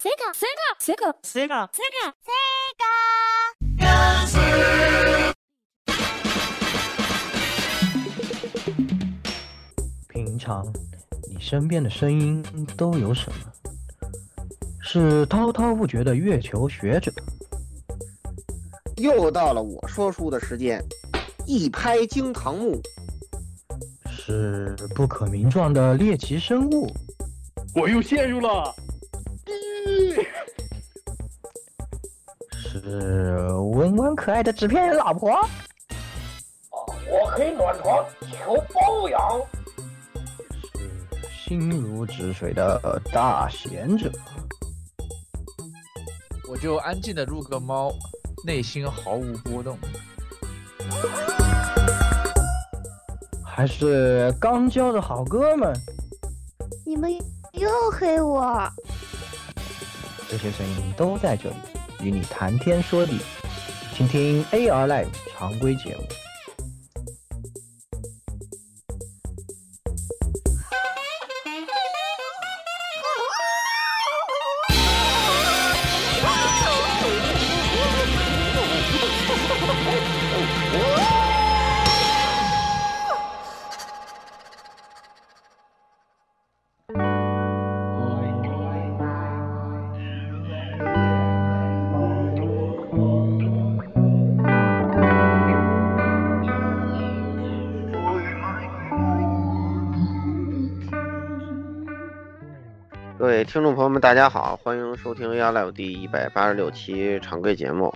[0.00, 0.32] Sega.
[0.32, 1.12] Sega.
[1.22, 1.68] Sega.
[1.76, 2.14] Sega.
[2.24, 2.92] Sega.
[10.08, 10.66] 平常
[11.28, 12.42] 你身边的声音
[12.78, 13.36] 都有什么？
[14.80, 17.12] 是滔滔不绝的月球学者，
[18.96, 20.82] 又到了我说书的时间，
[21.46, 22.80] 一拍惊堂木，
[24.10, 26.90] 是不可名状的猎奇生物，
[27.74, 28.74] 我又陷入了。
[32.90, 35.30] 是温温可爱的纸片人老婆，
[37.08, 39.20] 我可以暖床求包养。
[41.22, 44.10] 是心如止水的大贤者，
[46.50, 47.92] 我就安静的入个猫，
[48.44, 49.78] 内心毫无波动。
[53.44, 55.72] 还是刚交的好哥们。
[56.84, 57.12] 你们
[57.52, 58.68] 又黑我！
[60.28, 61.56] 这些声音都在这里，
[62.02, 63.18] 与你谈天说地，
[63.94, 66.29] 请听 AR Live 常规节目。
[103.90, 107.92] 友们，大家好，欢迎收听 AR Live 第一百八十六期常规节目。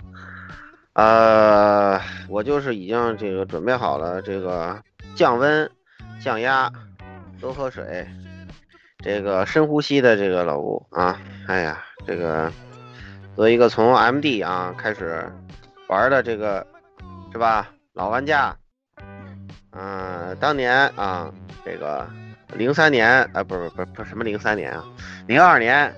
[0.91, 4.77] 呃，我就是已经这个准备好了，这个
[5.15, 5.71] 降温、
[6.21, 6.69] 降压、
[7.39, 8.05] 多喝水，
[8.97, 12.51] 这个深呼吸的这个老吴啊，哎呀，这个
[13.33, 15.25] 作为一个从 MD 啊开始
[15.87, 16.67] 玩的这个
[17.31, 18.53] 是吧，老玩家，
[19.71, 21.31] 嗯、当年啊，
[21.63, 22.05] 这个
[22.53, 24.83] 零三年啊，不是不是不是什么零三年啊，
[25.27, 25.93] 零二年，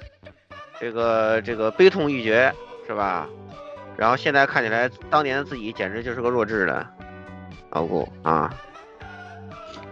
[0.79, 2.53] 这个这个悲痛欲绝
[2.87, 3.27] 是吧？
[3.97, 6.85] 然后现在看起来，当年的自己简直就是个弱智的
[7.71, 8.53] 老顾啊！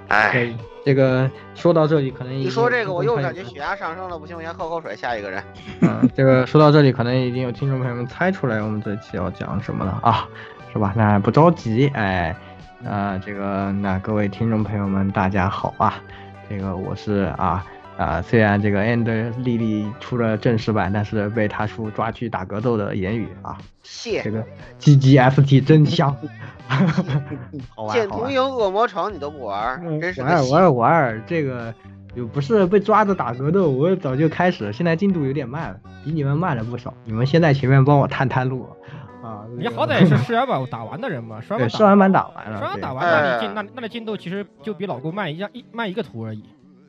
[0.07, 0.55] 哎，
[0.85, 4.95] 这个说到这里，可能一说这个，我又感觉血压上升了，不行，我先喝口水。
[4.95, 5.43] 下一个人，
[5.81, 10.29] 嗯，这个说到这里，可能已经有听众朋友们猜出来我们这期要讲什么了啊，
[10.71, 10.93] 是吧？
[10.95, 12.35] 那不着急，哎，
[12.79, 15.99] 那这个那各位听众朋友们，大家好啊，
[16.49, 17.65] 这个我是啊。
[17.97, 24.43] 啊，虽然这个 and 丽丽出了正式版，但是被他叔抓去打格斗的言语啊，谢这个
[24.81, 26.13] GGFT 真香，
[27.73, 28.25] 好玩剑好玩。
[28.25, 31.73] 童营恶魔城你都不玩，真是玩儿玩儿玩儿，这个
[32.15, 36.93] 又不是被抓着打格斗，我早就开始了，现在进度有点慢了，比你们慢了不少。
[37.05, 38.67] 你们先在前面帮我探探路
[39.25, 39.45] 啊。
[39.57, 46.43] 你好歹也是 试玩版打完的人嘛，试玩对版试玩版打完了，对试玩版打完，哎那你进那那你进度其实就比老顾慢一样一慢一个图而已。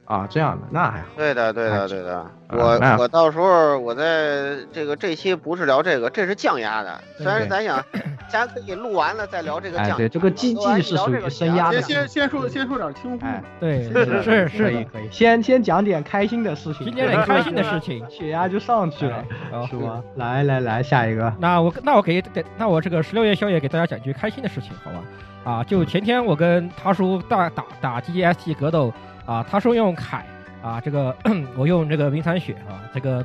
[0.07, 1.07] 啊，这样的那还好。
[1.17, 2.25] 对的，对的，对的。
[2.51, 7.01] 我我到时候我在这个这期不是聊这个，这是降压的。
[7.19, 7.85] 虽然对咱想，
[8.31, 9.95] 咱可以录完了再聊这个降压。
[9.95, 11.97] 哎，对，这个录 GG 完是属于聊这个升压的先。
[11.97, 18.05] 先先说先说点轻松哎，，对，是是是的，可以可以，先先讲点开心的事情，今天很开心的事情。
[18.09, 20.01] 血压就上去了，好是吗？
[20.15, 21.33] 来来来，下一个。
[21.41, 25.03] 那我那我给给那我这个十六夜宵夜给大家讲句开心的事情，好吧？
[25.51, 28.93] 啊，就前天我跟他叔打打打 GGST 格斗
[29.27, 30.25] 啊，他说用凯
[30.63, 31.15] 啊，这个
[31.57, 33.25] 我用这个明残血啊，这个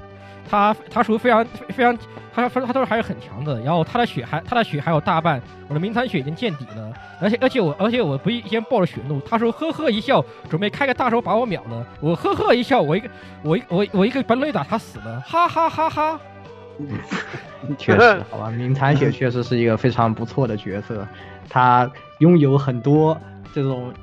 [0.50, 1.96] 他他属于非常非常
[2.34, 6.92] 他他他都是还是很强的，然后他的血还他的血还有大半，我的明残血已经见底了，
[7.22, 13.10] 而且而且我而且我不一先爆了血怒，他说呵呵一笑，准备开个大招把我秒了，我呵呵一笑，我一个
[13.44, 16.20] 我一我我一个本垒打他死了，哈哈哈哈。
[17.78, 21.08] 确实，好吧，明残血确实是一个非常不错的角色，
[21.48, 23.16] 他拥有很多
[23.54, 23.94] 这种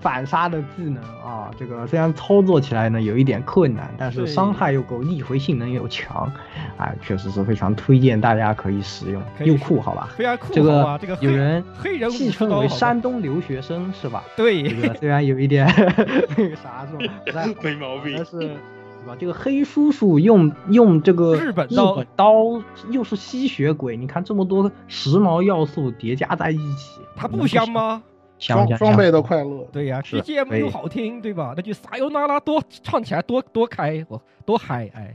[0.00, 1.50] 反杀的技能啊。
[1.58, 6.30] 这个虽然操作起来呢有一点困难，但是伤害又够，逆回性能又强，
[6.76, 10.08] 啊，确实是非常推荐大家可以使用，又酷，好吧？
[10.16, 10.98] 非常酷，这个？
[11.00, 14.22] 这个有人黑人戏称为山东留学生是吧？
[14.36, 15.66] 对这个虽然有一点
[16.36, 17.14] 那个啥是吧？
[17.24, 18.24] 不太好没毛病但。
[18.24, 18.56] 是？
[19.18, 22.34] 这个黑叔叔用用这个日本刀刀
[22.90, 27.66] 又是吸血鬼，你看这么多时髦要素叠加在一起，它不香？
[27.70, 28.02] 吗？
[28.38, 31.54] 香香双双倍的快乐，对呀是，BGM 又好听，对吧？
[31.56, 35.14] 那句撒由那拉多唱起来多多开，我多嗨，哎，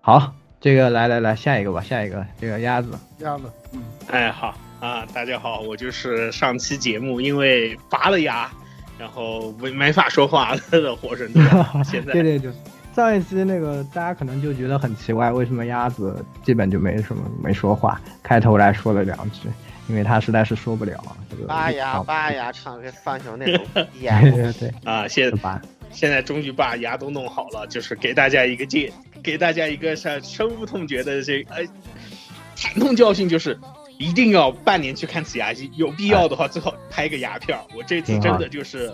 [0.00, 8.50] 好，这个来来来，下一个吧，下一个这个鸭子，鸭子，嗯，哎，好啊，大家好，我就是上期节目因为拔了牙，
[8.98, 11.42] 然后没没法说话的火神队，
[11.84, 12.56] 现在对对，就是
[12.94, 19.48] 上一期那个大家可能就觉得很奇怪，为什么鸭子基本就没什么没说话，开头来说了两句，
[19.88, 21.16] 因为他实在是说不了啊。
[21.30, 23.66] 这个拔牙拔牙， 唱给放熊那种
[24.00, 24.20] 牙。
[24.20, 25.60] 对对对啊，现拔。
[25.90, 28.92] 现在终于把牙都弄好了，就是给大家一个戒，
[29.22, 31.64] 给大家一个是深恶痛绝的这呃
[32.54, 33.58] 惨痛教训，就是
[33.96, 37.58] 一定要半年去看次牙医，有必要的话最好拍个牙片。
[37.74, 38.92] 我这次真的就是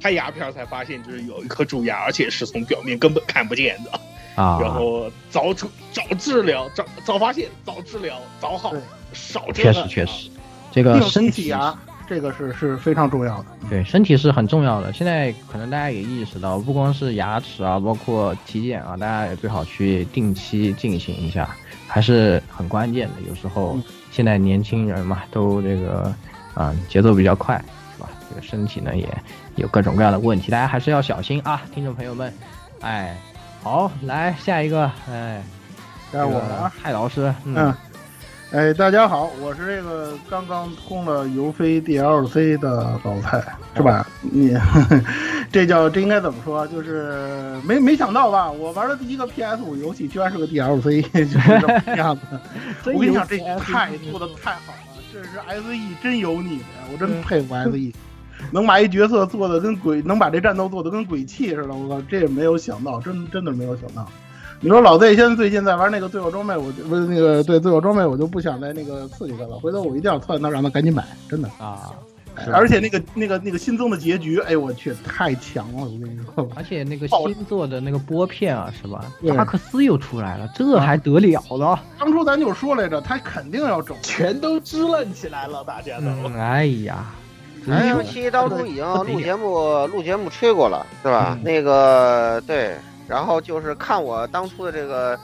[0.00, 4.00] 拍牙片才发现，就是有一颗蛀牙，而且是从表面根本看不见的
[4.34, 4.58] 啊。
[4.60, 8.72] 然后早出早治疗，早早发现，早治疗，早好，
[9.12, 10.30] 少确实确实，
[10.70, 11.78] 这个身体啊。
[12.08, 14.92] 这个是是非常重要的，对身体是很重要的。
[14.92, 21.48] 现在可能大家也意识到，不光是牙齿啊，包括体检啊，大家也最好去定期进行一下，
[21.86, 23.14] 还是很关键的。
[23.28, 23.78] 有时候
[24.10, 26.12] 现在年轻人嘛，都这个
[26.52, 27.56] 啊节奏比较快，
[27.94, 28.08] 是吧？
[28.28, 29.06] 这个身体呢也
[29.54, 32.34] 有各种各样的问题，大家还是要小心啊，听众朋友们。
[32.80, 33.16] 哎，
[33.62, 35.42] 好，来下一个，哎，
[36.10, 37.72] 该我了，蔡老师，嗯。
[38.52, 43.40] 哎，大家好，我是这个刚刚通了尤飞 DLC 的老蔡，
[43.76, 44.04] 是吧？
[44.22, 44.56] 你
[45.52, 46.66] 这叫这应该怎么说？
[46.66, 48.50] 就是没没想到吧？
[48.50, 52.22] 我玩的第一个 PS 五游戏居然是个 DLC， 就是这样子。
[52.92, 55.28] 我跟你讲，这太做的太好了，这是
[55.62, 57.92] SE 真有你的，我真佩服 SE，
[58.52, 64.06] 能把一角色做的跟鬼，能把这战斗做的跟鬼泣似的，我靠，这也没有想到，真真的没有想到。
[64.60, 69.58] 你说老 Z 现在最近在玩那个最后装备，我不是那个对最后装备，我就不想再那个刺激他了。
[69.58, 71.90] 回头我一定要窜他，让他赶紧买，真的啊！
[72.52, 75.84] 而且那个那个那个新增的结局，哎我去，太强了！
[75.84, 79.04] 我跟你说，而且那个新做的那个拨片啊，是吧？
[79.36, 81.78] 达克斯又出来了，这还得了了？
[81.98, 86.06] 当初咱就说来着，他肯定要整，全都支棱起来了，大家都。
[86.38, 87.06] 哎呀，
[87.66, 91.38] 这期当初已经录节目录节目吹过了，是吧？
[91.42, 92.76] 那个对。
[93.08, 95.18] 然后就是看我当初的这个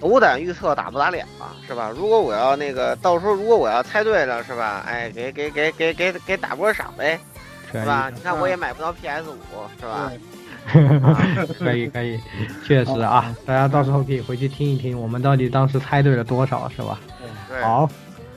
[0.00, 1.88] 斗胆预测打不打脸嘛，是吧？
[1.94, 4.84] 如果我要那个到时候如果我要猜对了，是吧？
[4.88, 7.16] 哎，给给给给给给打波赏呗，
[7.70, 8.10] 是吧？
[8.12, 9.36] 你看我也买不到 PS 五，
[9.78, 10.10] 是吧？
[11.60, 12.18] 可以可以，
[12.66, 16.98] 确实啊，大家到时候可以回去听一听，我们到底当时猜对了多少，是吧？
[17.62, 17.88] 好，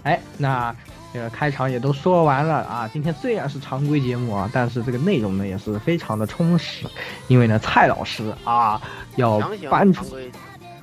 [0.04, 0.76] 哎，那。
[1.14, 2.90] 这个开场也都说完了啊！
[2.94, 6.86] 今天虽然是常规节目啊，但是这个内容呢也是非常的充实，
[7.28, 8.82] 因为呢蔡老师啊
[9.18, 9.38] 要
[9.70, 10.06] 搬出，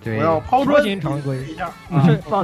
[0.04, 1.72] 对，我要抛砖引常规一下，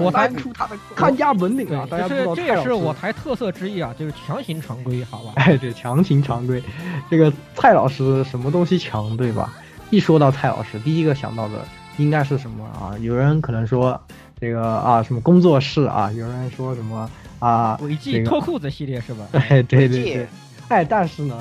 [0.00, 1.86] 我搬出他的看家本领啊！
[1.90, 5.32] 大家知道，这也是我台特色之一啊，就是强行常规，好吧？
[5.36, 6.62] 哎，对，强行常规，
[7.10, 9.52] 这个蔡老师什么东西强，对吧？
[9.90, 11.66] 一说到蔡老师，第一个想到的
[11.98, 12.96] 应该是什么啊？
[13.00, 14.00] 有人可能说
[14.40, 17.10] 这个啊什么工作室啊，有人说什么。
[17.44, 19.26] 啊，轨迹脱裤子系列是吧？
[19.32, 20.26] 哎，对对对，
[20.68, 21.36] 哎，但是呢，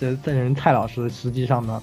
[0.00, 1.82] 这这人蔡老师实际上呢，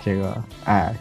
[0.03, 0.95] 这个哎。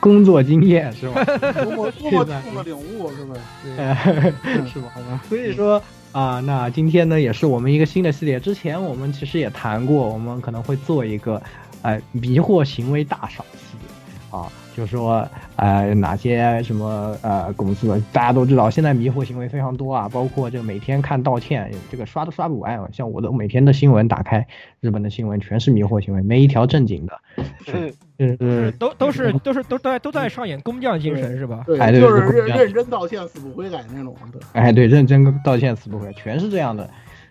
[0.00, 1.24] 工作经验是吧？
[1.24, 3.34] 多么多么痛的领悟是吧？
[4.72, 4.90] 是吧？
[5.28, 5.82] 所以说
[6.12, 8.38] 啊，那今天呢，也是我们一个新的系列。
[8.38, 11.42] 之前我们其实也谈过，我们可能会做一个，
[11.82, 14.50] 呃，迷惑行为大赏系列啊。
[14.76, 22.78] 就说，呃，哪些什么呃公司，大家都知道，现在迷惑行为非常多啊，包括这个每天看道歉，这个刷都刷不完。
[22.92, 24.46] 像我的每天的新闻打开，
[24.80, 27.18] 日本的新闻全是迷惑行为，没一条正经的。
[27.64, 31.64] 是是是都都是都是都在都在上演工匠精神是吧？
[31.66, 34.38] 对，就是认认真道歉死不悔改那种的。
[34.52, 36.90] 哎，对，认真道歉死不悔，全是这样的。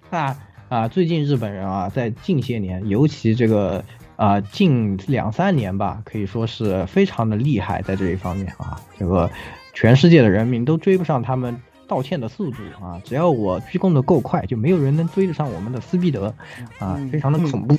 [0.10, 0.36] 那
[0.68, 3.86] 啊，最近日本人啊，在近些年，尤其这个。
[4.16, 9.30] 啊，近两三年吧，可以说是非常的厉害，在这一方面啊，这个
[9.74, 13.02] 全世界的人民都追不上他们道歉的速度啊！
[13.04, 16.34] 只要我鞠躬的够快，就没有人能追得上我们的斯必德
[16.80, 17.78] 啊，非常的恐怖。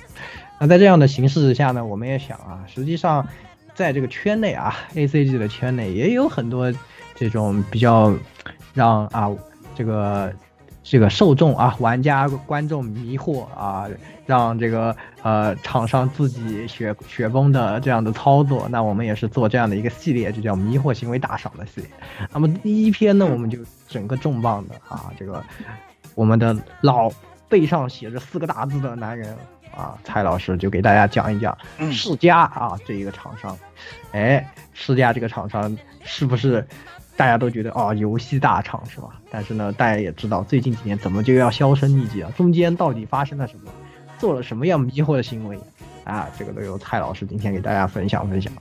[0.60, 3.26] 那在这样的形势下呢，我们也想啊，实际上
[3.74, 6.72] 在这个圈内啊，A C G 的圈内也有很多
[7.14, 8.14] 这种比较
[8.74, 9.30] 让啊
[9.74, 10.32] 这个。
[10.88, 13.88] 这个受众啊，玩家观众迷惑啊，
[14.24, 21.90] 让这个呃厂商自己雪雪崩的这样的操作，那我们也是做这样的一个系列，就叫迷惑行为大赏的系列。
[22.32, 25.42] 那么第一篇呢，我们就整个重磅的啊，这个
[26.14, 27.10] 我们的老
[27.48, 29.36] 背上写着四个大字的男人
[29.76, 31.58] 啊，蔡老师就给大家讲一讲
[31.90, 33.58] 世嘉啊这一个厂商，
[34.12, 36.64] 哎，世嘉这个厂商是不是？
[37.16, 39.08] 大家都觉得哦，游戏大厂是吧？
[39.30, 42.30] 但是呢，大家也知道最近几年怎么就要销声匿迹了？
[42.32, 43.70] 中间到底发生了什么？
[44.18, 45.58] 做了什么样迷惑的行为
[46.04, 46.28] 啊？
[46.38, 48.52] 这个都由蔡老师今天给大家分享分享。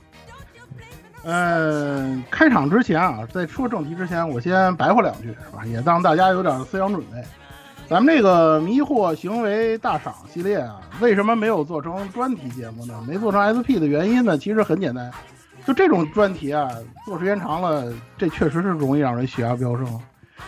[1.24, 5.64] 嗯，开场之前啊，在说正题之前，我先白话两句，是吧？
[5.66, 7.22] 也让大家有点思想准备。
[7.88, 12.94] 咱们这个迷惑行为大赏系列啊，为什么没有做成专题节目呢？
[13.06, 15.10] 没做成 SP 的原因呢，其实很简单，
[15.66, 16.70] 就这种专题啊，
[17.04, 20.00] 做时间长了，这确实是容易让人血压飙升。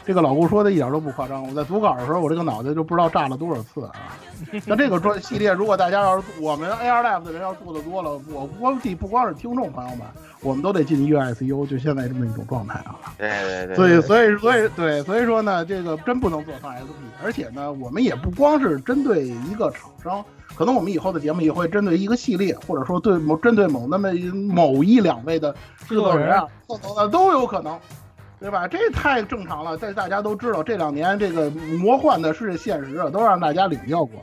[0.04, 3.92] 这个老顾说的一点都不夸张，我在组稿的时候，我这个脑袋就不知道炸了多少次啊。
[4.64, 10.06] 那这个专系列，如果大家要是我们 AR Live 的人要做的多了，我估计不光是听众朋友们，
[10.40, 12.96] 我们都得进医院 ICU，就现在这么一种状态啊。
[13.16, 13.76] 对对对。
[13.76, 20.24] 所以所以所以对，所以说呢，这个真不能做成 SP，而且呢，我们也不光是针对一个厂商，
[20.56, 24.12] 可能我们以后的节目也会针对一个系列，或者说对某针对某那么
[24.52, 25.54] 某一两位的
[25.88, 27.78] 制作人啊，等等的都有可能。
[28.40, 28.68] 对吧？
[28.68, 29.76] 这太正常了。
[29.76, 34.22] 这大家都知道，这两年这个魔幻的是现实啊，都让大家领教过。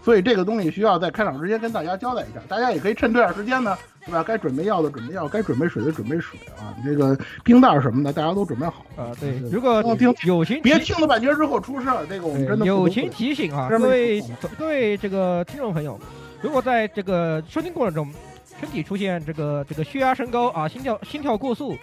[0.00, 2.40] 所以这个东西需要在开场之前跟大家交代一下。
[2.46, 4.22] 大家也可以趁这段时间呢，对吧？
[4.22, 6.74] 该准备药的准备药，该准备水的准备水啊。
[6.84, 9.12] 这个冰袋什么的，大家都准备好啊。
[9.20, 12.06] 对，如果听友情，别听了半截之后出事儿。
[12.08, 14.22] 这个我们真的友情提醒啊，各位
[14.56, 16.00] 各位这个听众朋友，
[16.40, 18.14] 如果在这个收听过程中，
[18.60, 21.76] 身体出现这个这个血压升高啊，心跳心跳过速。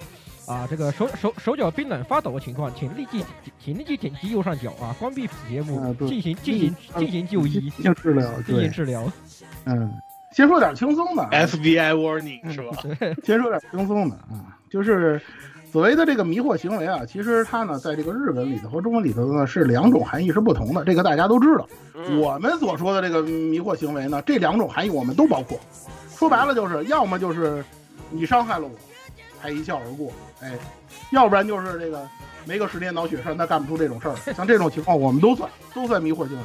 [0.46, 3.24] 啊，这个手手手脚冰冷发抖的情况，请立即
[3.64, 9.10] 请立即点击右上角啊，关闭此节目，进行进行进行就医，进行治疗，进行治疗。
[9.64, 9.90] 嗯，
[10.34, 12.78] 先说点轻松的，FBI warning 是吧？
[13.24, 15.22] 先说点轻松的啊，就是
[15.72, 21.68] 所谓的这个迷惑行为啊，其实它呢，在这个日文里头和中文里头呢是两种含义是不同的，这个大家都知道。
[22.20, 25.60] 我们所说的这个迷惑行为呢，这两种含义我们都包括。
[26.10, 27.64] 说白了就是，要么就是
[28.10, 28.72] 你伤害了我。
[29.40, 30.10] 还一笑而过，
[30.40, 30.58] 哎，
[31.12, 32.08] 要不然就是这个
[32.46, 34.16] 没个十年脑血栓，他干不出这种事儿。
[34.34, 36.44] 像这种情况，我们都算都算迷惑行为，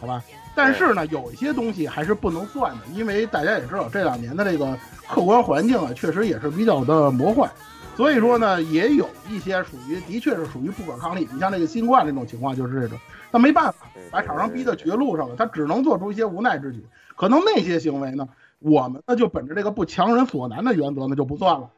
[0.00, 0.20] 好吧？
[0.54, 4.78] 但是呢，有一些东西还是不能算的，因为大家也知道，这两年的这个
[5.08, 7.50] 客观环境啊，确实也是比较的魔幻，
[7.96, 11.26] 所以说呢，也有一些属于的确是属于不可抗力。
[11.32, 12.98] 你像这个新冠这种情况，就是这种，
[13.30, 16.84] 那没办法，把厂商逼到绝路上了，他只能做出一些无奈之举。
[17.16, 18.28] 可能那些行为呢，
[18.58, 21.70] 我们呢就本着这个不强人所难的原则，呢就不算了。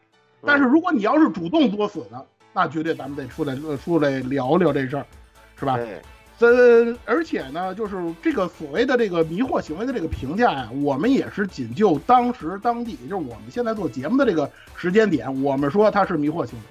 [0.44, 5.06] 但是如果你要是主动作死的，那绝对咱们得出来出来聊聊这事儿，
[5.58, 5.78] 是吧？
[6.40, 16.64] 呃，而且呢，就是这个所谓的这个迷惑行为的这个评价呀，我们也是仅就当时当地，就是我们现在做节目的这个时间点，我们说他是迷惑行为。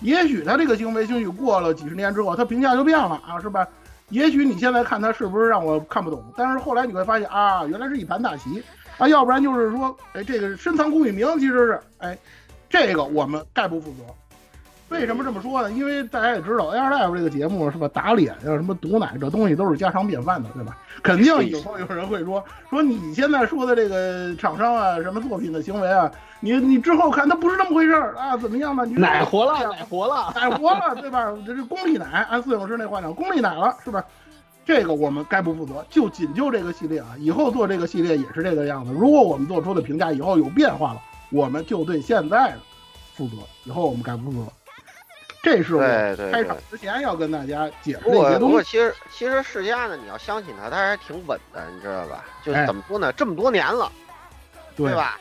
[0.00, 3.66] 也许他这个行为，兴许过了几十年之后，他评价就变了啊，是吧？
[4.10, 8.62] 也许你现在看他是不是让我看不懂，但是后来你会发现啊，原来是一盘大棋
[8.98, 12.16] 啊，要不然就是说，哎，这个深藏功与名，其实是哎。
[12.68, 14.02] 这个我们概不负责。
[14.88, 15.70] 为什么这么说呢？
[15.72, 17.88] 因为大家也知道，Air Live 这个节目是吧？
[17.88, 20.78] 打脸呀，什么毒奶，这东西都是家常便饭的，对吧？
[21.02, 28.36] 肯定以后有人会说说你现在说的这个厂商啊，什么作品的行为啊，你你之后看它不是那么回事儿啊？
[28.36, 28.86] 怎么样呢？
[28.86, 31.34] 奶活了，奶活了， 奶活了，对吧？
[31.44, 34.04] 这这功力奶，按四影师那话讲，功力奶了，是吧？
[34.64, 35.84] 这个我们该不负责。
[35.90, 38.92] 就仅就这个系列啊，以后做这个系列也是这个样子。
[38.92, 41.00] 如果我们做出的评价以后有变化了。
[41.32, 42.58] 我们就对现在的
[43.14, 44.52] 负责，以后我们该不负责。
[45.46, 45.80] 这是我
[46.32, 48.38] 开场之前要跟大家解释这些东西。
[48.40, 52.24] 不过其实其实世嘉呢，你要相信他，他还挺稳的，你知道吧？
[52.44, 53.12] 就是怎么说呢？
[53.12, 53.92] 这么多年了，
[54.74, 55.16] 对吧？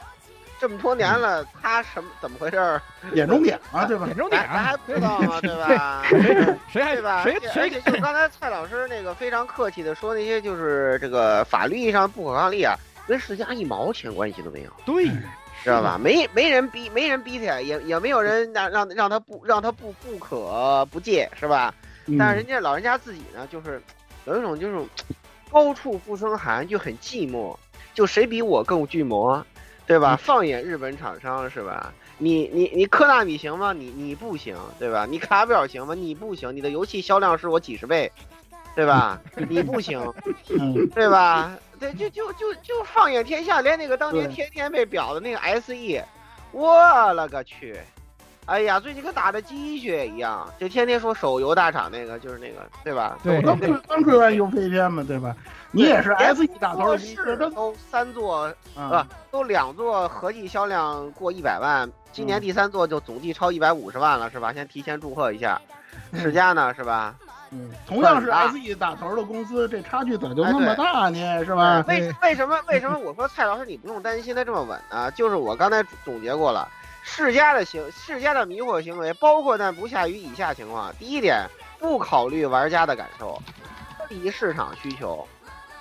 [0.59, 2.81] 这么多年了，他什么怎么回事？
[3.13, 4.07] 眼中点啊，对吧？
[4.07, 5.39] 眼中点，咱还不知道吗？
[5.41, 6.03] 对吧？
[6.73, 7.21] 谁还对吧？
[7.23, 7.69] 谁谁？
[7.69, 12.73] 就刚才蔡老师那个非常客气的说那些，就是这个法律意义上不可抗力啊，
[13.07, 14.71] 跟世嘉一毛钱关系都没有。
[14.87, 15.11] 对。
[15.65, 15.97] 知道吧？
[16.01, 21.73] 没没人逼，没人逼他，也也没有人让让让他不让他不不可不戒，是吧？
[22.19, 23.81] 但是人家老人家自己呢，就是
[24.25, 24.85] 有一种就是
[25.51, 27.55] 高处不胜寒，就很寂寞。
[27.95, 29.43] 就谁比我更巨魔，
[29.87, 30.15] 对吧？
[30.15, 31.91] 放眼日本厂商，是吧？
[32.19, 33.73] 你你你科纳米行吗？
[33.73, 35.07] 你你不行，对吧？
[35.09, 35.95] 你卡表行吗？
[35.95, 38.11] 你不行，你的游戏销量是我几十倍，
[38.75, 39.19] 对吧？
[39.49, 39.99] 你不行，
[40.93, 41.57] 对吧？
[41.79, 46.03] 对，就就就就放眼天下，连那个当年天天被表的那个 SE，
[46.51, 47.77] 我勒个去！
[48.47, 53.17] 哎呀，最近跟打的鸡血一样，就天天说手游大厂那个，就是那个，对吧？
[53.23, 55.35] 对，刚刚吹完游飞天嘛，对吧？
[55.71, 64.53] 你也是 SE 打头，是都三座啊，都两座合计销量过一百万，今年第三座就总计超一百五十万了，是吧？
[64.53, 65.59] 先提前祝贺一下，
[66.13, 67.15] 世嘉呢，是吧？
[67.51, 71.45] 嗯，同样是 SE 打头的公司，这差距咋就那么大呢？
[71.45, 71.83] 是吧？
[71.87, 75.11] 为为什么为什么我说蔡老师你不用担心他这么稳呢？
[75.11, 76.67] 就是我刚才总结过了，
[77.03, 81.47] 世嘉的行世嘉的迷惑行为，包括但不下于以下情况：第一点，
[81.79, 83.41] 不考虑玩家的感受，
[83.95, 85.25] 脱离市场需求，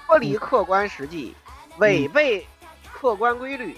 [0.06, 1.34] 脱离客观实际，
[1.78, 2.46] 违背
[2.92, 3.76] 客观规律，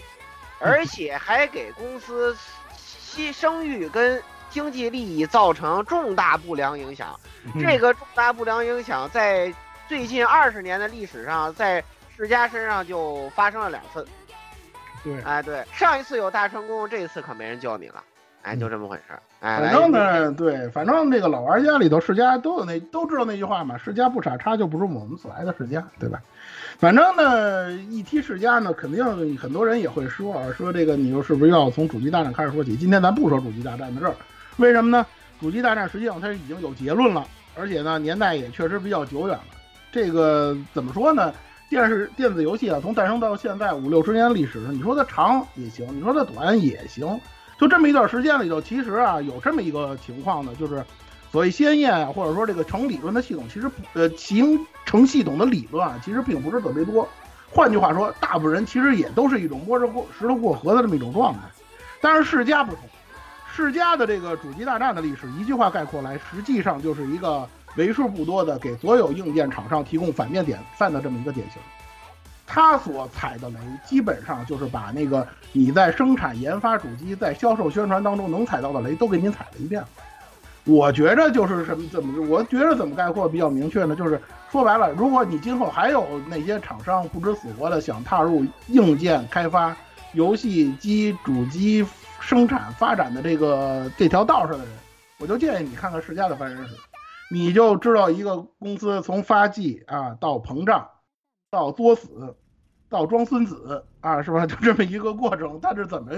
[0.59, 2.37] 而且还给公司
[2.77, 4.21] 西声誉跟
[4.57, 7.09] 经济利益造成重大不良影响。
[7.61, 9.53] 这个重大不良影响在
[9.87, 11.85] 最近二十年的历史上，在
[12.17, 14.07] 世嘉身上就发生了两次。
[15.05, 18.03] 对，哎，对，上一次有大成功，这一次可没人救你了。
[18.41, 19.21] 哎，就这么回事儿。
[19.41, 26.19] 哎，反正呢，对，反正这个老玩家里头，世嘉都有那都知道那句话嘛，世嘉不傻叉就不是我们所爱的世嘉，对吧？
[26.79, 29.05] 反正呢，一提世嘉呢，肯定
[29.37, 32.75] 很多人也会说啊，说这个你又是不是又要从主机大战开始说起？
[32.75, 34.15] 今天咱不说主机大战的事儿，
[34.57, 35.07] 为什么呢？
[35.41, 39.45] 主机大战实际上它已经有结论了，而且呢，年代也确实比较久远了。
[39.93, 41.33] 这个怎么说呢？
[41.69, 47.21] 电视电子游戏啊，从诞生到现在五六十年历史上，你说它长也行，你说它短也行。
[47.59, 50.85] 就这么一段时间里头，其实啊，有这么一个情况呢，就是
[51.33, 57.07] 所谓先验啊，或者说这个成理论的系统，其实呃形成系统的理论啊，其实并不是特别多。
[57.51, 61.41] 换句话说，大部分人其实也都是一种摸着过石头过河的这么一种状态。
[62.01, 62.83] 但是世嘉不同，
[63.57, 71.59] 世嘉的这个主机大战的历史，一句话概括来，实际上就是一个为数不多的给所有硬件厂商提供反面典范的这么一个典型。
[72.47, 79.83] 他所踩的雷，基本上就是把那个你在生产、研发主机、在销售、宣传当中能踩到的雷，都给您踩了一遍。
[80.65, 83.97] 我觉着就是什么怎么，我觉着怎么概括比较明确呢？
[83.97, 84.21] 就是
[84.53, 89.75] 说白了，如果你今后还有那些厂商不知死活的想踏入硬件开发、
[90.13, 91.83] 游戏机主机
[92.27, 94.69] 生产发展的这个这条道上的人，
[95.19, 96.75] 我就建议你看看世嘉的发展史，
[97.31, 100.89] 你就知道一个公司从发迹啊到膨胀。
[101.49, 102.37] 到作死，
[102.89, 104.45] 到装孙子啊，是吧？
[104.45, 106.11] 就这么一个过程，它是怎么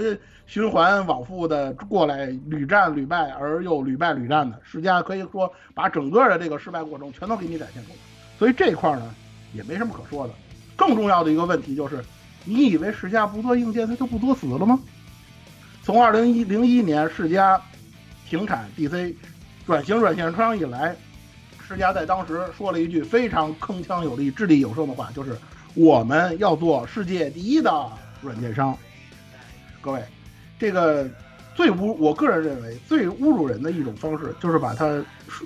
[0.47, 4.59] 循环往复的过来，屡战屡败而又屡败屡战的？
[4.63, 7.95] 世嘉可以说把整个的这个失败过程全都给你展现出来，
[8.39, 9.13] 所以这块呢
[9.53, 10.33] 也没什么可说的。
[10.75, 12.03] 更重要的一个问题就是，
[12.43, 14.79] 你以为世嘉不做硬件，它就不作死了吗？
[15.89, 17.59] 从二零一零一年世嘉
[18.29, 19.11] 停产 DC
[19.65, 20.95] 转型软件商以来。
[21.67, 25.35] 世嘉在当时说了一句非常铿锵有力、掷地有声的话，就是
[25.73, 28.77] 我们要做世界第一的软件商。
[29.81, 30.03] 各位，
[30.59, 31.09] 这个
[31.55, 35.03] 最侮，我个人认为最侮辱人的一种方式，就是把他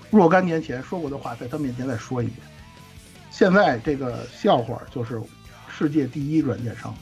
[0.10, 2.40] 若干年前说过的话在他面前再说一遍。
[3.32, 5.22] 现在这个笑话就是
[5.70, 6.94] 世界第一软件商。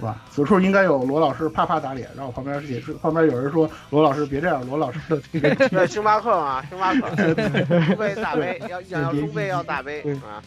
[0.00, 0.16] 是吧？
[0.30, 7.14] 此处应该有罗老师啪啪打脸，然后旁边也是，旁边有人说罗老师别这样，罗老师的这个 星巴克嘛，星巴克，
[7.84, 10.40] 中杯大杯，要要中杯要大杯啊，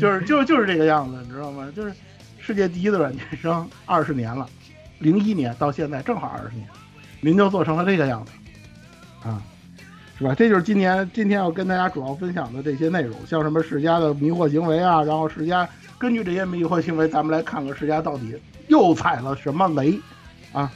[0.00, 1.68] 就是就就是这个样子，你知道吗？
[1.74, 1.92] 就是
[2.38, 4.46] 世界第一的软件商，二十年了，
[5.00, 6.64] 零一年到现在正好二十年，
[7.20, 8.32] 您就做成了这个样子，
[9.28, 9.42] 啊，
[10.16, 10.32] 是吧？
[10.32, 18.36] 这就是今年今天要跟大家主要分享的这些内容，像什么世家的迷惑行为啊，然后世家根据这些迷惑行为，咱们来看看世家到底。
[18.72, 20.00] 又踩了什么雷
[20.50, 20.72] 啊？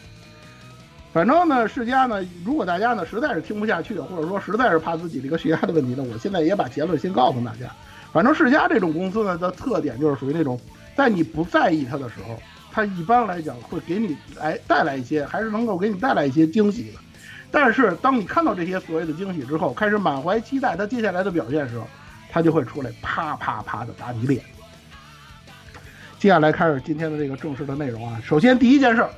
[1.14, 7.72] 反正呢，世嘉呢，如果大家呢实在是听不下去，或者说实在是怕自己这个血压的问题呢，我现在也把结论先告诉大家。
[8.12, 10.60] 反正世嘉这种公司呢的特点就是属于那种，
[10.94, 12.38] 在你不在意它的时候，
[12.70, 16.98] 它一般来讲会给你来带来一些，还是能够给你带来一些惊喜的。
[17.50, 21.86] 但是当你看到这些所谓的惊喜之后，开始满怀期待它接下来的表现的时候，
[22.30, 24.42] 它就会出来啪啪啪的打你脸。
[26.18, 28.20] 接下来开始今天的这个正式的内容啊。
[28.24, 29.10] 首先第一件事儿，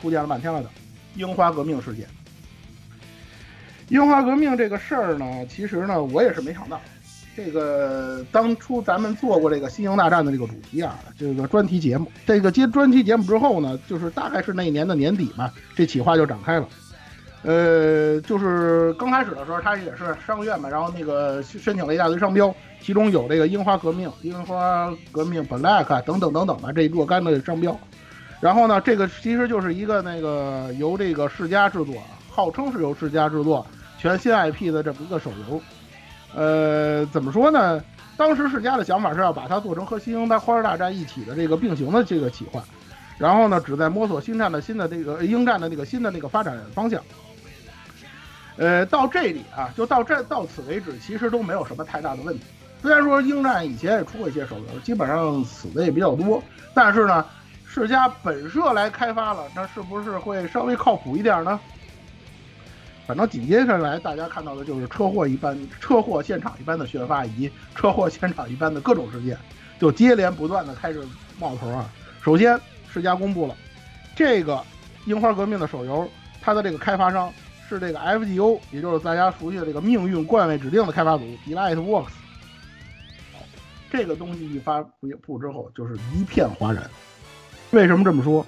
[0.00, 0.68] 铺垫了半天了的
[1.14, 2.06] 樱花革命事件。
[3.88, 6.80] 樱花革命这个事儿呢，其实呢，我也是没想到。
[7.34, 12.10] 这个当初咱们做过这个新营大战的这个主题啊，这个专题节目。
[12.26, 16.68] 这个接专题节目之后呢，就是大概是那一年的年底嘛，这企划就展开了。
[17.42, 22.54] 呃，就是刚开始的时候，他也是商院嘛，然后那个申请了一大堆商标。
[22.82, 27.78] 其中有这个樱花革命、樱花革命 Black 等等等等吧，这若干的商标。
[28.40, 31.94] 然后呢，这个其实就是一个那个由这个世嘉制作，
[32.28, 33.64] 号称是由世嘉制作
[33.98, 35.62] 全新 IP 的这么一个手游。
[36.34, 37.80] 呃，怎么说呢？
[38.16, 42.62] 当时世嘉的想法是要把它做成和新英大花儿大战一起的这个并行的这个企划。
[43.16, 47.00] 然后呢，旨在摸索星战的新的这个鹰战的那个新的那个发展方向。
[48.56, 52.44] 呃，到这里啊，就到这到此为止，其实都没有什么太大的问题。
[52.82, 56.42] 虽然说鹰战以前也出过一些手游，基本上死的也比较多，
[56.74, 57.24] 但是呢，
[57.64, 61.60] 世嘉本社来开发了，那是不是会稍微靠谱一点呢？
[63.06, 69.38] 反正紧接着来，大家看到的就是车祸一般、车祸现场一般的宣发，以及车祸现场一般的各种事件，
[69.78, 71.00] 就接连不断的开始
[71.38, 71.88] 冒头啊。
[72.20, 72.58] 首先，
[72.92, 73.54] 世嘉公布了
[74.16, 74.56] 这个
[75.04, 76.08] 《樱花革命》的手游，
[76.40, 77.32] 它的这个开发商
[77.68, 82.21] 是这个 FGO，也就是大家熟悉的这个命运冠位指定的开发组 Delight Works。
[83.92, 84.82] 这个东西一发
[85.20, 86.82] 布之后，就是一片哗然。
[87.72, 88.44] 为什么这么说？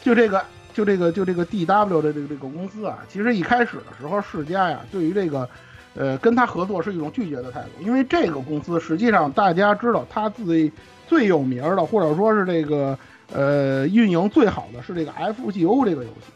[0.00, 0.40] 就这个，
[0.72, 5.48] 就这个，就这个 D.W 的这个这个公司啊，其实一开始的时候，世嘉呀，对于这个，
[5.96, 10.70] 呃，跟他合作是一种拒绝的态度，因为这个公司实际上大家知道，它最
[11.08, 12.96] 最有名的，或者说是这个，
[13.32, 16.32] 呃，运营最好的是这个 F.G.O 这个游戏。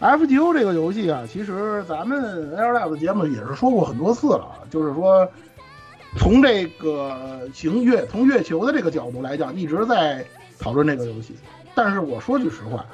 [0.00, 5.28] F.G.O 这个游戏啊，其实咱们 Air Lab 的节目也是说过很多次了，就是说，
[6.16, 10.24] 从这个行月从月球的这个角度来讲，一直在
[10.58, 11.34] 讨论这个游戏。
[11.74, 12.84] 但是我说句实话，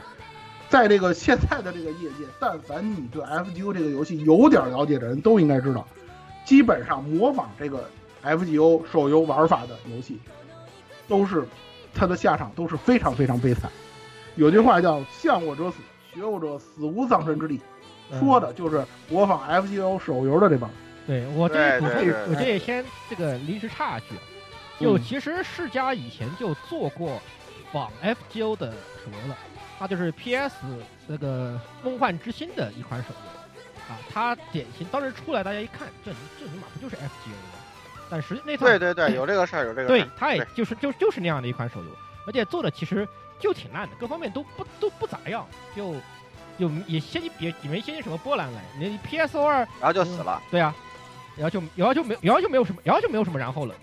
[0.68, 5.86] 在这个现在的这个业界，但凡你对 F.G.O 这个游戏有点了解的人都应该知道，
[6.44, 7.90] 基本上模仿这个
[8.22, 10.20] F.G.O 手游玩法的游戏，
[11.08, 11.44] 都是
[11.92, 13.70] 它的下场都是非常非常悲惨。
[14.36, 15.78] 有句话叫“向我者死，
[16.14, 17.60] 学我者死无葬身之地”，
[18.20, 20.70] 说的就是模仿 F.G.O 手游的这帮。
[21.08, 24.08] 对我这补充，我这先这个临时插一句，
[24.78, 27.18] 就其实世嘉以前就做过
[27.72, 29.36] 仿 FGO 的手游了，
[29.78, 30.54] 它就是 PS
[31.06, 37.58] 那个《梦幻之星》的一款手游啊，它典型当时出来大家一看，这这尼玛不就是 FGO 吗？
[38.10, 39.96] 但实际那套对对对，有这个事儿，有这个事儿。
[39.96, 41.90] 对，它也就是就就是那样的一款手游，
[42.26, 43.08] 而且做的其实
[43.40, 45.94] 就挺烂的，各方面都不都不咋样，就
[46.58, 48.62] 就也掀起也也没掀起什么波澜来。
[48.78, 50.42] 你 PSO 二然后就死了。
[50.50, 50.74] 对啊，
[51.38, 53.74] 然后就然后就没然后就没有什么然后就没有什么然后了。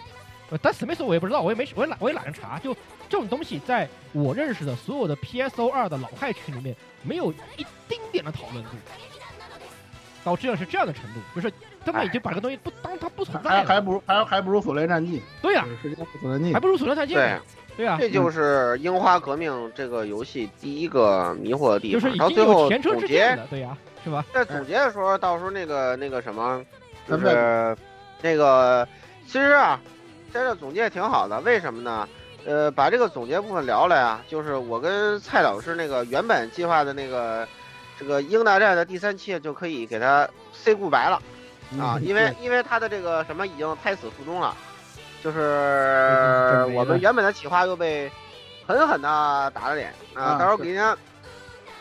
[0.52, 2.60] 呃，但死没死我也不知道，我也没我也懒我也懒得查。
[2.60, 2.72] 就
[3.10, 8.70] 这种东西，在我认识的所有的 PSO 二的老派群里面，没有一丁点的讨论度，
[10.24, 11.52] 导致了是这样的程度，就是
[11.84, 13.56] 他们已经把这个东西不当它不存在了。
[13.58, 15.20] 还还不如还还不如《索雷战记》。
[15.42, 17.42] 对呀、世嘉索雷战记还不如《索伦战记》对呢。
[17.78, 22.00] 对啊，这就是《樱花革命》这个游戏第一个迷惑的地方。
[22.00, 24.24] 就是已经到最后有前车总结之鉴了，对呀、是吧？
[24.34, 26.64] 在总结的时候，到时候那个那个什么，
[27.08, 27.76] 就是
[28.22, 28.88] 那个，
[29.28, 29.80] 其实啊，
[30.34, 31.40] 在这总结挺好的。
[31.42, 32.08] 为什么呢？
[32.46, 37.48] 呃，把这个总结部分聊了呀，就是我跟蔡老师那个原本计划的那个
[38.00, 41.22] 这个英大战的第三期就可以给他 say goodbye 了
[41.80, 44.56] 啊， 因为因为他的这个什么已经胎死腹中了，
[45.24, 48.12] 就是我们原本的企划又被
[48.68, 50.96] 狠狠的打了脸啊，啊到时候给人家。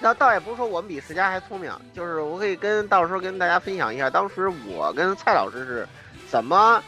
[0.00, 5.88] 那倒也不是说我们比石家还聪明，就是我可以跟到时候跟大家分享一下，当时我跟蔡老师是
[6.28, 6.82] 怎么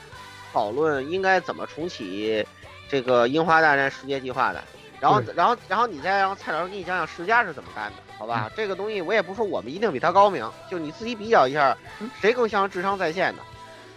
[0.52, 2.46] 讨论应该怎么重启
[2.88, 4.62] 这个樱花大战世界计划的。
[4.98, 8.50] 然后，然后，然后你再让蔡老师给你讲讲世嘉是怎么干的，好吧？
[8.56, 11.76] 这个东西我也不说我们一定比他高明，就你自己比较一下，
[12.20, 13.42] 谁更像智商在线的，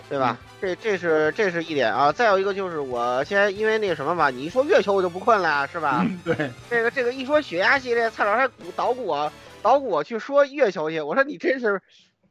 [0.09, 0.37] 对吧？
[0.61, 2.11] 这这是这是一点啊。
[2.11, 6.05] 再有一个就是我先因为那个什么嘛，你一说月球我就不困了，是吧？
[6.23, 6.35] 对，
[6.69, 11.81] 这个这个一说血压系列，蔡老师还鼓捣鼓我捣鼓我去说月球去，我说你真是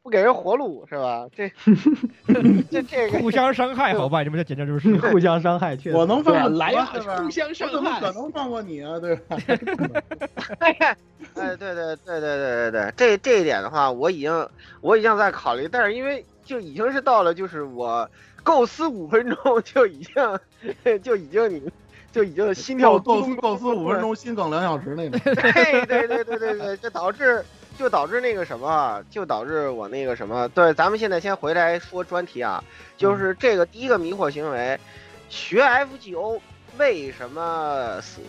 [0.02, 1.26] 不给人活路是吧？
[1.36, 1.50] 这
[2.70, 4.22] 这这个互相伤害，好吧？
[4.22, 5.96] 你们这简直就是 互相伤害，确实。
[5.96, 7.16] 我能放过来呀吗对吧？
[7.22, 8.98] 互相伤害怎么可能放过你啊？
[8.98, 9.36] 对吧？
[10.60, 10.96] 哎，
[11.34, 14.48] 对对对对对对对，这这一点的话，我已经
[14.80, 18.08] 我已经在考虑，但是因为就已经是到了，就是我
[18.42, 21.62] 构思五分钟就已经就已经你
[22.10, 25.20] 就已经心跳构构思构思五分钟，心梗两小时那种。
[25.22, 27.44] 对对对对对对，就导致
[27.76, 30.48] 就导致那个什么，就导致我那个什么。
[30.48, 32.64] 对，咱们现在先回来说专题啊，
[32.96, 34.80] 就是这个第一个迷惑行为，
[35.28, 36.40] 学 FGO
[36.78, 38.22] 为什么死？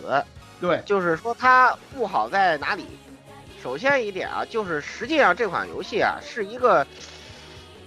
[0.60, 2.84] 对，就是说它不好在哪里？
[3.62, 6.86] 首先一点啊，就是实际上这款游戏啊是一个，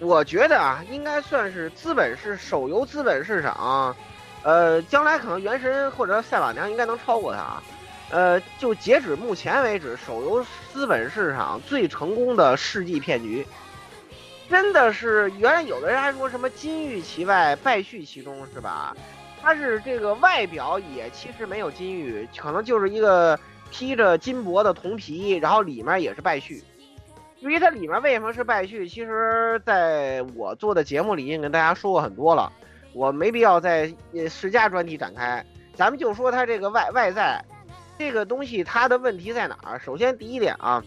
[0.04, 3.96] 我觉得啊应该算是资本市手游资本市场，
[4.44, 7.64] 呃，将来可能原神或者赛马娘应该能超过它。
[8.12, 13.48] 呃，就截止目前为止，手游资本市场最成功的世纪骗局，
[14.50, 18.96] 真的是原来有的人还说什么金玉其外，败絮其中，是吧？
[19.42, 23.40] 它是这个外表也其实没有金玉，可能就是一个
[23.72, 26.62] 披着金箔的铜皮，然后里面也是败絮。
[27.44, 32.50] 至于它里面为什么是败絮，其实在我做的节目里已经跟大家说过很多了，
[32.94, 33.94] 我没必要在
[34.30, 35.46] 世嘉专题展开。
[35.76, 37.44] 咱们就说它这个外外在
[37.98, 39.78] 这个东西，它的问题在哪儿？
[39.78, 40.82] 首先第一点啊，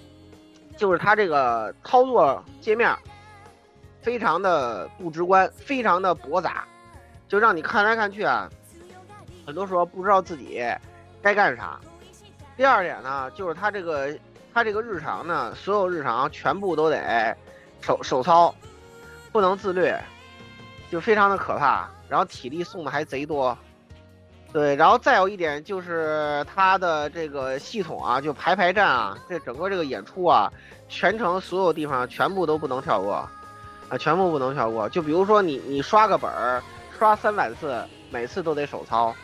[0.79, 2.91] 就是它这个操作界面
[4.01, 6.65] 非常的不直观，非常的驳杂。
[7.29, 8.49] 就让你看来看去啊，
[9.45, 10.65] 很多时候不知道自己
[11.21, 11.79] 该干啥。
[12.57, 14.17] 第二点呢，就是它这个
[14.57, 17.37] 他这个日常呢，所有日常全部都得
[17.83, 18.55] 手手操，
[19.31, 19.93] 不能自律，
[20.91, 21.87] 就非常的可怕。
[22.09, 23.55] 然后体力送的还贼多，
[24.55, 30.51] 对，然后再有一点就是他的这个系统啊，就排排站啊，这整个这个演出啊，
[30.89, 33.29] 全程所有地方全部都不能跳过，
[33.91, 34.89] 啊，全部不能跳过。
[34.89, 36.63] 就比如说你你刷个本儿。
[36.99, 37.79] 刷三百次，
[38.11, 39.15] 每次都得手操。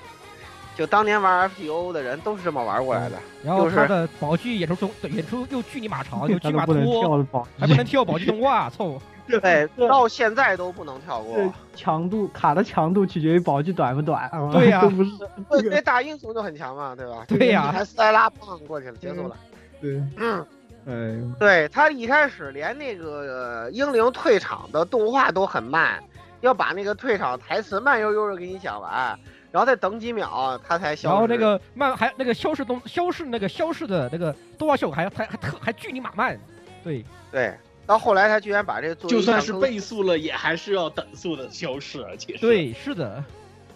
[0.76, 3.16] 就当年玩 FGO 的人都是这么玩过来的。
[3.44, 8.98] 然后就是他的宝具演出中演出又巨你马长，又巨妈他都不能跳了，宝还不能跳宝具动画，操！
[9.40, 11.36] 对，到现在都不能跳过。
[11.36, 15.10] 这强度卡的强度取决于宝具短不短，啊对呀 都不是，
[15.70, 17.24] 那大英雄就很强嘛，对吧？
[17.28, 19.36] 对呀一台塞拉棒过去了，结束了。
[19.80, 20.44] 对，嗯，
[20.86, 26.02] 哎，对他一开始连那个呃英灵退场的动画都很慢，
[26.40, 29.16] 要把那个退场台词慢悠悠的给你讲完，
[29.52, 31.12] 然后再等几秒它才消失。
[31.12, 36.36] 然后那个慢还那个消失动消失那个消失的那个动画效果还还还特还巨尼马慢，
[36.82, 37.54] 对对，
[37.86, 43.22] 到后来他居然把这个就算是倍速了，也还是要等速的消失，而且是对是的，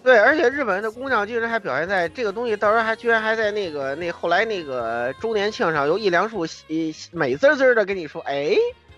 [0.02, 8.56] 对，而且日本的姑娘竟然还表现在这个东西，到时候还居然还在那个那后来那个周年庆上，由一良树喜美滋滋的跟你说，哎，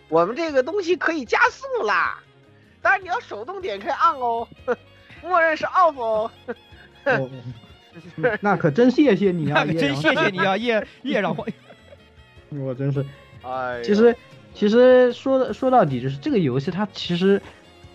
[0.08, 2.18] 我们这个东西可以加速啦，
[2.80, 4.46] 当然你要手动点开 on 哦，
[5.22, 6.30] 默认是 off 哦。
[7.16, 7.30] 哦
[8.40, 11.46] 那可真谢谢你啊，那可真谢谢你啊，叶叶让欢，
[12.60, 13.04] 我真是。
[13.42, 14.14] 哎，其实，
[14.54, 17.40] 其实说说到底，就是这个游戏它其实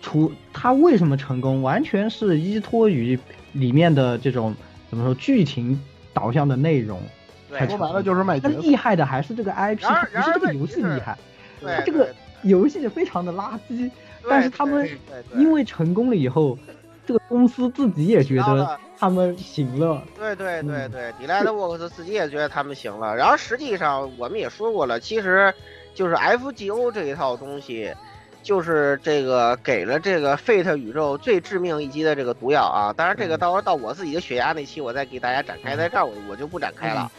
[0.02, 3.18] 除它为什么成功，完全是依托于
[3.52, 4.54] 里面的这种
[4.90, 5.80] 怎么说剧情
[6.12, 7.00] 导向的内容。
[7.48, 8.54] 对说白了就是卖角色。
[8.56, 9.78] 它厉害的还是这个 IP，
[10.12, 11.16] 不是这个游戏厉害，
[11.60, 13.90] 对它这个游戏非常的垃圾。
[14.28, 14.88] 但是他们
[15.36, 16.58] 因为成功了以后，
[17.06, 20.02] 这个公司自己也觉得他们行了。
[20.16, 23.14] 对对对嗯对 d e l i g h t Works 自己也觉得他们行了。
[23.14, 25.52] 然后实际上我们也说过了，其实
[25.94, 27.94] 就是 FGO 这一套东西，
[28.42, 32.92] 就是这个给了这个 Fate 宇宙最致命一击的这个毒药啊。
[32.92, 37.10] 当然，这个到时候到我自己的血压那期，我再给大家展开，在这儿我我就不展开了。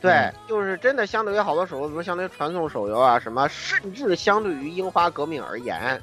[0.00, 6.00] 对，就是真的，相对于好多手游，比如相对于传送手游啊什么，甚至相对于樱花革命而言，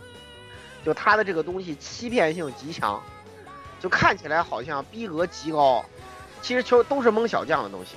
[0.86, 3.02] 就它的这个东西欺骗性极强，
[3.80, 5.84] 就看起来好像逼格极高，
[6.42, 7.96] 其实就都是蒙小将的东西。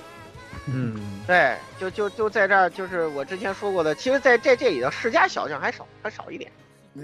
[0.66, 6.50] 嗯，对，就就就在这儿，就是我之前说过的，其实在在这里头世家小将还少，还少一点，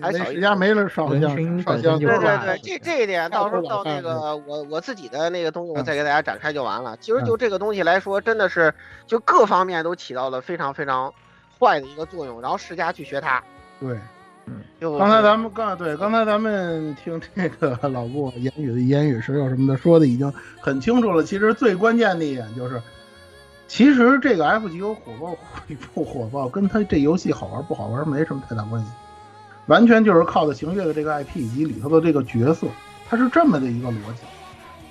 [0.01, 0.25] 还少一点。
[0.29, 1.31] 那世家没了少将
[1.63, 6.97] 少将对对对，这这一点到时候到那个我我自己的那个东西，我嗯再给大家展开就完了。
[6.99, 8.73] 其实就嗯这个东西来说，真的是
[9.07, 11.13] 就各方面都起到了非常非常
[11.59, 13.43] 坏的一个作用，然后世家去学它，
[13.81, 13.97] 对。
[14.81, 21.25] 就刚才咱们刚对，刚才咱们听这个 老布言语的言语石榴什么的说的已经很清楚了。
[21.25, 22.81] 其实最关键的一点就是，
[23.67, 25.37] 其实这个 FGO 火爆
[25.95, 28.89] 不火爆，跟他这游戏好玩不好玩没什么太大关系，
[29.67, 32.67] 完全就是靠的行月的这个 IP 以及里头的这个角色，
[33.09, 34.21] 它是这么的一个逻辑。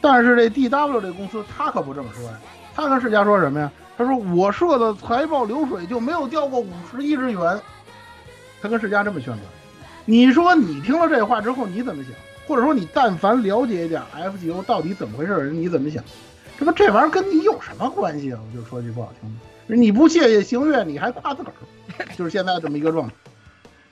[0.01, 2.37] 但是这 DW 这公司他可不这么说呀，
[2.75, 3.71] 他跟世嘉说什么呀？
[3.97, 7.59] 他说我设的财报流水就没有掉过五十亿日元。
[8.65, 9.39] 他跟世嘉这么宣传。
[10.05, 12.11] 你说你听了这话之后你怎么想？
[12.47, 16.03] 或者说你但凡了解一点 FGO 到底怎么回事，你怎么想？
[16.57, 18.39] 这不这玩意儿跟你有什么关系啊？
[18.41, 19.29] 我就说句不好听
[19.67, 23.13] 的，你不谢谢星月，你还夸自个儿，就是现在这么一个状态，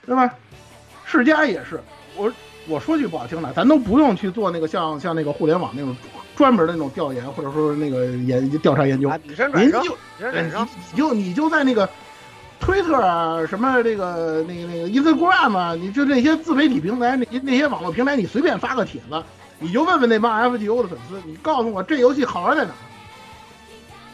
[0.06, 0.32] 对吧？
[1.04, 1.80] 世嘉也是，
[2.16, 2.32] 我
[2.66, 5.94] 我说句不好听的，咱都不用去做那个像像那个互联网那种
[6.36, 9.96] 专门的那种调研，或者说那个研调查研究，啊，以身转生，您就
[10.92, 11.88] 你就你就在那个
[12.64, 19.22] 推特啊，什么这个那个那个 Instagram 啊，你就那些自媒体平台，那些那些网络平台，你随便发个帖子，
[19.58, 22.72] 你就问问那帮 FGO 的粉丝，你告诉我这游戏好玩在哪？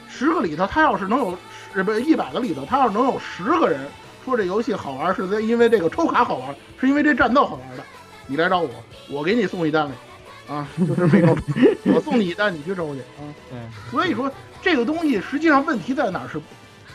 [0.08, 1.38] 十个里头，他要是能有
[1.72, 3.86] 十不是一百个里头，他要是能有十个人
[4.24, 7.84] 说这游戏好玩是在因为这个抽卡好玩，是因为这战斗好玩的，
[8.26, 8.68] 你来找我，
[9.08, 11.36] 我给你送一单来，啊，就这么一个，
[11.94, 13.22] 我送你一单，你去抽去啊。
[13.52, 14.28] 嗯，所以说
[14.60, 16.40] 这个东西实际上问题在哪儿是，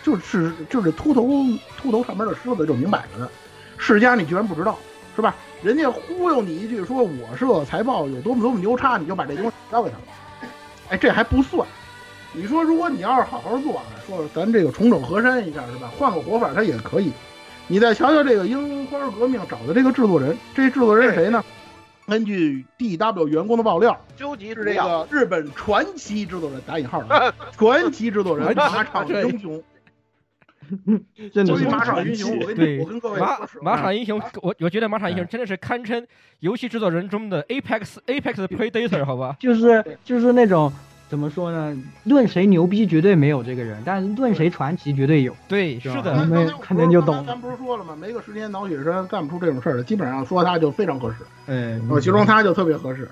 [0.06, 1.28] 就是就是秃头
[1.82, 3.32] 秃头上面的狮子就明摆着的，
[3.80, 4.78] 世家你居然不知道
[5.16, 5.34] 是吧？
[5.64, 10.04] 人家忽悠你一句说我设财报有多么多么牛叉，你就把这东西交给他了，
[10.90, 11.68] 哎，这还不算。
[12.34, 15.92] 你说如果你要是好好做啊，说咱这个重整河山一下是吧？
[15.98, 17.12] 换个活法他也可以。
[17.68, 21.44] 你再瞧瞧这个樱花革命找的这个制作人，这制作人是谁呢？
[22.06, 29.64] 根据 DW 员工的爆料，究极是这个日本传奇制作人打引号的传奇制作人马场英雄。
[31.34, 36.06] 真的是马场英雄，我跟你对我跟各位马马场英雄，我我觉得马场英雄真的是堪称
[36.40, 39.36] 游戏制作人中的 Apex Apex Predator，好吧？
[39.40, 40.72] 就是就是那种
[41.08, 41.78] 怎么说呢？
[42.06, 45.36] 论谁牛逼绝对没有这个人，但是论谁传奇绝对有。
[45.48, 47.96] 对，是的，咱们看见就懂咱不是说了吗？
[47.96, 51.18] 没个十年脑血栓干不出这种事儿的，基本上说他就非常合适。
[51.48, 53.10] 哎，我形容他就特别合适。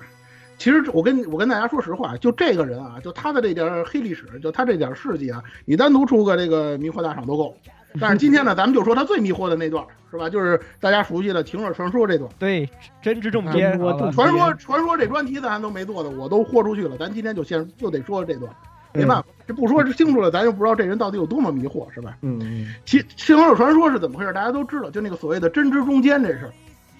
[0.58, 7.56] 其实我跟我跟大家说实话，就这个人啊，就他的这点黑历史，就他这点事迹啊，你单独出个这个迷惑大赏都够。
[8.00, 10.28] 但是今天呢，咱们就说他最迷惑的那段，是吧？
[10.28, 12.28] 就是大家熟悉的《情热传说》这段。
[12.40, 12.68] 对，
[13.00, 16.96] 真知重间，我传说传说这专题咱都没做的，我都豁出去了。
[16.96, 18.52] 咱今天就先就得说这段，
[18.94, 22.16] 没办法，这不说清楚了，咱就不知道这人到底有多么迷惑，是吧？
[22.22, 24.32] 嗯，其《情热传说》是怎么回事？
[24.32, 26.52] 大家都知道，就那个所谓的真知中间这事儿。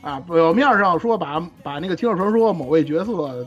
[0.05, 3.47] 啊，表面上说把把那个《情热传说》某位角色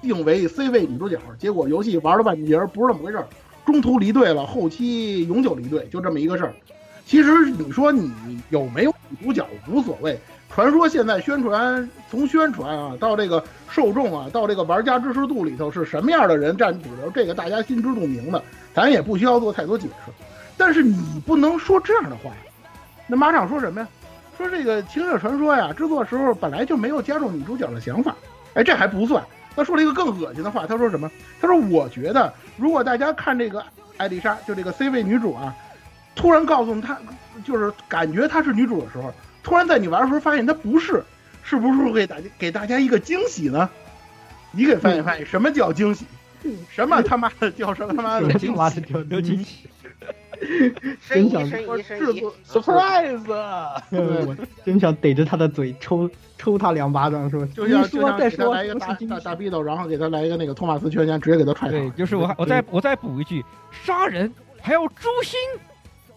[0.00, 3.28] 定为 C 位女主角，结果游戏玩了半截不是那么回事儿，
[3.66, 6.54] 中途离队了，后期永久离队，就这么一个事儿。
[7.04, 10.18] 其实你说你有没有女主角无所谓，
[10.48, 18.42] 传说现在宣传从宣传啊到这个受众啊到这个玩家支持度里头是什么样的人占主流，这个大家心知肚明的，
[18.72, 20.12] 咱也不需要做太多解释。
[20.56, 22.30] 但是你不能说这样的话，
[23.06, 23.88] 那马场说什么呀？
[24.38, 28.14] 说这个《情热传说》呀，制作时候本来就没有加入女主角的想法。
[28.54, 29.22] 哎，这还不算，
[29.56, 30.64] 他说了一个更恶心的话。
[30.64, 31.10] 他说什么？
[31.40, 33.62] 他说：“我觉得，如果大家看这个
[33.96, 35.54] 艾丽莎，就这个 C 位女主啊，
[36.14, 36.96] 突然告诉她，
[37.44, 41.02] 就是感觉她是女主的时候，突然在你玩的时候发现她不是，
[41.42, 43.68] 是不是会给大家给大家一个惊喜呢？
[44.52, 46.06] 你给翻译翻译，什么叫惊喜？
[46.70, 48.54] 什么他妈的叫什么他妈的惊
[49.44, 49.68] 喜？
[51.08, 53.22] 真想制作 surprise，
[54.26, 65.38] 我真想逮着他的嘴抽抽他两巴掌，说就像说再说来一个大大大逼斗，然后给他来一个那个托马斯圈圈，直接给他踹对，就是我我再我再补一句，杀人还要诛心。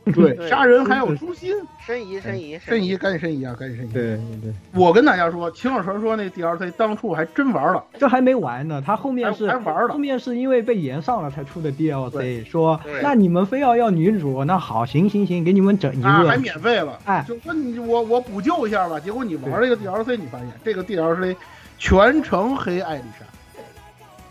[0.16, 1.54] 对，杀人还有诛心，
[1.86, 3.94] 申遗，申遗，申遗，赶紧申遗啊，赶紧申遗。
[3.94, 21.36] 对对对，我跟大家说，《情热传说》那 DLC 当初还真玩了，这还没完呢，他后面是还玩了，后面是因为被延上了才出的 DLC，说那你们非要要女主，那好，行行行，给你们整一个，还免费了，哎，就说你我我补救一下吧，结果你玩这个 DLC，你发现这个 DLC
[21.78, 23.64] 全程黑艾丽莎，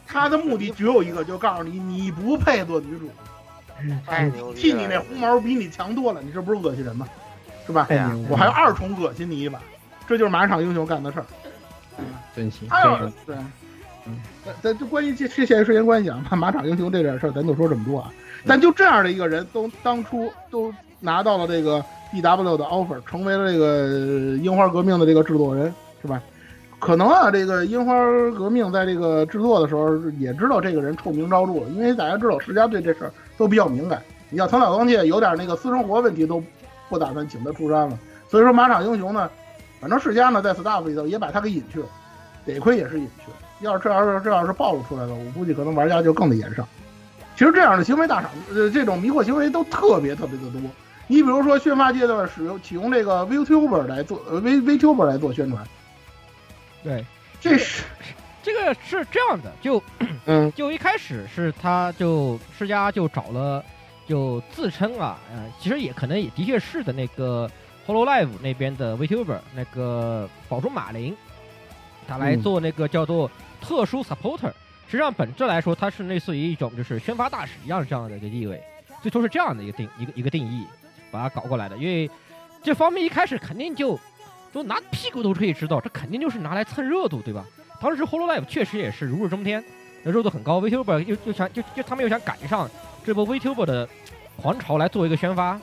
[0.05, 3.09] 他的目的只有一个，就告诉你你不配做女主。
[4.07, 4.61] 太牛逼！
[4.61, 7.07] 替你那红毛比你强多了，你这不是恶心人吗？
[7.67, 7.87] 是吧？
[7.91, 9.61] 哎呀，我还要二重恶心你一把，
[10.09, 11.27] 这就是马场英雄干的事儿。
[12.35, 12.69] 真行。
[12.69, 13.37] 还有对，
[14.07, 14.19] 嗯，
[14.63, 18.13] 咱就关于这这些时间关系啊，马场英雄这点事儿，咱就说这么多啊。
[18.45, 26.21] 咱就这样的一个人，都当初都拿到了这个 D W 的 offer，成为了这个樱花革命的这个制作人，是吧？
[26.79, 27.93] 可能啊，这个樱花
[28.31, 34.03] 革命在这个制作的时候也知道这个人臭名昭著，因为大家知道世家对这事儿都比较敏感。
[34.29, 36.45] 你像藤岛刚介有点那个私生活问题，都
[36.91, 37.99] 不打算请他出山了。
[38.29, 39.31] 所以说马场英雄呢，
[39.81, 41.87] 反正世嘉呢在 staff 里头也把他给隐去了，
[42.45, 43.37] 得亏也是隐去了。
[43.61, 46.69] 要是这要是这要是暴露出来了，我估计可能玩家就更得严上。
[47.35, 50.61] 其实这样的行为大厂，呃，这种迷惑行为都特别特别的多。
[51.07, 55.65] 你比如说宣发阶段使用启用这个 VTuber 来做呃 V VTuber 来做宣传。
[56.85, 57.03] 对，
[57.41, 57.85] 这是
[58.43, 59.83] 这个是这样的，就
[60.27, 63.65] 嗯，就一开始是他就世嘉就找了，
[64.07, 67.51] 就自称啊，呃，其实也可能也的确是的那个
[67.87, 71.17] Hololive 那边的 VTuber 那个宝珠马林，
[72.09, 74.53] 他来做那个叫做特殊 supporter。
[74.87, 78.63] 实际上本质来说，他是类似于一种就是宣发大使一样这样的一个地位，
[79.03, 80.67] 最初是这样的一个定一个一个定义，
[81.11, 81.77] 把它搞过来的。
[81.77, 82.11] 因为
[82.63, 83.99] 这方面一开始肯定就。
[84.53, 87.47] 就拿屁股都可以知道，这肯定就是拿来蹭热度，对吧？
[87.81, 89.65] 当时 Hololive 确实也是如日中天，
[90.05, 90.61] 热度很高。
[90.61, 92.69] VTuber 又又想就就他们又想赶上
[93.05, 93.89] 这波 VTuber 的
[94.37, 95.59] 狂潮来做一个宣发，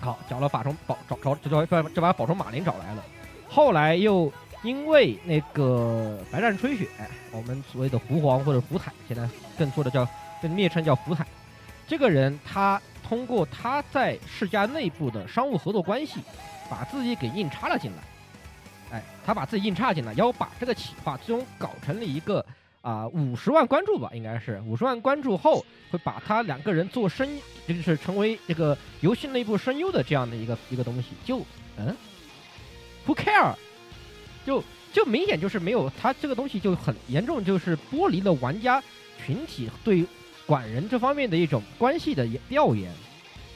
[0.00, 3.04] 好找了法虫宝找找就找就把宝虫马林找来了。
[3.48, 6.88] 后来又因为那个白战吹雪，
[7.30, 9.28] 我们所谓的狐皇或者福坦，现在
[9.58, 10.08] 更多的叫
[10.40, 11.26] 更蔑称叫福坦，
[11.86, 16.20] 这个人他通过他在世家内部的商务合作关系。
[16.70, 17.98] 把自己给硬插了进来，
[19.24, 22.44] 他把自己硬插进来，要把这个企划最终搞成了一个
[22.82, 27.28] 啊五十万关注吧，应该是五十万关注后，会把他两个人做声，
[27.66, 31.38] 就是成为这个游戏内部声优的这样的一个一个东西，就
[31.78, 31.96] 嗯
[33.06, 33.54] ，Who care？
[34.44, 38.82] 就就明显就是没有他这个东西就很严重，就是剥离了玩家
[39.24, 40.04] 群体对
[40.44, 42.92] 管人这方面的一种关系的调研，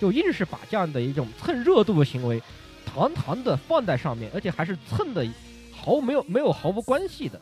[0.00, 2.42] 就硬是把这样的一种蹭热度的行为。
[2.87, 5.22] 堂堂的放在上面，而且还是蹭的，
[5.88, 7.40] 毫没有没有毫无关系的，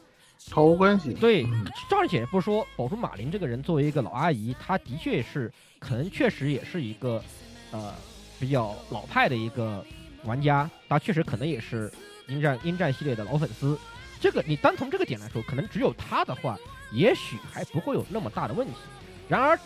[0.53, 1.13] 毫无关系。
[1.15, 1.45] 对，
[1.91, 7.21] 张姐不说，宝珠马林这个人作为一个老阿姨，她的确是可能确实也是一个
[7.73, 7.93] 呃
[8.39, 9.85] 比较老派的一个
[10.23, 11.93] 玩家，她确实可能也是
[12.29, 13.77] 英战英战系列的老粉丝。
[14.21, 16.57] 这个你单从这个点来说，可能只有她的话，
[16.93, 18.75] 也许还不会有那么大的问题。
[19.29, 19.59] 然而，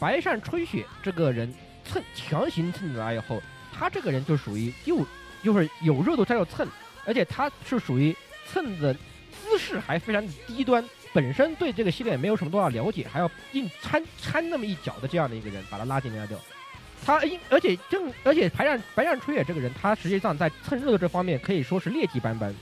[0.00, 1.54] 白善吹雪这个人
[1.84, 3.40] 蹭强行蹭进来以后，
[3.72, 5.06] 他这个人就属于又。
[5.44, 6.66] 就是有热度他就蹭，
[7.04, 8.16] 而且他是属于
[8.46, 16.36] 蹭的姿势还非常低端，本身对这个系列没有什么多少了解，还要硬掺掺那么一脚的这样的一个人，把他拉进来就
[17.04, 22.54] 他因而且正而且白战白战吹野这个人，他实际上在蹭热度这方面可以说是劣迹斑斑。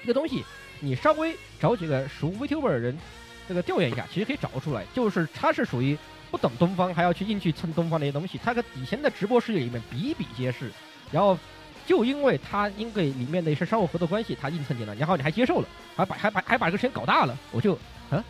[0.00, 0.42] 这个东西
[0.80, 2.98] 你稍微找几个熟 VTuber 的人，
[3.46, 5.98] 这个调研一下，其实可以找出来，就是他是属于
[6.30, 8.38] 不懂东方，还要去硬去蹭东方那些东西。
[8.42, 10.70] 他跟以前的直播世界里面比比皆是，
[11.12, 11.38] 然后
[11.86, 17.74] 就因为他因为里面的一些商务合作关系，他硬蹭进来，然后你还接受了，还把还把还把这个事情搞大了，我就
[18.10, 18.24] 啊，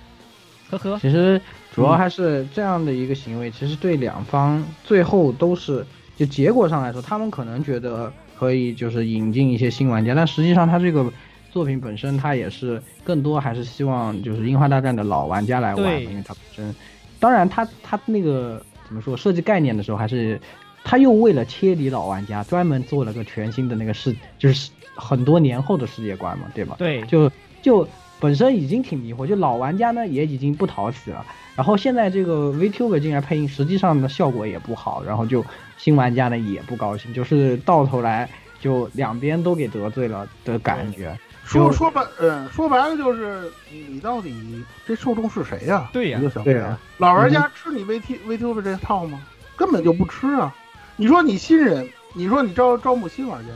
[0.70, 0.98] 呵呵。
[0.98, 1.40] 其实
[1.72, 5.86] 主要还是这样的一个行为，其实对两方最后都是
[6.16, 11.10] 就结果上来说，他们可能觉得可以就是引进一些新玩家，但实际上他这个
[11.52, 16.74] 作品本身，他也是更多还是希望就是《樱花大战》的老玩家来玩，因为它本身，
[17.20, 20.40] 当然他他那个怎么说设计概念的时候，还是
[20.84, 26.76] 他又为了切离老玩家，专门做了个全新的那个世，就是很多年后的世界观嘛，对吧？
[26.78, 27.30] 对，就
[27.62, 27.88] 就
[28.20, 31.24] 本身已经挺迷惑，就老玩家呢也已经不讨喜了，
[31.56, 35.44] 然后现在这个 VTuber 进来配音，实际上的效果也不好，然后就
[35.78, 38.28] 新玩家呢也不高兴，就是到头来
[38.60, 41.18] 就两边都给得罪了的感觉。
[41.46, 49.20] 就说说白，嗯，说白了就是你到底这受众是谁呀、对呀对呀老玩家吃你 VT VTuber 这套吗？
[49.56, 50.54] 根本就不吃啊！
[50.96, 53.52] 你说你新人，你说你招招募新玩家，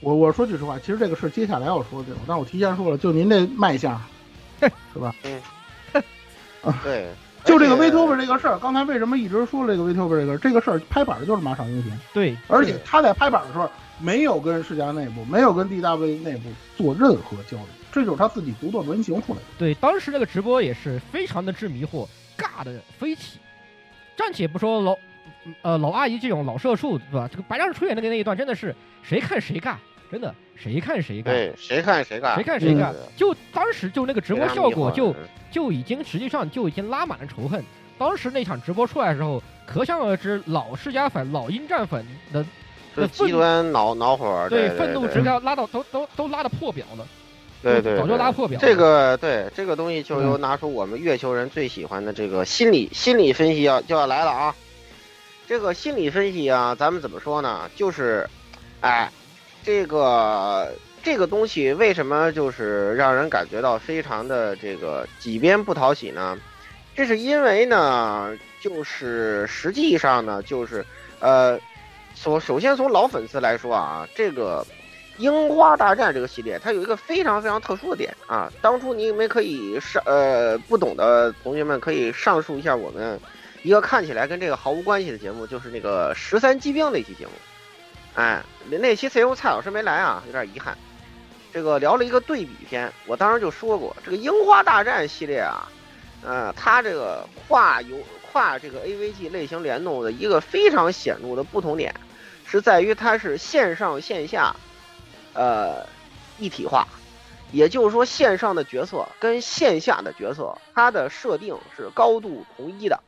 [0.00, 4.00] 我我说句实话，其实这个事接下来要说这种，但我提前说了，就您这卖相，
[4.60, 5.14] 是吧？
[5.24, 5.40] 嗯
[6.82, 7.08] 对，
[7.44, 13.70] 就这个 VTuber 这个事儿，刚才为什么一直说这个 VTuber 这个这个事儿拍板的就是马场英贤，对，而且他在拍板的时候
[14.00, 19.44] 没有跟世家内部，没有跟 DW 内部做任何交流，这就是他自己独断专行出来的。
[19.58, 23.38] 对，当时那个直播也是非常的之迷惑，尬的飞起。
[24.16, 24.96] 暂且不说老，
[25.62, 27.28] 呃老阿姨这种老社畜，对吧？
[27.30, 29.76] 这个白亮出演的那一段真的是谁看谁尬，
[30.10, 31.24] 真的谁看谁尬。
[31.24, 35.16] 对，谁看谁干，谁看谁干对，就当时就那个直播效果就嗯
[35.50, 37.62] 就已经实际上就已经拉满了仇恨。
[37.96, 42.44] 当时那场直播出来的时候，可想而知，老世家粉、老鹰战粉的
[42.94, 47.06] 是的极端恼恼火，对对愤怒值要拉到都都都拉到破表了。
[47.62, 54.54] 对对，早就拉破表了这个对这个东西就嗯又拿出我们月球人最喜欢的这个心理心理分析要就要来了啊。
[55.46, 57.68] 这个心理分析啊，咱们怎么说呢？
[57.76, 58.26] 就是，
[58.80, 59.10] 哎，
[59.62, 60.72] 这个
[61.02, 66.38] 这个东西为什么就是让人感觉到非常的这个几边不讨喜呢？
[66.96, 70.84] 这是因为呢，就是实际上呢，就是
[71.20, 71.58] 呃，
[72.14, 74.64] 首首先从老粉丝来说啊，这个
[75.20, 78.50] 《樱花大战》这个系列，它有一个非常非常特殊的点啊。
[78.62, 83.20] 当初你们可以上呃不懂的同学们可以上述一下我们
[83.64, 87.32] 一个看起来跟这个毫无关系的节目，就是那个十三机兵那期节目。
[88.14, 90.76] 哎，那期 CEO 蔡老师没来啊，有点遗憾。
[91.50, 95.66] 这个聊了一个对比篇，我当时就说过，这个《樱花大战》系列啊，
[96.22, 97.96] 呃，它这个跨游
[98.30, 101.94] 跨这个 AVG 类型联动的一个非常显著的不同点，
[102.46, 104.54] 是在于它是线上线下，
[105.32, 105.86] 呃，
[106.38, 106.86] 一体化。
[107.50, 113.00] 也就是说，线上的角色跟线下的角色，它的设定是高度统一的。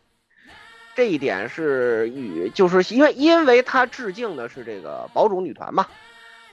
[0.97, 5.87] 这一点是与就是因为因为他致敬的是这个宝主女团嘛，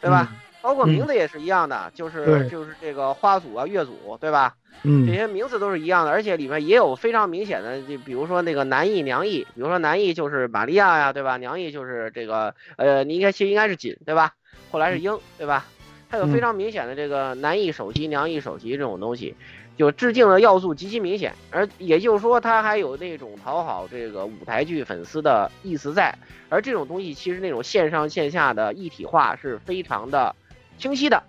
[0.02, 0.32] 对吧？
[0.62, 4.56] 包括名字也是一样的，就是就是这个花组啊、月组，对吧？
[4.84, 11.38] 嗯这些名字都是一样的，而且里面也有非常明显的，就比如说那个男艺、娘艺，比如说男艺就是玛利亚呀，对吧？
[11.38, 14.34] 娘艺就是这个呃，你应该其实应该是锦，对吧？
[14.72, 15.66] 后来是英，对吧？
[16.10, 19.36] 它有非常明显的这个男艺首席、娘艺首席这种东西，
[19.78, 26.17] 就致敬的要素极其明显，而也就是说，他还有那种讨好这个舞台剧粉丝的意思在，
[26.49, 30.36] 而这种东西其实那种线上线下的一体化是非常的
[30.78, 31.21] 清晰的，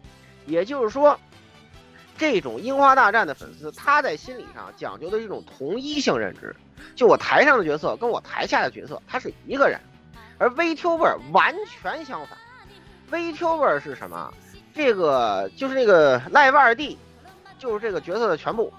[0.47, 1.19] 也就是说。
[2.17, 6.55] 这种樱花大战的粉丝，他在心理上讲究的是一种同一性认知，
[6.95, 9.81] 就我台上的角色跟我台下的角色，他是一个人，
[10.39, 12.39] 而 VTuber 完全相反。
[13.11, 14.33] VTuber 是什么？
[14.73, 16.97] 这个就是那个 Live 二 D，
[17.65, 18.71] 就是这个角色的全部。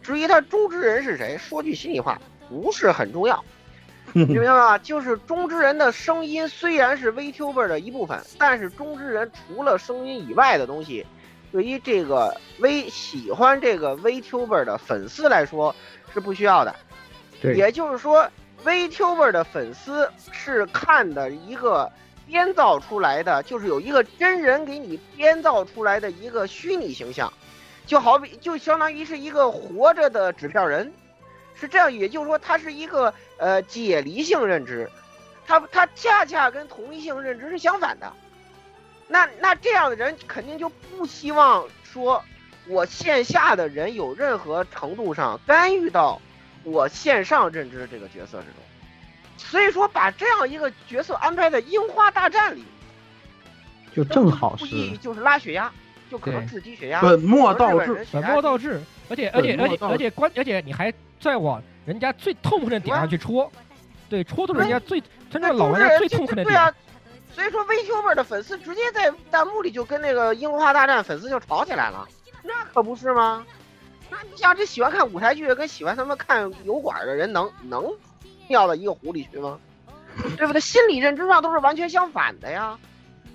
[0.00, 3.44] 至于他中之人是谁，说句心里话，不是很重要。
[4.14, 4.78] 你明白吗？
[4.78, 11.04] 就是中之人的声音虽然是 VTuber 的一部分，但是中之人除了声音以外的东西，
[11.50, 15.74] 对于这个 V 喜欢这个 VTuber 的粉丝来说
[16.14, 16.72] 是不需要的。
[17.42, 18.26] 对也就是说
[18.64, 21.90] ，VTuber 的粉丝是看的一个
[22.26, 27.30] 编造出来的，就是有一个真人给你编造出来的一个虚拟形象，
[27.88, 30.92] 就好比就相当于是一个活着的纸片人，
[31.58, 31.90] 是这样。
[31.90, 34.88] 也就是说，它是一个呃解离性认知，
[35.46, 38.12] 它它恰恰跟同一性认知是相反的。
[39.08, 42.22] 那那这样的人肯定就不希望说，
[42.66, 46.20] 我线下的人有任何程度上干预到
[46.64, 48.56] 我线上认知这个角色之中。
[49.38, 52.62] 所以说把这样一个角色安排在樱花大战里，
[53.96, 55.72] 就正好故是意就是拉血压，
[56.10, 63.50] 就可能对制低血压，本末倒置本末倒置，而且而且而且而且关而且你还再往人家最痛恨的点上去戳，
[64.08, 66.46] 对，戳到人家最真正老玩家最痛恨的点。
[66.46, 66.72] 对啊，
[67.32, 72.08] 所以说 VTuber 的粉丝直接在弹幕里就跟那个樱花大战粉丝就吵起来了，
[72.42, 73.44] 那可不是吗？
[74.10, 77.84] 那你想，这喜欢看舞台剧跟喜欢他们看油管的人能能
[78.48, 79.58] 掉到一个湖里去吗？
[80.36, 80.60] 对不对？
[80.60, 82.78] 心理认知上都是完全相反的呀，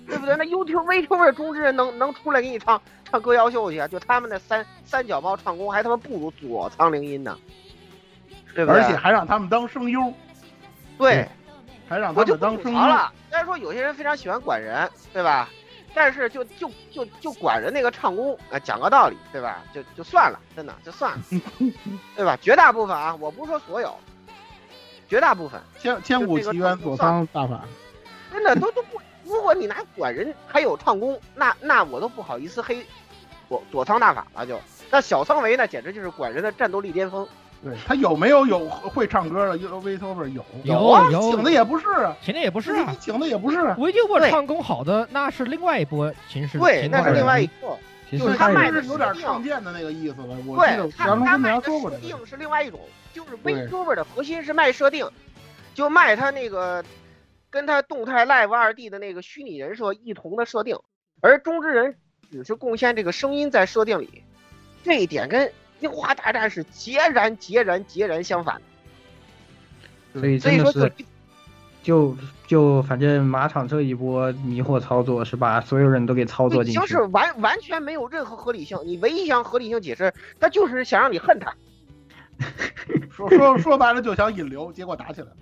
[0.06, 0.36] 对不对？
[0.36, 2.80] 那 YouTube VTuber 中之人能能出来给你唱
[3.10, 3.88] 唱歌谣秀去啊？
[3.88, 7.38] 就他们那三三脚猫唱功还他妈不如左苍灵音呢，
[8.54, 8.80] 对不对？
[8.82, 10.12] 而且还让他们当声优，
[10.98, 11.26] 对。
[11.86, 12.62] 还让他们当声优。
[12.62, 13.12] 吐槽了。
[13.28, 15.48] 虽然说有些人非常喜欢管人，对吧？
[15.94, 19.62] 但是就就就就管人那个唱功啊，讲个道理，对吧？
[19.72, 21.22] 就就算了，真的就算了，
[22.16, 22.36] 对吧？
[22.40, 23.94] 绝大部分啊，我不是说所有，
[25.08, 27.60] 绝大部分千千古奇冤左仓大法，
[28.32, 28.98] 真的都都不。
[29.24, 32.84] 如果你拿管人还有唱功，那那我都不好意思黑
[33.48, 34.60] 左左仓大法了就。
[34.90, 37.26] 那小仓唯呢，简直就是管人的战斗力巅峰。
[37.62, 47.78] 对他有没有有会唱歌的 V Tuber 有有啊，有请的也不是啊，请的也不是啊你，请的也不是啊，维丢波对唱功好的那是另外一波形式，对，那是另外一个。
[48.10, 50.36] 其实就是他卖的有点唱剑的那个意思了。
[50.46, 52.02] 我记得对，他他卖的家说过这个。
[52.02, 52.78] 设定是另外一种，
[53.14, 55.08] 就是对 VTuber 的核心是卖设定，
[55.72, 56.84] 就卖他那个
[57.54, 60.76] 跟他动态 Live 二 D 的那个虚拟人设异同的设定，
[61.20, 61.94] 而中之人
[62.28, 64.24] 只是贡献这个声音在设定里，
[64.82, 70.20] 这一点跟樱花大战是截然截然截然相反的。
[70.20, 71.04] 所以所以说真的是
[71.84, 72.16] 就就
[72.48, 81.54] 就反正马场这一波迷惑操作是把所有人都给操作进去就是，完完全没有任何合理性，你唯一想合理性解释，他就是想让你恨他。
[83.12, 85.36] 说说说白了就想引流，结果打起来了，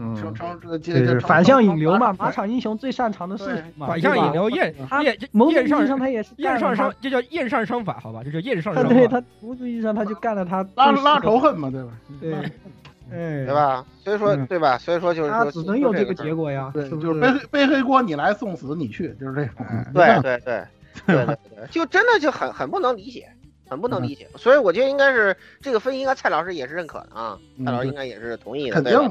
[0.00, 9.20] 嗯，成成这这对这是反向引流嘛，马马场英雄最擅长的事对情嘛，反向引流，验他验某种意义上上他也是验上商，这叫验上商法，好吧，这叫验上他，商对法。
[9.20, 11.90] 他某种意义上他就干了他拉拉仇恨嘛，对吧？
[12.20, 12.32] 对，
[13.10, 13.52] 哎，对？
[13.52, 13.84] 吧？
[14.04, 14.78] 所以说，嗯对吧？
[14.78, 19.66] 所以说就是说，他只能有这个结果呀，对，就是背黑背黑锅，你来送死你去，就是这种。
[19.68, 20.64] 嗯对对对
[21.06, 23.28] 对对对，就真的就很很不能理解，
[23.68, 24.28] 很不能理解。
[24.36, 29.08] 所以我觉得应该是这个分析，应该蔡老师也是认可的啊，嗯蔡老师应该也是同意的，肯对吧？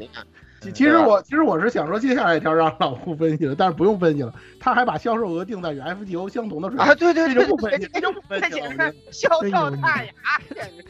[0.60, 8.62] 其其实我其实我是想说，接下来一条让老胡分析了，但是不用分析了，他还把销售额定在与 FGO 相同的水平啊，对对就不分析， 这就不分这析
[9.12, 10.12] 笑掉大牙，
[10.54, 10.84] 简直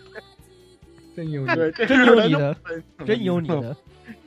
[1.15, 2.55] 真有我觉得对，这真有你的
[3.05, 3.76] 真有你的，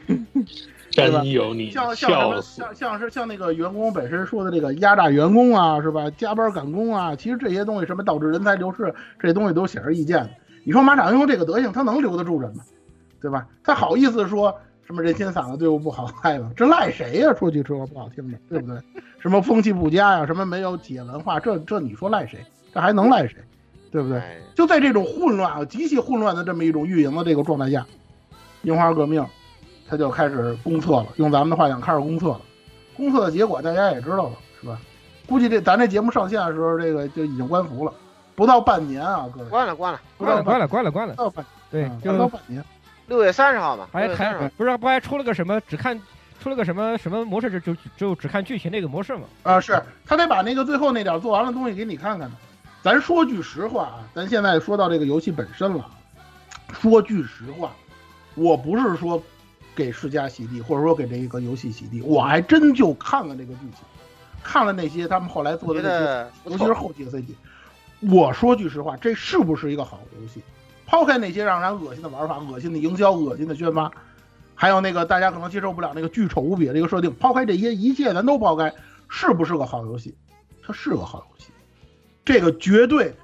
[0.91, 2.61] 真有你，像像什么笑死！
[2.61, 6.11] 像像是像那个员工本身说的这个压榨员工啊，是吧？
[6.11, 10.31] 加班赶工啊，其实这些东西什么导致人才流失，这些东西都显而易见的。
[10.65, 12.65] 你说马场英雄这个德行，他能留得住人吗？
[13.21, 13.47] 对吧？
[13.63, 14.61] 他好意思说
[14.91, 16.51] 什么人心散了，队伍不好赖吗？
[16.57, 18.77] 这赖谁呀、说句说不好听的，对不对？
[19.21, 22.45] 什么风气不佳呀、什么没有企业文化，这这你说赖谁？
[22.75, 23.37] 这还能赖谁？
[23.93, 24.19] 对不对？
[24.19, 27.87] 哎就在这种混乱啊、极其混乱的这么一种运营的这个状态下，
[28.63, 29.25] 樱花革命
[29.89, 31.07] 他就开始公测了。
[31.15, 32.41] 用咱们的话讲，开始公测了。
[32.97, 34.77] 公测的结果大家也知道了，是吧？
[35.29, 37.93] 估计这咱这节目上线的时候，这个就已经关服了，
[38.35, 42.65] 不到半年啊，各位，关了关了，关了关了关了关了不，到半对，嗯就不到半年。
[43.11, 46.01] 六月三十号嘛，还6月30号还不是不还出了个什么只看
[46.41, 49.23] 出了个什么什么模式，就就就只看剧情那个模式嘛。
[49.43, 52.37] 啊，是他得把那个最后那点做完了东西给你看看呢。
[52.83, 55.85] 咱说句实话啊，咱现在说到这个游戏本身了，
[56.73, 57.73] 说句实话，
[58.37, 59.21] 我不是说
[59.75, 63.81] 给世嘉洗地，或者说给这个游戏洗地，我还真就看了这个剧情，
[64.41, 67.35] 看了那些他们后来做的那些，尤其是，后期的 CG。
[68.09, 70.41] 我说句实话，这是不是一个好游戏？
[70.91, 73.89] 抛开那些让人恶心的玩法、恶心的营销、恶心的宣发，
[74.57, 78.75] 还有那个大家可能接受不了那个巨丑无比的一个设定，抛开这些一切，咱都抛开，
[79.09, 80.13] 是不是个好游戏？
[80.61, 81.53] 它是个好游戏，
[82.25, 83.15] 这个绝对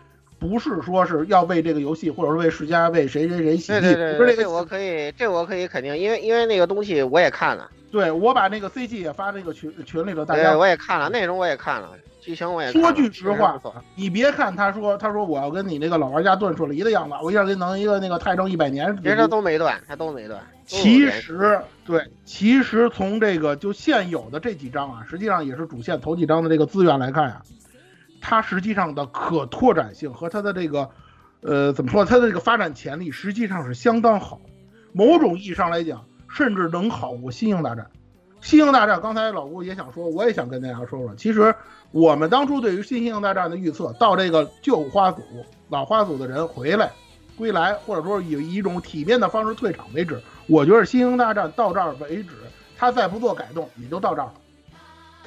[0.49, 11.91] 不是说是要为这个游戏，或者是为世嘉、为谁谁谁洗地，对这个我可以，这我可以肯定，因为因为那个东西我也看了，对我把那个 CG 也发这个群群里头，大家对我也看了，内容我也看了，
[12.21, 13.61] 剧情我也看了说句实话
[13.95, 20.41] 你别看他说他说我要跟你那个老玩家断舍离的样子，我一下给你弄一个那个泰正一百年，其实他都没断，他都没断。
[20.67, 27.41] 其实对，其实从这个就现有的这几章啊，实际上也是主线头几章的这个资源来看呀、
[28.29, 30.91] 它实际上的可拓展性和它的这个
[31.43, 34.41] 呃怎么说，它的这个发展潜力实际上是相当好，
[34.93, 37.85] 某种意义上来讲，甚至能好过《新英大战》。
[38.41, 41.55] 《新英大战》刚才老吴也想说，我也想跟大家说说，其实
[41.93, 45.23] 我们当初对于《新英大战》的预测，到这个旧花组、
[45.69, 46.91] 老花组的人回来。
[47.37, 50.21] 归来，或者说以一种体面的方式退场为止。
[50.49, 52.31] 我觉得《新英大战》到这儿为止，
[52.77, 54.35] 他再不做改动，也就到这儿了。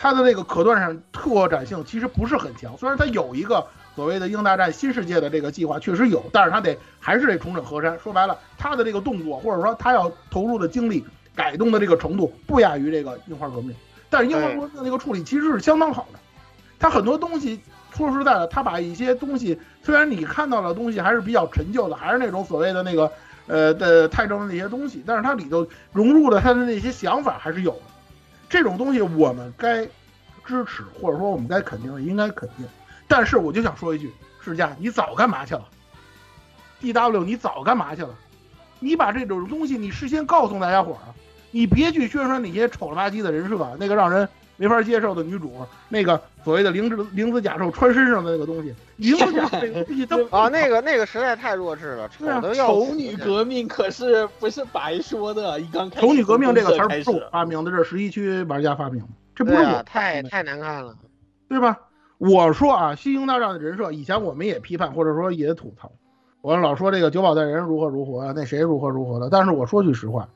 [0.02, 8.00] 他的那个可断展拓展性其实不是很强，虽然它有一个所谓的英大战新世界的这个计划确实有，但是它得还是得重整河山。
[8.00, 11.04] 说白了，它的这个动作或者说它要投入的精力
[11.36, 13.76] 改动的这个程度不亚于这个樱花革命，
[14.10, 16.20] 但是樱花革命那个处理其实是相当好的。
[16.80, 17.60] 它很多东西
[17.94, 23.12] 说实在的，他把一些东西虽然你看到的东西还是比较陈旧的，还是那种所谓的那个
[23.48, 27.82] 呃的太政的那些东西，但是它里头融入了他的那些想法还是有的。
[28.50, 29.86] 这种东西我们该
[30.44, 32.68] 支持，或者说我们该肯定，应该肯定。
[33.08, 34.12] 但是我就想说一句，
[34.44, 35.68] 世嘉，你早干嘛去了
[36.80, 38.10] ？D W，你早干嘛去了？
[38.80, 41.14] 你把这种东西你事先告诉大家伙儿，
[41.52, 44.28] 你别去宣传那些丑了吧唧的人设，那个让人
[44.60, 45.54] 没法接受的女主，
[45.88, 60.94] 那个所谓的灵子灵子甲兽穿身上的那个东西，灵子甲这个东西都啊，那个那个实在太弱智了，丑的要丑女革命可是不是白说的，一刚开始丑女革命这个词儿不是我发明的，这是十一区玩家发明的，这不对是我啊，太太难看了。
[61.48, 61.80] 对吧？
[62.20, 65.90] 我说啊，新英大战的人设，以前我们也批判，或者说也吐槽，
[66.42, 69.30] 我老说这个九保代人如何如何啊，那谁如何如何的。
[69.30, 70.28] 但是我说句实话，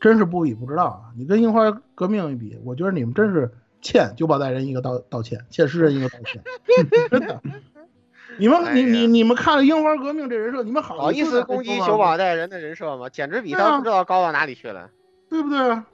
[0.00, 1.12] 真是不比不知道啊。
[1.16, 6.42] 你跟樱花革命一比，我觉得你们真是欠九保代人一个道道歉，欠诗人一个道歉，
[7.10, 7.40] 真的。
[8.38, 13.08] 你们 你你你们看了樱花革命这人设，你们好好意思攻击九保代人的人设吗？
[13.08, 14.90] 简直比他不知道高到哪里去了。
[15.28, 15.86] 对不对啊？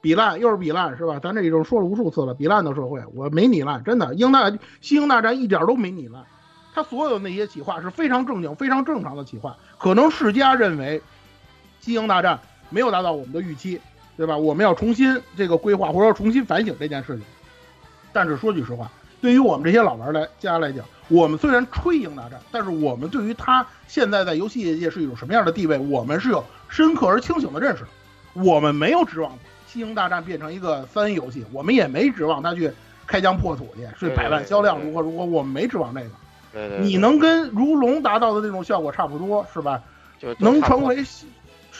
[0.00, 1.18] 比烂又是比烂是吧？
[1.18, 4.14] 咱这已经说了无数次了，比烂的社会，我没你烂，真的。
[4.14, 4.50] 英大
[4.82, 6.22] 西英大战一点都没你烂，
[6.74, 9.56] 他所有的那些企划是非常正经、非常正常的企划。
[9.78, 11.00] 可能世家认为
[11.80, 12.38] 西英大战
[12.74, 13.80] 没有达到我们的预期，
[14.16, 14.36] 对吧？
[14.36, 17.22] 我们要重新这个规划，或者说重新反省这件事情。
[18.12, 27.88] 但是说句实话，对于我们这些老玩来家来讲，我们虽然吹赢大战，但是我们对于他现在在游戏业界是一种什么样的地位，我们是有深刻而清醒的认识的。
[28.34, 29.30] 我们没有指望
[29.68, 32.72] 《西英大战》变成一个三 A 游戏，我们也没指望它去
[33.06, 36.08] 开疆破土去，是百万销量如何如何，我们没指望这个。
[36.52, 39.80] 对对，你能跟如龙达到的那种效果差不多，是吧？
[40.20, 41.04] 就能成为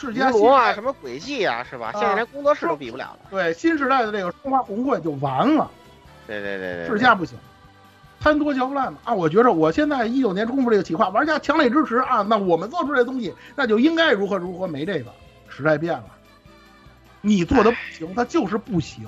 [0.05, 1.91] 世家如龙啊，什么轨迹啊，是吧？
[1.93, 3.19] 现在连工作室都比不了了。
[3.31, 5.69] 对新时代的这个中华红会就完了。
[6.27, 7.37] 对对对对，世家不行，
[8.19, 9.13] 贪多嚼不烂嘛啊！
[9.13, 12.21] 我觉着我现在一九年公布这个企划，玩家强烈支持啊！
[12.21, 15.11] 那我们做出来的东西，那就应该如何如何，没这个
[15.49, 16.05] 时代变了。
[17.21, 19.07] 你做的不行，它就是不行。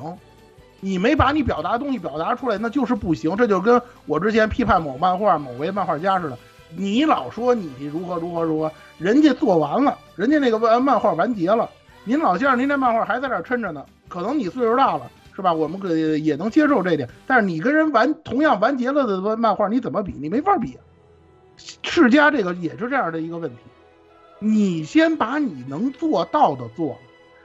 [0.79, 3.35] 你没把你表达的东西表达出来，那就是不行。
[3.35, 6.37] 这就跟我之前批判某漫画、某位漫画家似的，
[6.75, 11.69] 你老说你如何如何如何，人家做完了，人家那个漫漫画完结了，
[12.03, 13.85] 您老先生您这漫画还在这抻着呢。
[14.07, 15.53] 可能你岁数大了，是吧？
[15.53, 17.07] 我们可也能接受这点。
[17.27, 20.13] 但是你跟人完同样完结了的漫画，你怎么比？
[20.19, 20.77] 你没法比。
[21.57, 23.57] 世嘉这个也是这样的一个问题，
[24.39, 26.97] 你先把你能做到的做了。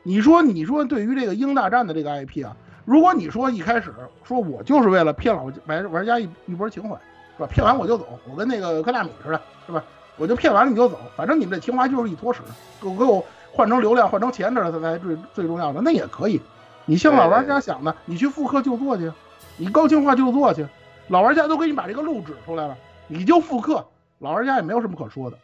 [0.03, 3.93] 你说，你说对于这个英大战的这个 IP 啊，如果你说一开始
[4.25, 6.91] 说我就是为了骗老玩玩家一一波情怀，
[7.37, 7.47] 是吧？
[7.47, 9.83] 骗完我就走，我跟那个科大米似的，是吧？
[10.23, 12.43] 我就骗完了你就走，反正你们这情怀就是一坨屎，
[12.81, 16.41] 给我给我换成流量，换成钱这才最最重要的，那也可以。
[16.85, 19.11] 你像老玩家想的，你去复刻就做去，
[19.57, 20.65] 你高清化就做去，
[21.09, 22.77] 老玩家都给你把这个路指出来了，
[23.09, 23.85] 你就复刻，
[24.21, 25.37] 老玩家也没有什么可说的，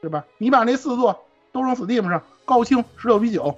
[0.00, 0.24] 对吧？
[0.38, 3.54] 你把那四座都扔 Steam 上，高清十六比九。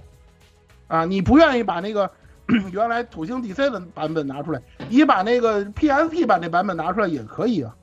[0.88, 2.10] 啊，你不愿意把那个
[2.72, 7.74] 原来土星 DC 的版本拿出来，你把那个 PSP 版那版本拿出来也可以啊，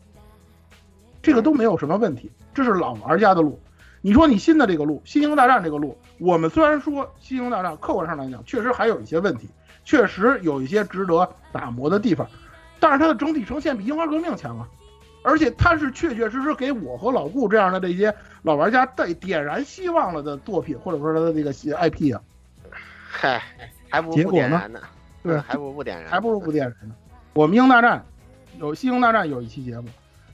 [1.23, 2.29] 这个都没有什么问题。
[2.53, 3.59] 这是老玩家的路。
[4.01, 9.47] 你说你新的这个路，《新英大战》这个路，我们虽然说《新英大战》客观上来讲确实还有一些问题，
[9.85, 12.27] 确实有一些值得打磨的地方，
[12.79, 14.67] 但是它的整体呈现比《樱花革命》强啊，
[15.23, 22.21] 而且它是确确实实给我和老顾这样的这些老玩家带点燃希望了的作品，或者说它的这个 IP 啊。
[23.07, 23.43] 嗨，
[23.87, 24.79] 还不如不点燃呢。
[25.21, 26.95] 对，还不如不点燃，还不如不点燃呢。
[27.33, 28.03] 我们英大战
[28.57, 29.87] 有西英大战有一期节目，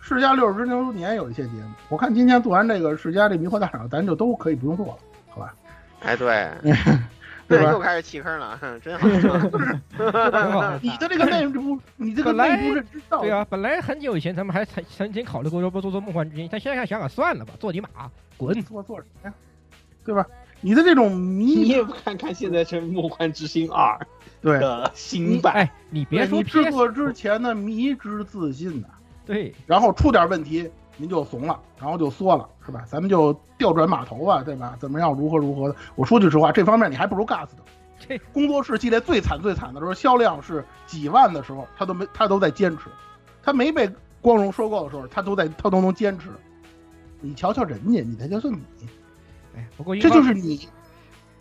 [0.08, 1.70] 世嘉六十周年有一些节目。
[1.89, 4.97] 我看今天做完这个世嘉这迷惑大赏，咱就都可以不用做了，
[5.28, 5.53] 好吧？
[5.99, 6.49] 哎，对，
[7.45, 10.80] 对又开始弃坑了，哼 真好。
[10.82, 17.89] 你的这个内部，你这个本来内部认知到对啊，本来很久以前咱们还曾曾经考虑过要不做做梦幻之星，但现在想想算了吧，做你妈，
[18.38, 18.62] 滚！
[18.62, 19.34] 做做什么呀？
[20.05, 20.26] 对吧？
[20.62, 23.93] 你的这种迷，你也不看看现在这《梦幻之星二》
[24.41, 28.88] 对的新版，哎，你别说你制作之前的迷之自信呐、
[29.28, 32.84] 对，然后出点问题您就怂了，然后就缩了，是吧？
[32.88, 34.75] 咱们就调转码头啊，对吧？
[34.80, 35.75] 怎么样如何如何的？
[35.95, 37.57] 我说句实话，这方面你还不如 GAS 的。
[37.99, 42.86] 这工作室系列最惨最惨的时候，销量是几万的时候，他都没他都在坚持，
[43.43, 43.89] 他没被
[44.21, 46.30] 光荣收购的时候，他都在他都能坚持。
[47.19, 48.61] 你瞧瞧人家，你才瞧瞧你，
[49.55, 50.69] 哎，不过这就是你，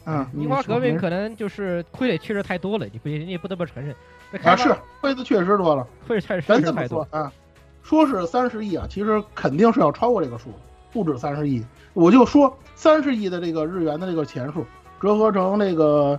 [0.07, 3.95] 嗯，樱花革命可能就是亏的确实太多了，你不你也不得不承认。
[4.43, 7.31] 啊，是亏的确实多了，亏的确实咱这么说啊，
[7.87, 10.51] 说是三十亿啊，其实肯定是要超过这个数，
[10.93, 11.65] 不止三十亿。
[11.95, 14.67] 我就说三十亿的这个日元的这个钱数，
[15.01, 16.19] 折合成那个，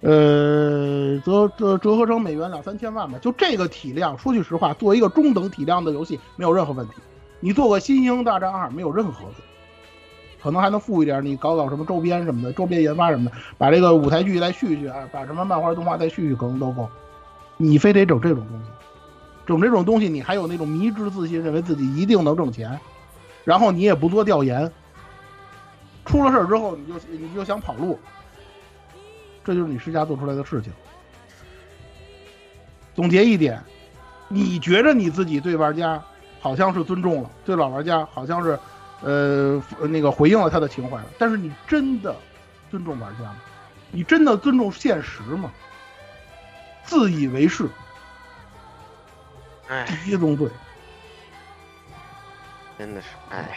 [0.00, 3.16] 呃，折折折合成美元两三千万吧。
[3.22, 6.94] 就这个体量，说句实话，作为一个中等体量的游戏，没有任何问题。
[7.38, 9.26] 你做个《新英大战二》没有任何，
[10.42, 16.88] 可能还能富一点，你搞搞什么周边什么的，周边研发什么的，把这个舞台剧再续续啊，把什么漫画动画再续续，可能都够。
[17.58, 18.64] 你非得整这种东西，
[19.46, 22.78] 整这种东西，你还有那种迷之自信，认为自己一定能挣钱，
[23.44, 24.70] 然后你也不做调研，
[26.04, 27.98] 出了事儿之后，你就你就想跑路，
[29.44, 30.72] 这就是你施加做出来的事情。
[32.94, 33.62] 总结一点，
[34.28, 36.02] 你觉着你自己对玩家
[36.40, 38.58] 好像是尊重了，对老玩家好像是，
[39.02, 42.16] 呃，那个回应了他的情怀了，但是你真的
[42.70, 43.36] 尊重玩家吗？
[43.92, 45.52] 你真的尊重现实吗？
[46.84, 47.68] 自以为是，
[49.68, 50.48] 哎，第一宗罪，
[52.78, 53.48] 真的是哎，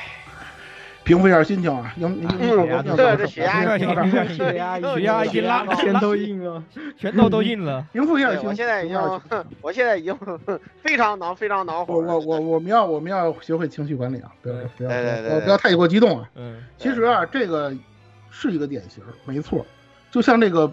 [1.03, 6.63] 平复一下心情啊，应应应对这血压，血压，血压，血压已经拉，全都硬了，
[6.97, 7.85] 全都都硬了。
[7.93, 8.97] 平复一下心情，我现在已经，
[9.61, 10.17] 我现在已经
[10.81, 11.95] 非常恼，非常恼火。
[11.95, 16.29] 我我我我们要我们要学会情绪管理啊，不要不要对对不要太过激动啊。
[16.35, 17.71] 嗯，其实啊，这个
[18.31, 19.65] 是一个典型，没错，
[20.11, 20.71] 就像这个。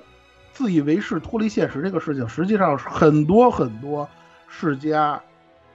[0.52, 4.08] 自以为是、脱离现实这个事情，实际上是很多很多
[4.48, 5.20] 世家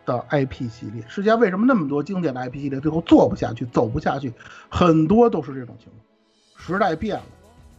[0.05, 1.03] 的 IP 系列。
[1.07, 4.33] 世家为什么那么多经典的 IP 系列最后做不下去、走不下去？
[4.69, 6.01] 很多都是这种情况。
[6.57, 7.23] 时代变了，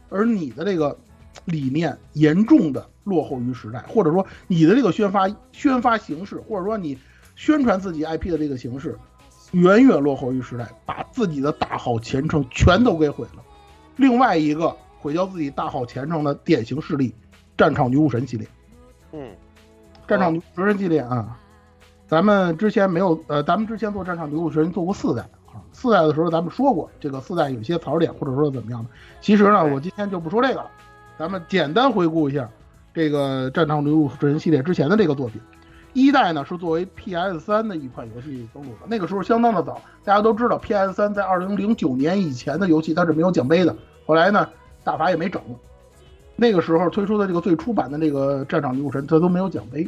[0.09, 0.97] 而你的这个
[1.45, 6.97] 理念严重的落后于时代，或者说你的这个宣发宣发形式，或者说你
[7.35, 8.97] 宣传自己 IP 的这个形式，
[9.51, 13.43] 远远落后于时代，把自己的大好前程全都给毁了。
[13.97, 14.75] 另外一个。
[15.03, 17.09] 毁掉自己大好前程的典型事例，
[17.57, 18.47] 《战场女武神》系列。
[19.11, 19.19] 嗯，
[20.07, 21.37] 《战场女武神》系列啊，
[22.07, 28.89] 咱们之前没有呃，咱们之前做《战场女武神》做过四代啊，四代的时候咱们说过，这个四代有些槽点或者说怎么样的。
[29.21, 30.69] 其实呢，我今天就不说这个了，
[31.17, 32.49] 咱们简单回顾一下
[32.93, 35.41] 这个《战场女武神》系列之前的这个作品。
[35.93, 43.75] 一代呢是作为 PS 三的一款游戏登陆的，那个时候相当的早，大家都知道 PS 三在二零零九年以前的游戏它是没有奖杯的，
[44.05, 44.47] 后来呢。
[44.85, 45.41] 大法也没整，
[46.35, 49.87] 那个时候推出的这个最初版的那个战场女武神，它都没有奖杯，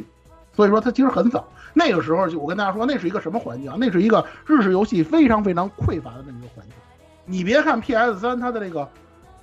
[0.54, 1.44] 所以说它其实很早。
[1.74, 3.76] 那个时候就我跟大家说，那是一个什么环境啊？
[3.78, 6.74] 那是一个日式游戏非常非常匮乏的那么一个环境。
[7.24, 8.88] 你别看 PS 三它的这个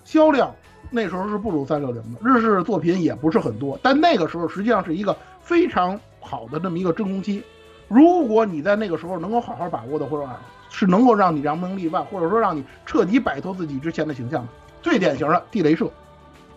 [0.04, 0.50] 销量
[0.90, 7.44] 那时候是不如三六零的，日式作品也不是很多，但那个时候实际上是一个非常好的这么一个真空期。
[7.88, 10.28] 如果你在那个时候能够好好把握的，或者
[10.70, 14.48] 是能够让你扬名立万，或者说让你彻底摆脱自己之前的形象。
[14.82, 15.90] 最典型的地雷社，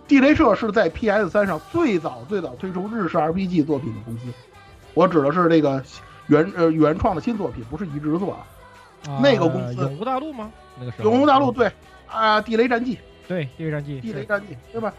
[0.09, 4.27] 地雷社是在 PS 三上最早最早推出日式 RPG 作品的公司，
[4.95, 5.83] 我指的是这个
[6.29, 8.47] 原呃原创的新作品，不是移植作啊。
[9.21, 10.51] 那个公司永无大陆吗？
[10.79, 11.71] 那个时候永无大陆对
[12.09, 12.99] 啊，地雷战记
[13.29, 14.93] 对地雷战记地雷战记对吧？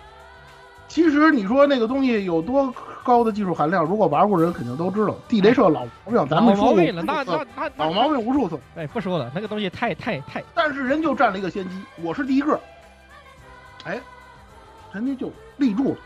[0.87, 5.13] 其实你说那个东西有多高的技术含量，如果玩过人肯定都知道。
[5.27, 8.57] 地雷社老毛病，咱们说过了，那那那老毛病无数次。
[8.75, 12.57] 哎，不说了，那个东西太太太，但是人就占了一个先机，我是第一个。
[13.83, 13.99] 哎，
[14.97, 15.97] 人家就立住了。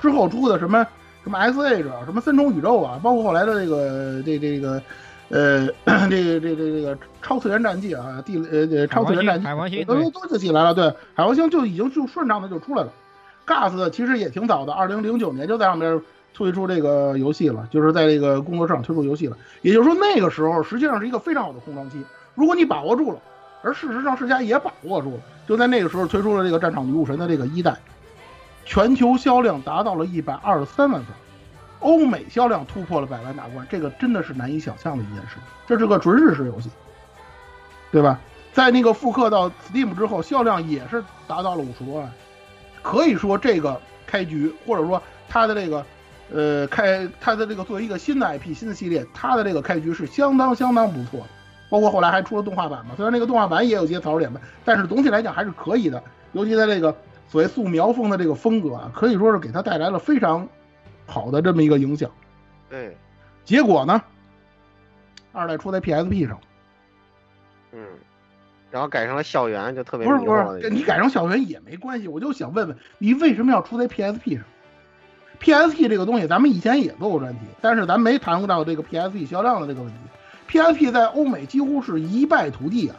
[0.00, 0.86] 之后出的什么
[1.24, 4.82] 什么 S H 啊，什么三重宇宙啊，包括后来的这个这这个
[5.30, 5.66] 呃
[6.10, 10.74] 这个这这这个超次元战记啊，地呃超次元战记，海王星都都就起来了。
[10.74, 12.92] 对，海王星就已经就顺畅的就出来了。
[13.46, 16.00] Gas 其实也挺早的，二零零九年就在上面
[16.34, 19.36] 推出这个游戏了，就是在这个工作室上推出游戏了。
[19.62, 22.00] 也就是说，那个时候实际上是一个非常好的空窗期。
[22.34, 23.18] 如果你把握住了。
[23.62, 27.74] 而事实上，世嘉也把握住了，就在那个时候推出了这个《战场女武神》的这个一代，
[28.66, 31.14] 全球销量达到了一百二十三万份，
[31.80, 35.36] 欧美销量突破了百万大关，这个真的是难以想象的一件事。
[35.66, 36.68] 这是个纯日式游戏，
[37.90, 38.18] 对吧？
[38.52, 42.10] 在那个复刻到 Steam 之后，销量也是达到了五十多万，
[42.82, 45.86] 可以说这个开局，或者说它的这个，
[46.32, 51.26] 呃，开它的这个作为一个新的 IP、新的系列，它的这个开局是相当相当不错的。
[51.68, 56.02] 包括后来还出了动画版嘛，虽然那个动画版也有些槽点吧，但是总体来讲还是可以的。
[56.32, 56.94] 尤其在这个
[57.28, 60.48] 所谓素描风的这个风格啊，可以说是给他带来了非常
[61.06, 62.10] 好的这么一个影响。
[62.68, 62.96] 对，
[63.44, 64.02] 结果呢，
[65.32, 66.38] 二代出在 PSP 上，
[67.72, 67.80] 嗯，
[68.70, 72.08] 然后改成了校园，就特别不是不是，你改成校园也没关系。
[72.08, 74.44] 我就想问问你，为什么要出在 PSP 上
[75.40, 79.98] ？PSP 这个东西咱们以前也做过专题，但是咱没谈过到这个 PSP 销量的这个问题。
[80.48, 82.96] PSP 在欧美几乎是一败涂地啊！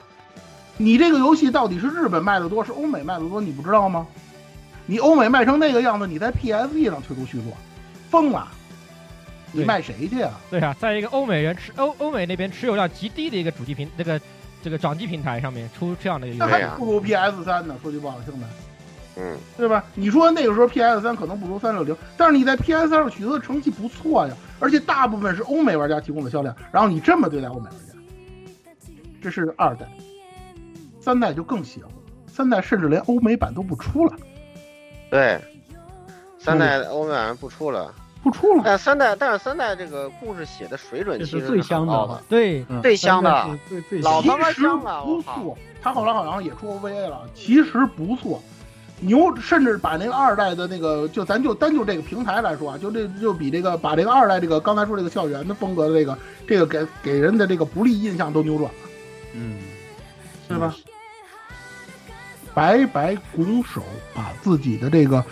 [0.78, 3.42] 你这个游戏到底是日本卖的多，是欧美卖的多？
[3.42, 4.08] 你不知道吗？
[4.86, 7.52] 你欧美卖成那个样子，你在 PSP 上推出续作，
[8.10, 8.48] 疯了！
[9.52, 10.32] 你卖谁去啊？
[10.50, 14.20] 对啊，在一个欧美人持欧欧美那边持有量极低的一个主机平那个
[14.62, 17.76] 这个掌机平台上面出这样的一个那游戏，还不如 PS 三呢。
[17.82, 18.48] 说句不好听的，
[19.18, 19.84] 嗯，对吧？
[19.96, 27.94] 你说那个时候 PS 三可能不如三六零，但是你在 PS 三上取得的成绩不错呀，而且大部分是欧美玩家提供的销量，然后你这么对待欧美玩家，
[29.22, 29.88] 这是二代，
[31.08, 31.92] 三代就更邪乎，
[32.30, 34.14] 三代甚至连欧美版都不出了，
[35.10, 35.40] 对，
[36.38, 38.64] 三代欧美版不出了，不出了。
[38.66, 45.36] 但三代，但是三代这个故事写的水准其实最香的很高的，对，最香的是最最老他妈其实香了，不我靠！
[45.42, 48.44] 错，他后来好像也出 OVA 了，其实不错。
[49.00, 58.78] 牛，甚至把那个二代的那个，就咱就单就这个平台来说啊，就这就比这个把这个二代这个刚才说这个校园的风格的这个这个给给人的这个不利印象都扭转了，
[59.36, 59.58] 嗯，
[60.50, 60.76] 是吧？
[62.58, 63.84] 白白拱手
[64.16, 65.24] 把自己的这个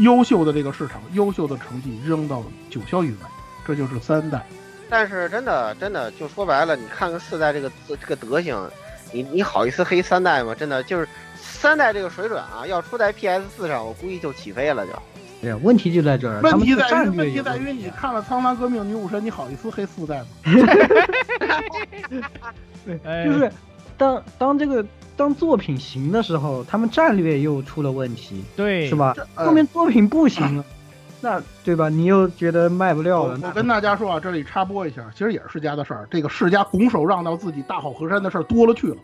[0.00, 3.28] 优秀的这个市场、优秀的成绩扔到九霄云外，
[3.66, 4.44] 这就是三代。
[4.90, 8.54] 但是真的真的就说白了，你看看四代这个这个德行，
[9.14, 10.54] 你你好意思黑三代吗？
[10.54, 11.08] 真的就是
[11.40, 14.92] 三代这个水准啊，要出在 PS 四上，我估计就起飞了就。
[15.40, 20.26] 对啊，问题就在这儿，问题在于，问题在于你看了《苍狼革命女武神》，你好意思黑四代吗？
[22.84, 23.50] 对就是
[23.96, 24.84] 当当这个
[25.16, 28.94] 当作品行的时候，他们战略又出了问题，对，是？
[28.94, 29.14] 吧？
[29.34, 30.64] 呃后面作品不行了，
[31.20, 31.88] 那对吧？
[31.88, 36.06] 你又觉得卖不掉了，我我跟大家说啊，这里插播一下，其实也是世嘉的事儿。
[36.10, 38.96] 这个世嘉拱手让到自己大好河山的事儿多了去了。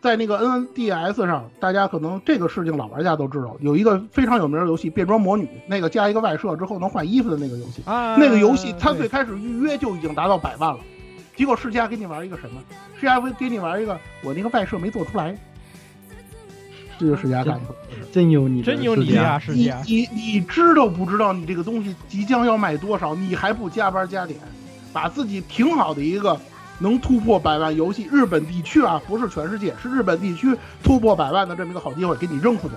[0.00, 7.82] 在那个 NDS 上，大家可能这个事情老玩家都知道，有一个非常有名的游戏《变装魔女》，那个加一个外设之后能换衣服的那个游戏。
[7.84, 10.78] 啊，那个游戏它对最开始预约就已经达到百万了，
[11.38, 12.60] 结果世嘉给你玩一个什么？
[12.98, 15.38] 世嘉给你玩一个我那个外设没做出来，
[16.98, 17.66] 这就是世嘉干的。
[18.12, 23.14] 真有你的真有你世家呀，世你嘉，你你知道不知道你这个东西即将要卖多少？
[23.14, 24.40] 你还不加班加点，
[24.92, 26.36] 把自己挺好的一个
[26.80, 32.74] 能突破百万游戏，日本地区啊，不是全世界，是日本地区突破百万的这么一个好机会，给你扔出去，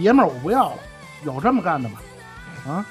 [0.00, 0.76] 爷们儿我不要了，
[1.24, 2.00] 有这么干的吗？
[2.66, 2.84] 啊，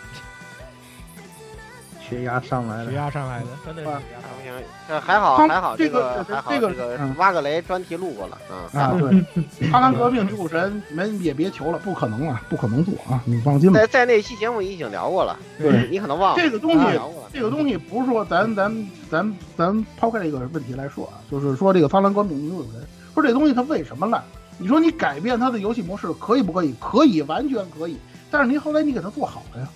[2.09, 8.79] 血压上来血了，压上来的，真的是血啊压上来不行，这还好还好，这个个还好这个这个嗯挖个雷专题录过了啊。
[8.79, 13.87] 啊， 对，苍蓝革命女武神，你们也别求了，不可能啊，不可能做啊，你放心吧在。
[13.87, 16.99] 在那期节目已经聊过了，对你可能忘了这个东西
[17.31, 22.81] 这个东西不是说咱咱咱咱抛开这个问题来说啊，就是说这个《苍蓝革命女武神》，
[23.13, 24.23] 说这东西它为什么烂？
[24.57, 26.73] 你说你改变它的游戏模式可以不可以？
[26.79, 27.97] 可以，完全可以。
[28.31, 29.67] 但是您后来你给它做好了呀。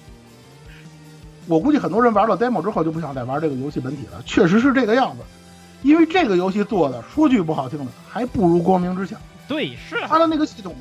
[1.47, 5.23] 我估计很多人玩了 demo 之后就不想再玩这个游戏本体了，确实是这个样子。
[5.81, 9.19] 因为这个游戏做的，说句不好听的，还不如光明之响。
[9.49, 10.73] 对，是啊它的那个系统，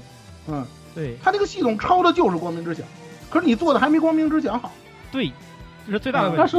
[0.46, 2.86] 嗯，对它那个系统抄的就是光明之响，
[3.28, 4.70] 可是你做的还没光明之响好。
[5.10, 5.32] 对，
[5.86, 6.38] 这是最大的问题。
[6.38, 6.56] 但是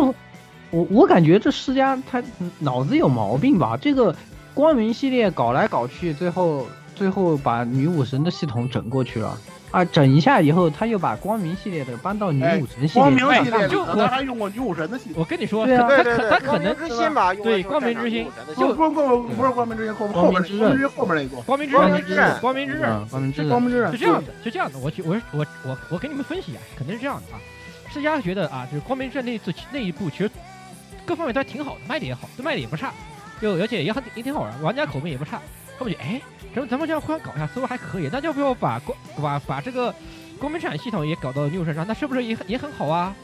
[0.72, 2.22] 我我感觉这世嘉他
[2.60, 3.78] 脑子有毛病吧？
[3.78, 4.14] 这个
[4.54, 9.38] 光明系列搞来搞去，最后最后把女武神的系统整过去了
[9.74, 15.18] 啊，整一下以后，他又把光明系列的搬到女武神系列光，明系列里就和他还用过女武神的系列。
[15.18, 27.42] 我跟你说，对啊他可他可能之心吧，对光明之心就光光不是光明之星后后面光明之刃光明之刃后面那座，光明之光刃明之刃光明之刃嗯，光明之刃，光明之刃是这样的，是这样的，我去我我我我给你们分析啊，肯定是这样的啊。
[27.92, 30.30] 世嘉觉得啊，就是光明之刃那一次那一部，其实
[31.04, 32.94] 各方面都还挺好的，卖的也好，卖的也不差，
[33.42, 35.42] 就而且也很也挺好玩，玩家口碑也不差。
[35.80, 36.22] 他们觉得，哎，
[36.54, 39.94] 咱们咱们这样互相搞一下，似乎还可以，那要不要把光把把这个
[40.40, 41.86] 光明产系统也搞到女武神上？
[41.88, 43.16] 那是不是也很也很好啊？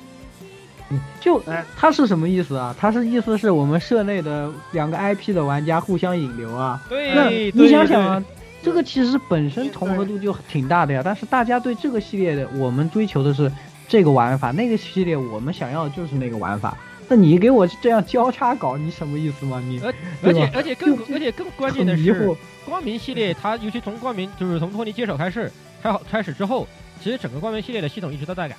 [1.21, 2.75] 就哎他是什么意思啊？
[2.79, 6.81] 他是意思是我们社内的两个 IP 的玩家互相引流啊。
[6.89, 8.23] 对，那你想想啊，
[8.63, 13.51] 这个其实本身重合度就挺大的呀，但是大家对这个系列的，我们追求的是
[13.87, 16.75] 这个玩法，那个系列我们想要的就是那个玩法。
[17.09, 19.59] 那你给我这样交叉搞，你什么意思吗？
[19.65, 22.29] 你而而且而且更而且更关键的是
[22.65, 25.51] 光明系列它尤其从光明就是从托尼接手开始
[25.81, 26.67] 开好开始之后，
[27.03, 28.55] 其实整个光明系列的系统一直都在改，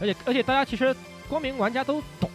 [0.00, 0.94] 而且而且大家其实
[1.28, 2.28] 光明玩家都懂，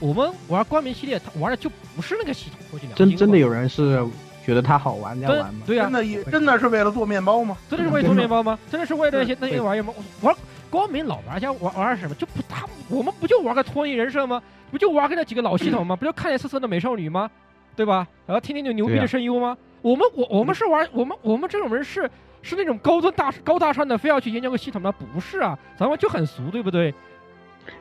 [0.00, 4.02] 我们玩光明系列，他玩的就不是那个系统，真真的有人是
[4.46, 5.60] 觉得它好玩在真玩吗？
[5.66, 7.56] 对呀、真的也真的是为了做面包吗？
[7.68, 8.58] 真的是为了做面包吗？
[8.70, 9.92] 真的是为了那些那些玩意儿吗？
[10.22, 10.34] 玩
[10.72, 12.14] 光明老玩家玩玩什么？
[12.14, 14.42] 就不他我们不就玩个托尼人设吗？
[14.70, 15.94] 不就玩个那几个老系统吗？
[15.94, 17.30] 不就看见色色的美少女吗？
[17.76, 18.08] 对吧？
[18.26, 19.54] 然后听听就牛逼的声优吗？
[19.82, 22.10] 我们我我们是玩我们我们这种人是
[22.40, 24.90] 是那种高端大高大上的，非要去研究个系统吗？
[24.92, 26.94] 不是啊，咱们就很俗，对不对？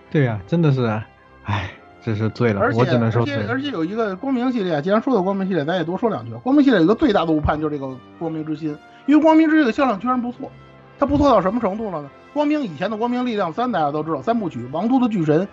[0.09, 1.01] 对呀、真的是，
[1.45, 1.71] 唉，
[2.01, 3.47] 真是醉了而，且我只能说而且。
[3.47, 6.33] 而且有一个光明系列，既然说到光明系列，咱也多说两句。
[6.43, 10.51] 光明系列有一个最大的误判就是这个光明之心，因为光明之心的销量居然不错，
[10.99, 12.11] 它不错到什么程度了呢？
[12.33, 15.41] 光明以前的《光明力量三》大家都知道，三部曲《王都的巨神》、《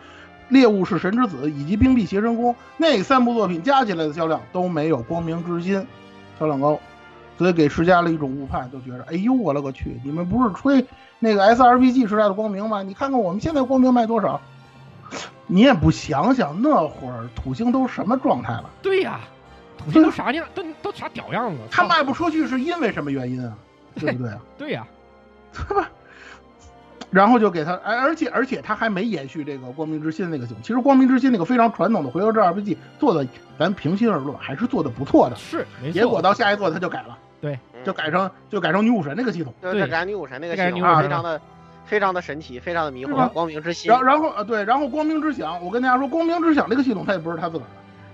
[0.49, 5.81] 猎物是神之子》以及《冰壁邪神宫》那三部作品加起来的销量都没有《光明之心》
[6.39, 6.79] 销量高，
[7.37, 10.85] 所以给施加了一种误判，就觉得哎呦我勒个去，你们不是吹
[11.19, 12.83] 那个 SRPG 时代的光明吗？
[12.83, 14.41] 你看看我们现在光明卖多少？
[15.47, 18.71] 你也不想想那会儿土星都什么状态了？
[18.83, 19.21] 对呀、
[19.79, 21.59] 土星都啥样，都都啥屌样子？
[21.71, 23.53] 它卖不出去是因为什么原因啊？
[23.97, 24.39] 对不对啊？
[24.57, 24.87] 对呀、
[25.53, 25.91] 对吧？
[27.11, 30.63] 然后就给他，哎，而且而且他还没延续这个光明之心那个系统。
[30.63, 33.27] 其实光明之心那个非常传统的回合制 RPG 做的，
[33.59, 35.37] 咱平心而论还是做的不错的。
[35.37, 35.93] 是，没错。
[35.93, 39.55] 结果到下一座他就改了，对，就改成就改成女武神那个系统。
[39.63, 41.41] 就这改女武神那个系统非常的
[41.87, 43.29] 非常的神奇，非常的迷惑。
[43.31, 47.71] 光明之心然，然后呃对，然后光明之响，我跟大家说，光明之响这个系统它也不是他自个儿的，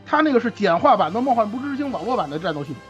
[0.07, 2.83] 他那个是简化版的梦幻不知星网络版的战斗系统。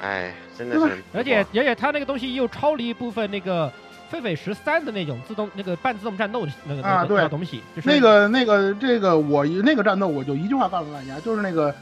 [0.00, 3.72] 哎，真的是，而且而且他那个东西又超了一部分那个
[4.14, 11.74] 狒狒十三的那种自动那个半自动战斗的那个那个东西，就是那个那个这个我那个战斗我就一句话告诉大家，就是那个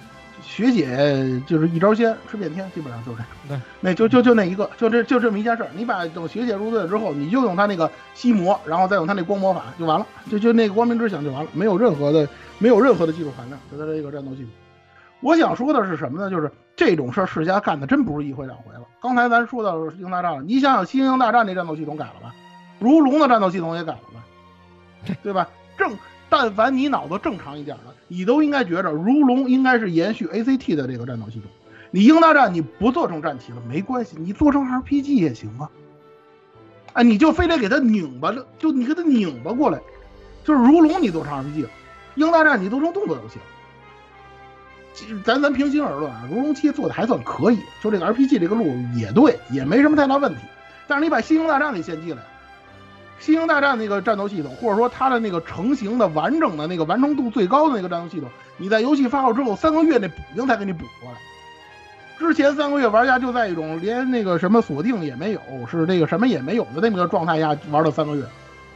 [0.42, 3.28] 学姐就是一招鲜吃遍天，基本上就是这样。
[3.48, 5.68] 对，那就就就那一个，就这就这么一件事儿。
[5.74, 12.26] 你把等学姐入队之后，你就用她那个吸魔，然后再用她那光魔法就完了，就就那个光明之响就完了，没有任何的
[12.58, 14.48] 没有任何的技术含量，就它这个战斗系统。
[15.22, 16.28] 我想说的是什么呢？
[16.28, 18.80] 就是这种事儿世家干的真不是一回两回了。
[19.00, 22.34] 刚才咱说到《星球大战》了，你想想《星球大战》那战斗系统改了吧？
[22.78, 25.16] 如龙的战斗系统也改了吧？
[25.22, 25.48] 对吧？
[25.78, 25.96] 正
[26.28, 31.50] 但凡你脑子正常一点的，你都应该觉着如龙应该是延续 ACT 的这个战斗系统。
[31.90, 35.70] 你英大战你不做成战棋了没关系，你做成 RPG 也行啊。
[36.94, 39.78] 哎，你就非得给它拧巴了，就你给它拧巴过来，
[40.44, 41.70] 就是如龙你做成 RPG 了，
[42.14, 43.44] 英大战你做成动作游戏了。
[44.95, 50.40] 其实咱咱平心而论啊，如龙七做的还算可以，就这个 RPG 这个路也对，也没什么太大问题。
[50.86, 52.22] 但是你把星球大战给献祭了，
[53.18, 58.28] 星球大战那个战斗系统，或者说它的那个成型的完整的那个完成度最高的那个战斗系统，
[58.59, 61.18] 你在游戏发售之后三个月内补丁才给你补过来。
[62.18, 68.22] 之前三个月玩家就在一种连那个什么锁定也没有，是那个什么也没有的那么个状态下玩了三个月，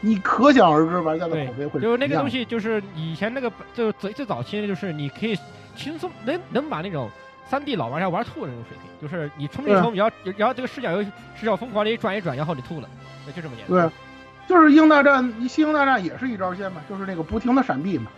[0.00, 5.36] 你可想而知玩家的口碑会，就是那个东西，就是以前那个就最最早期的，就是你可以
[5.74, 7.10] 轻松能能把那种
[7.48, 12.88] 三 D 老玩家玩吐的那种水平，就是你冲进对啊冲，然后然后这个视角又视角疯狂的一转一转，然后你吐了，
[13.26, 13.88] 那就这么简单。
[13.88, 13.90] 对，
[14.48, 18.10] 就是英大战，西英大战也是一招鲜嘛，就是那个不停的闪避嘛，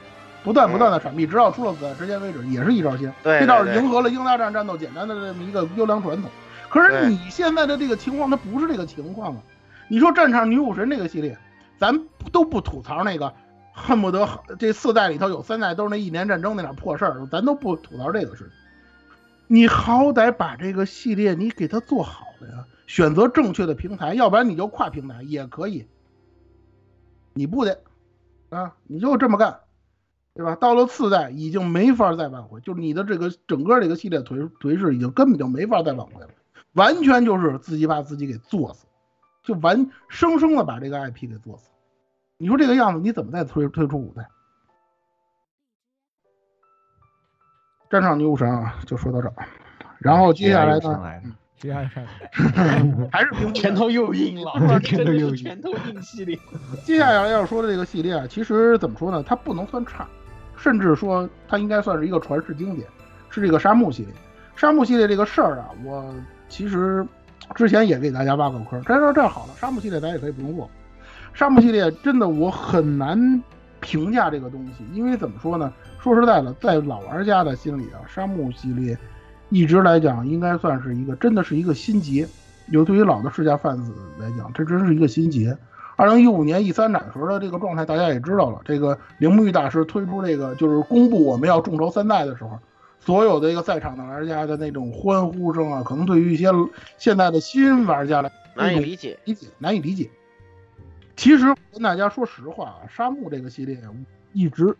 [0.43, 3.13] 不断不断的闪避，直到出了子弹时间为止，也是一招鲜。
[3.23, 6.31] 对这倒是迎合了英大战战斗简单的这么一个优良传统。
[6.69, 9.41] 可是你现在的这个情况，它不是这个情况啊！
[9.89, 11.35] 你说战场女武神这个系列，
[11.79, 13.33] 咱都不吐槽那个
[13.73, 18.53] 恨不得这四代里头有三代都是那一年战争那点破事儿，咱都不吐槽这个事情。
[19.47, 25.87] 你好歹把这个系列你给它做好了呀，选择正确的平台，要不然你就跨平台也可以。
[27.33, 27.81] 你不得
[28.51, 29.61] 啊，你就这么干，
[30.35, 30.57] 对吧？
[30.57, 36.29] 到了四代已经没法再挽回，就是你的这个整个这个系列颓颓势已经根本就没法再挽回了，
[36.73, 38.88] 完全就是自己把自己给作死，
[39.49, 41.71] 就完生生的把这个 IP 给做死。
[42.37, 44.29] 你说这个样子，你怎么再推推出五代？
[47.89, 49.35] 战场女武神啊，就说到这儿。
[50.01, 51.23] 然后接下来呢，
[51.57, 52.07] 接下来看
[53.11, 54.53] 还是平拳头又硬了，
[54.85, 56.39] 这真的是拳头硬系列。
[56.85, 59.23] 接下来要说的这个系列啊，其实怎么说呢？
[59.23, 60.07] 它不能算差，
[60.59, 62.87] 甚至说它应该算是一个传世经典，
[63.31, 64.13] 是这个沙漠系列。
[64.57, 66.15] 沙漠系列这个事儿啊，我
[66.51, 67.07] 其实
[67.55, 68.83] 之前也给大家挖过坑。
[68.85, 70.69] 这这这好了，沙漠系列咱也可以不用做。
[71.35, 73.43] 沙漠系列真的我很难
[73.81, 75.73] 评价这个东西，因为怎么说呢？
[76.01, 78.97] 说实在的，在老玩家的心里啊，沙漠系列
[79.51, 82.27] 一直来讲应该算是一个真的是一个心结。
[82.71, 85.57] 有对于老的世家贩子来讲，这真是一个心结。
[85.97, 88.61] 二零一五年 E 三展时候的这个状态，大家也知道了。
[88.65, 92.59] 这个铃木玉大师推出这个就是公布我们要众筹三代的时候，
[93.01, 96.49] 所有的一个在场的玩家的那种欢呼声啊，可能对于一些
[96.99, 99.19] 现在的新玩家来难以理解。
[99.25, 100.11] 理解难以理解。
[101.17, 103.81] 其实跟大家说实话啊，沙漠这个系列
[104.33, 104.77] 一直，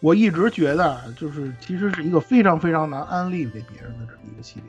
[0.00, 4.64] 我一直觉得啊就是其实是一个非常非常难安利给别人的这么一个系列，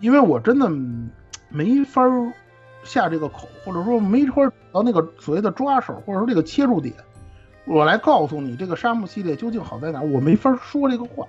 [0.00, 0.68] 因为我真的
[1.48, 2.02] 没法
[2.82, 6.94] 下这个口，或者说没法找到那个所谓的抓手，或者说这个切入点，
[7.66, 11.26] 我来告诉你这个沙漠系列究竟好在哪，我没法说这个话。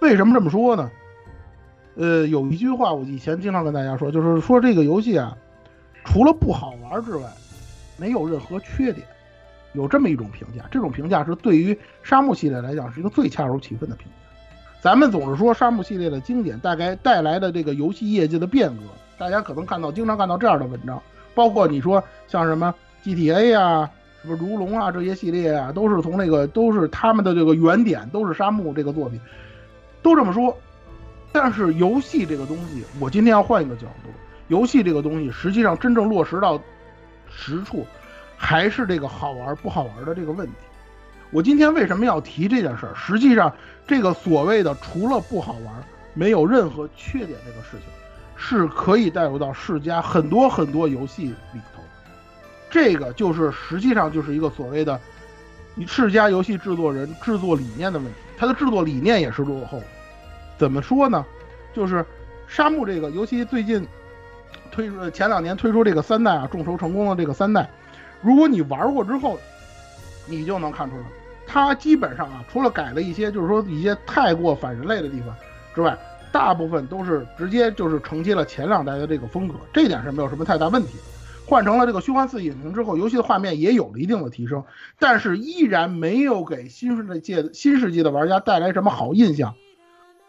[0.00, 0.90] 为什么这么说呢？
[1.94, 5.36] 呃，有一句话我以前经常跟大家说，就是说这个游戏啊，
[6.04, 7.24] 除了不好玩之外，
[7.98, 9.06] 没有任何缺点，
[9.74, 10.64] 有这么一种评价。
[10.70, 14.12] 这种评价是对于沙漠系列来讲是一个最恰如其分的评价。
[14.80, 18.82] 咱们总是说沙漠系列的经典，大概带来的这个游戏业界的变革，
[19.18, 21.00] 大家可能看到经常看到这样的文章，
[21.34, 22.74] 包括你说像什么
[23.04, 23.88] GTA 啊、
[24.22, 29.20] 什么如龙啊这些系列啊，都是从那个都是他们的这个原点都是沙漠这个作品，
[30.00, 30.56] 都这么说。
[31.32, 34.10] 但是游戏这个东西，我今天要换一个角度，
[34.46, 36.60] 游戏这个东西实际上真正落实到
[37.30, 37.84] 实处，
[38.36, 40.52] 还是这个好玩不好玩的这个问题。
[41.30, 42.94] 我今天为什么要提这件事儿？
[42.94, 43.52] 实际上，
[43.88, 45.74] 这个所谓的除了不好玩，
[46.14, 47.88] 没有任何缺点这个事情，
[48.36, 51.60] 是可以带入到世家很多很多游戏里。
[52.72, 54.98] 这个就是实际上就是一个所谓的
[55.86, 59.80] 世家游戏制作人制作理念的问题，他的制作理念也是落后。
[60.56, 61.24] 怎么说呢？
[61.74, 62.04] 就是
[62.46, 63.86] 沙漠这个，尤其最近
[64.70, 67.68] 推出前两年推出这个三代啊，众筹成功的这个三代，
[68.22, 69.38] 如果你玩过之后，
[70.26, 71.02] 你就能看出来。
[71.46, 75.36] 它基本上啊，除了改了一些，就是说一些太过反人类的地方
[75.74, 75.98] 之外，
[76.30, 81.11] 大部分都是直接就是承接了前两代的这个风格，这点是没有什么太大问题的。
[81.46, 84.64] 换成了这个虚幻四引擎之后，游戏的画面也有了一定的提升，
[84.98, 89.54] 但是依然没有给新世界新世纪的玩家带来什么好印象。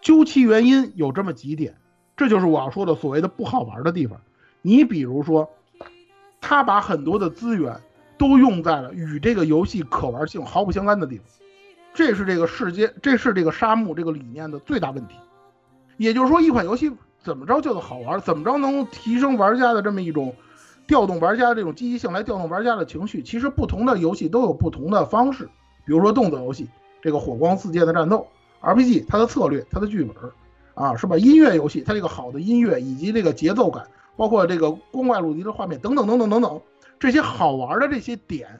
[0.01, 1.75] 究其原因，有这么几点，
[2.17, 4.19] 这就是我要说的所谓的不好玩的地方。
[4.61, 5.49] 你比如说，
[6.41, 7.79] 他把很多的资源。
[8.15, 11.25] 都用在了与这个游戏可玩性毫不相干的地方，
[11.93, 15.15] 这是这个世界，这是这个沙漠这个理念的最大问题。
[15.97, 16.89] 也就是说，一款游戏
[17.21, 20.33] 怎么着叫做好玩，怎么着能提升玩家的这么一种
[20.87, 23.21] 调动玩家这种积极性，来调动玩家的情绪。
[23.23, 25.45] 其实不同的游戏都有不同的方式，
[25.85, 26.69] 比如说动作游戏，
[27.01, 28.27] 这个火光四溅的战斗
[28.61, 30.15] ；RPG 它的策略、它的剧本，
[30.73, 31.17] 啊，是吧？
[31.17, 36.61] 音乐游戏它这个好的音乐以及这个节奏感，包括这个光怪陆离的画面等等等等等等。
[36.99, 38.59] 这些好玩的这些点，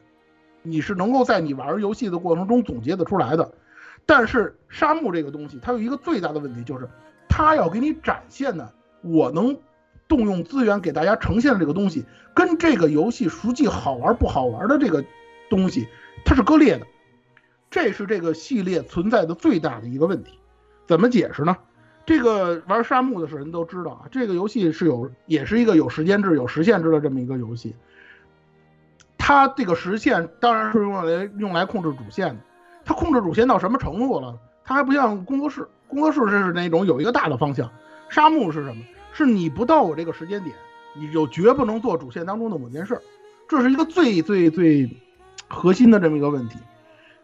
[0.62, 3.54] 你是能够在你玩游戏的过程中总结得出来的。
[4.06, 6.90] 但是沙漠这个东西，它有一个最大的问题，就是
[7.30, 8.70] 它要给你展现的，
[9.02, 9.56] 我能
[10.08, 15.04] 动用资源给大家呈现的这个东西，跟这个游戏实际好玩不好玩的这个
[15.50, 15.88] 东西，
[16.26, 16.88] 它是割裂的。
[17.72, 20.38] 这是这个系列存在的最大的一个问题。
[20.86, 21.58] 怎么解释呢？
[22.06, 27.76] 这个玩沙漠的人都知道啊，这个游戏是有，也是一个有时间制、有时限制的这么一个游戏。
[29.18, 32.42] 它这个实现当然是用来用来控制主线的，
[32.84, 34.38] 它控制主线到什么程度了？
[34.66, 37.72] 它还不像工作室，工作室是那种有一个大的方向。
[38.10, 38.84] 沙漠是什么？
[39.14, 40.56] 是你不到我这个时间点，
[40.94, 43.00] 你就绝不能做主线当中的某件事，
[43.48, 44.90] 这是一个最最最
[45.48, 46.58] 核心的这么一个问题。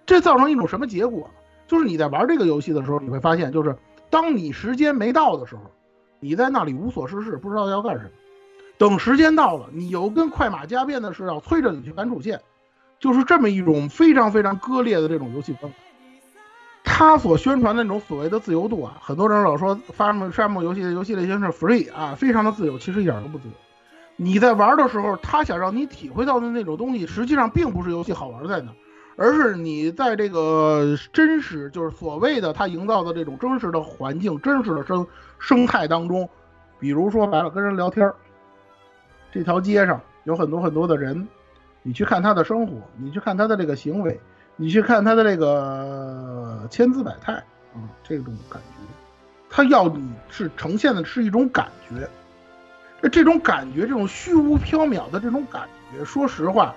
[0.06, 1.30] 这造成一种什么结果？
[1.68, 3.76] 就是你在玩这个游戏的时候，你会发现，就是
[4.10, 5.62] 当你时间没到的时候，
[6.20, 8.10] 你在那里无所事事，不知道要干什么。
[8.78, 12.42] 等时间到了，你又跟快马加鞭的是要催着你去赶主线，
[13.00, 15.76] 就是这么一种非常非常割裂的这种游戏方法。
[17.00, 23.54] 他所宣传的那种所谓的自由度啊，很多人老说发什么沙漠游戏的游戏类型是 free 啊，非常的自由，其实一点都不自由。
[24.18, 28.74] 你在玩的时候，他想让你体会到的那种东西，实际上并不是游戏好玩在哪，
[29.16, 35.08] 而是你在这个真实，就是所谓的他营造的这种真实的环境、真实的生
[35.40, 36.28] 生态当中，
[36.80, 38.12] 比如说白了跟人聊天。
[39.32, 41.26] 这条街上有很多很多的人，
[41.82, 44.20] 你去看他的生活，你去看他的这个行为，
[44.62, 47.32] 你去看他的这个千姿百态
[47.74, 48.94] 啊，这种感觉，
[49.50, 52.10] 他要你是呈现的是一种感觉，
[53.00, 55.62] 那这种感觉，这种虚无缥缈的这种感
[55.94, 56.76] 觉，说实话，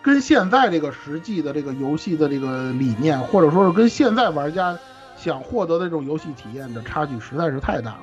[0.00, 4.78] 跟现在这个实际的这个游戏的这个理念，或者说是跟现在玩家
[5.18, 8.00] 想获得的这种游戏体验的差距实在是太大了。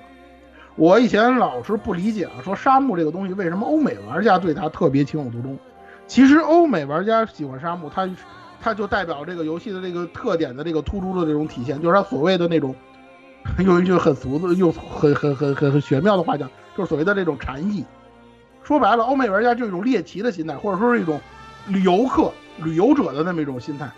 [0.75, 5.57] 我以前老是不理解啊，说沙漠这个东西为什么欧美玩家对它特别情有独钟？
[6.05, 8.07] 其实欧美玩家喜欢沙漠，它
[8.61, 12.75] 它就代表这个游戏的这个特点的这个突出的这种体现，就是它所谓的那种
[13.59, 17.83] 用一句很俗的又很很很很很玄妙的话讲，就是所谓的这种禅意。
[18.63, 21.19] 说白了，欧美玩家就一种猎奇的心态，或者说是一种
[21.67, 23.89] 旅游客、旅游者的那么一种心态。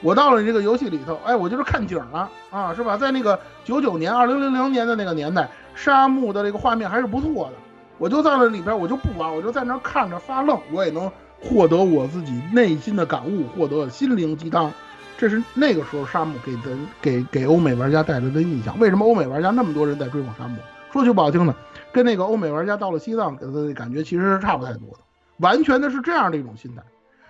[0.00, 2.96] 我到了这个游戏里头，哎，我就是看景了啊，是吧？
[2.96, 5.48] 在那个九九年、二零零零年的那个年代。
[5.74, 7.52] 沙漠的这个画面还是不错的，
[7.96, 11.10] 我就在那里边，我就不玩，我就在那看着发愣，我也能
[11.42, 14.72] 获得我自己内心的感悟，获得心灵鸡汤。
[15.18, 18.78] 这是那个时候沙漠给人给给欧美玩家带来的印象。
[18.78, 20.56] 为什么欧美玩家那么多人在追捧沙漠？
[20.92, 21.54] 说句不好听的，
[21.92, 24.98] 跟那个欧美玩家到了西藏给他的感觉其实是差不太多的，
[25.38, 26.82] 完全的是这样的一种心态。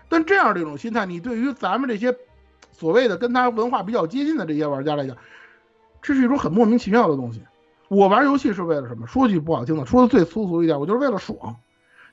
[0.09, 2.15] 但这样的一种心态，你对于咱们这些
[2.71, 5.17] 所谓的跟他文化比较接近的这些玩家来讲，
[6.01, 7.43] 这是一种很莫名其妙的东西。
[7.89, 9.07] 我玩游戏是为了什么？
[9.07, 11.57] 说句不好听的，说的最粗俗一点，我就是为了爽。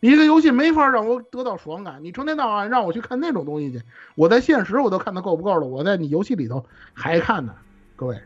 [0.01, 3.81] 你这个游戏没法让我得到爽感，你成天到晚让我去看那种东西去，
[4.15, 7.53] 我在现实我都看的够不够了，我在你游戏里头还看呢。
[7.95, 8.17] 各位，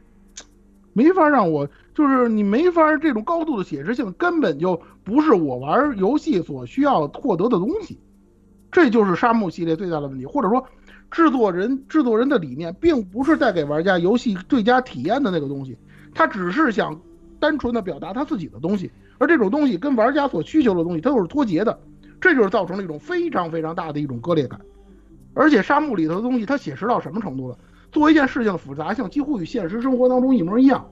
[0.94, 7.98] 没法让我，就是你没法这种高度的写实性，根本就不是我玩游戏所需要获得的东西。
[8.72, 10.68] 这就是沙漠系列最大的问题，或者说，
[11.10, 15.78] 制作人制作人的理念并不是带给玩家游戏最佳体验的那个东西，
[16.14, 17.00] 他只是想
[17.40, 21.80] 单纯的表达他自己的东西，而这种东西跟玩家所需求的东西，它都是脱节的，
[22.20, 24.60] 这就是造成了一种非常非常大的一种割裂感。
[25.34, 27.58] 而且沙漠里头的东西，它写实到什么程度了？
[27.92, 30.86] 做一件事情的复杂性几乎与现实生活当中一模一样。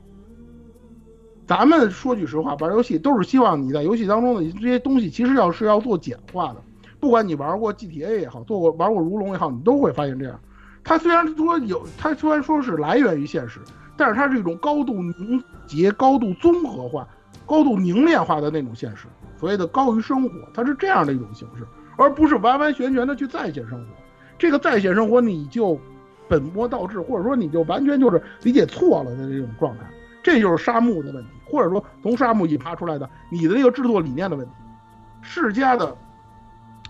[1.47, 6.61] 咱们说句实话，玩游戏都是希望你在游戏当中的这些东西，其实要是要做简化的。
[6.99, 10.39] 不管你玩过 GTA 也好，做过玩过如龙也好，你都会发现这样。
[10.83, 13.59] 它虽然说有，它虽然说是来源于现实，
[13.97, 17.07] 但是它是一种高度凝结、高度综合化、
[17.51, 19.07] 高度凝练化的那种现实。
[19.37, 21.67] 所谓的高于生活，它是这样的一种形式，
[21.97, 23.87] 而不是完完全全的去再现生活。
[24.39, 25.77] 这个再现生活，你就
[26.29, 29.83] 本末倒置，或者说你就完全就是理解错了的这种状态。
[30.23, 34.53] 这就是沙漠的问题，或者说从沙漠引发出来的你的这个制作理念的问题。
[35.21, 35.93] 世嘉的。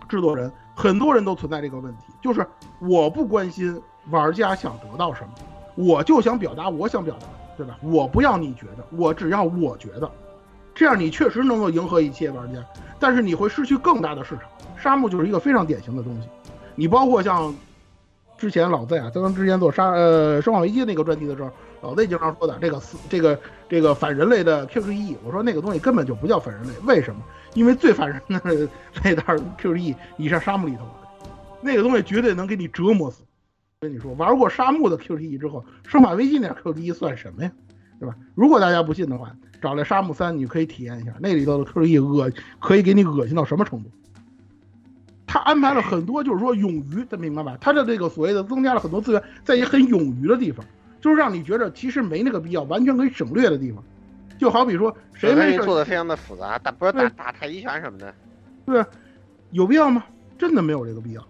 [0.10, 2.46] 制作人很多人都存在这个问题，就是
[2.80, 5.30] 我不关心玩家想得到什么，
[5.76, 7.78] 我就想表达我想表达，对吧？
[7.82, 10.12] 我不要你觉得，我只要我觉得，
[10.74, 12.60] 这样你确实能够迎合一切玩家，
[13.00, 14.44] 但是你会失去更大的市场。
[14.78, 16.28] 沙漠就是一个非常典型的东西，
[16.76, 17.54] 你包括像
[18.38, 23.40] 之前老 Z 啊，咱们之前做沙呃生化危机那个专题的时候，老 Z 经常说的这个死这个
[23.70, 27.22] 这个反人类的 QTE，我说那个东西根本就不叫反人类，为什么？
[27.54, 28.68] 因为最反人类的
[29.04, 29.24] 那 袋
[29.62, 30.94] QTE，你上沙漠里头玩，
[31.62, 33.24] 那个东西绝对能给你折磨死。
[33.82, 37.52] 跟你说，玩过沙漠的 QTE 之后，生化危机那 QTE 算什么呀？
[38.02, 38.16] 对吧？
[38.34, 43.92] 如果大家不信的话，找来沙漠三，你可以体验一下那里头的 QTE 恶，可以给你恶心到什么程度。
[45.28, 47.56] 他安排了很多，就是说冗余，他明白吧？
[47.62, 50.66] 他的这个所谓的增加了很多资源，在一个很冗余的地方，
[51.00, 53.84] 就是让你觉得其实没那个必要，完全可以省略的地方。
[54.40, 58.12] 就好比说，谁没做的非常的复杂，打不是打打太极拳什么的，
[58.66, 58.84] 对，
[59.52, 60.04] 有必要吗？
[60.40, 61.24] 真的没有这个必要。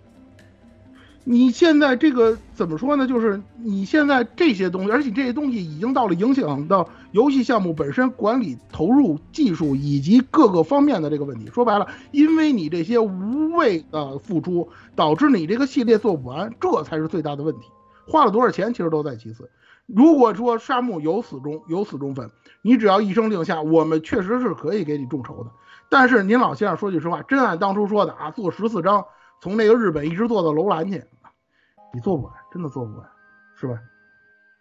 [1.23, 3.07] 你现在这个怎么说呢？
[3.07, 11.49] 就是你现在这些东西，而且这些东西已经到了影响到游戏项目本身管理、投入、技术以及各个方面的这个问题。
[11.53, 17.67] 说白了，因为你这些无谓的付出，导致你这个系列做不完，这才是最大的问题。
[18.07, 19.49] 花了多少钱，其实都在其次。
[19.85, 22.31] 如果说沙漠有死忠，有死忠粉。
[22.61, 25.51] 你只要一声令下，我们确实是可以给你众筹的。
[25.89, 29.05] 但是您老先生说句实话，真按当初说的啊，做十四章，
[29.41, 31.03] 从那个日本一直做到楼兰去，
[31.93, 33.09] 你做不完，真的做不完，
[33.59, 33.73] 是吧？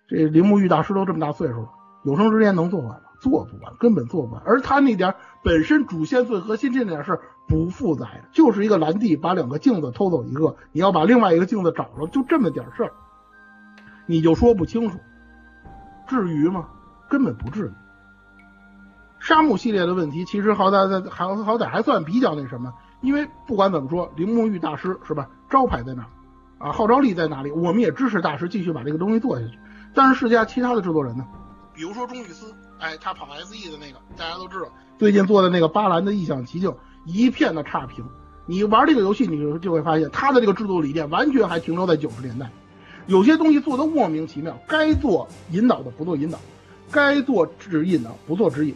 [0.09, 1.69] 这铃木玉大师都这么大岁数了，
[2.03, 3.01] 有生之年能做完吗？
[3.21, 4.43] 做不完，根本做不完。
[4.47, 12.93] 而他那点本身主线最核心这点事不复杂，就是一个蓝地把两个镜子偷走一个，你要把另外一个镜子找着，就这么点事儿，
[14.07, 14.99] 你就说不清楚，
[16.09, 16.69] 至于吗？
[17.11, 17.73] 根本不至于。
[19.19, 25.29] 沙漠系列的问题，其实好歹在好好歹还算比较那什么，因为不管怎么说，铃木玉大师是吧？
[25.49, 26.07] 招牌在哪？
[26.59, 27.51] 啊，号召力在哪里？
[27.51, 29.59] 我们也支持大师继续把这个东西做下去。
[29.95, 31.27] 但是世嘉其他的制作人呢？
[31.75, 34.67] 比如说钟玉思，哎，他跑 SE 的那个，大家都知道，
[34.99, 36.75] 最近做的那个巴兰的异想奇境，
[37.07, 38.05] 一片的差评。
[38.47, 42.51] 你玩这个游戏，你就就会发现他的这个制作理念完全还停留在九十年代，
[43.07, 46.39] 有些东西做的莫名其妙，该做引导的不做引导，
[46.91, 48.75] 该做指引的不做指引。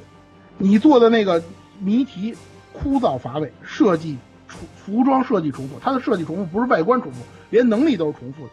[0.56, 1.42] 你做的那个
[1.80, 2.34] 谜题
[2.74, 8.50] 枯燥乏味，设计服服装设计重复，它的设计重复不是外观重复，连能力都是重复的，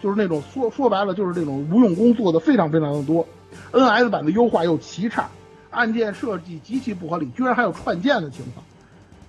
[0.00, 3.26] 就是那种说说白了就是这种无用功做的非常非常的多。
[3.72, 5.28] NS 版的优化又奇差，
[5.70, 8.64] 按键设计极其不合理，居然还有串键的情况。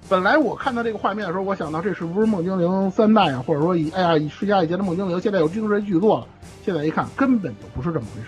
[0.08, 6.28] 本来我看到这个画面的时候，我想到这是不是梦精灵三代啊，或者说以哎呀以世嘉以前的梦精灵，现在有精神巨作了。
[6.64, 8.28] 现在一看根本就不是这么回事。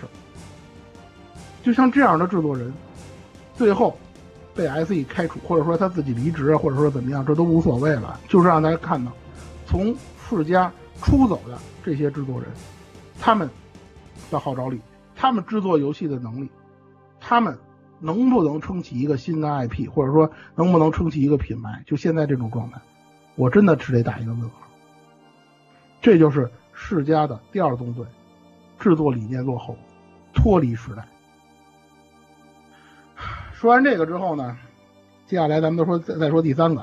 [1.62, 2.72] 就像这样的制作人。
[3.56, 3.98] 最后
[4.58, 8.18] 被 SE 开除，或者说他自己离职，或者说怎么样，这都无所谓了。
[8.26, 9.12] 就是让大家看到，
[9.64, 9.94] 从
[10.28, 12.50] 世家出走的这些制作人，
[13.20, 13.48] 他们
[14.32, 14.80] 的号召力，
[15.14, 16.50] 他们制作游戏的能力，
[17.20, 17.56] 他们
[18.00, 21.84] 能不能撑起一个新的 IP，或者说能不能撑起一个品牌？
[21.86, 22.80] 就现在这种状态，
[23.36, 24.56] 我真的只得打一个问号。
[26.02, 28.04] 这就是世家的第二宗罪：
[28.80, 29.76] 制作理念落后，
[30.34, 31.06] 脱离时代。
[33.58, 34.56] 说完这个之后呢，
[35.26, 36.80] 接下来咱们都说再再说第三个，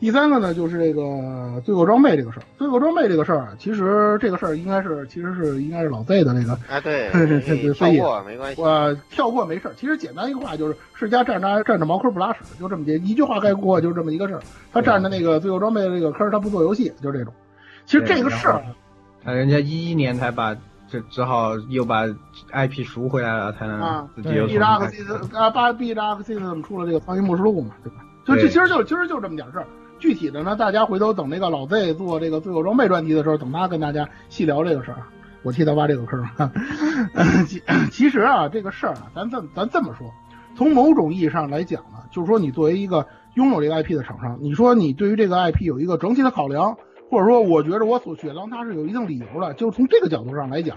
[0.00, 2.42] 第三个呢就是这个罪恶装备这个事儿。
[2.56, 6.52] 罪恶装备这个事儿啊，其实这个事儿应该是其实是应该是老 Z 的那个。
[6.70, 7.10] 啊，对，
[7.74, 8.62] 跳过没关系。
[8.62, 9.74] 我跳过没事儿。
[9.76, 14.40] 其实简单一个话就是世家站着站着茅坑不拉屎，就这么一一句话概括，就是这么一个事儿。
[14.72, 17.34] 他站着那个罪恶装备的这个坑，他不做游戏，就这种。
[17.84, 18.64] 其实这个事儿，
[19.22, 20.56] 他人家一一年才把。
[20.94, 22.06] 就只好又把
[22.52, 25.28] IP 赎回来了，才能啊自己又，B 扎克重新开 C 始。
[25.28, 28.04] 的啊，八 B 扎克 C 的怎么出了这个《苍蝇末世录》嘛，对吧？
[28.24, 29.66] 就这其实就其实就这么点事儿。
[29.98, 34.98] 具体的呢，大家回头等那个老 Z 做这个最后装备专题的时候，等他跟大家细聊这个事儿。
[35.42, 36.24] 我替他挖这个坑。
[37.46, 40.10] 其其实啊，这个事儿啊，咱这咱这么说，
[40.56, 46.76] 从某种意义上来讲呢，就是说你作为一个拥有这个 IP 的厂商，你说你对于这个 IP 有一个整体的考量，
[47.14, 50.76] 或者说我觉得我所选择它是有一定理由的，就是从这个角度上来讲，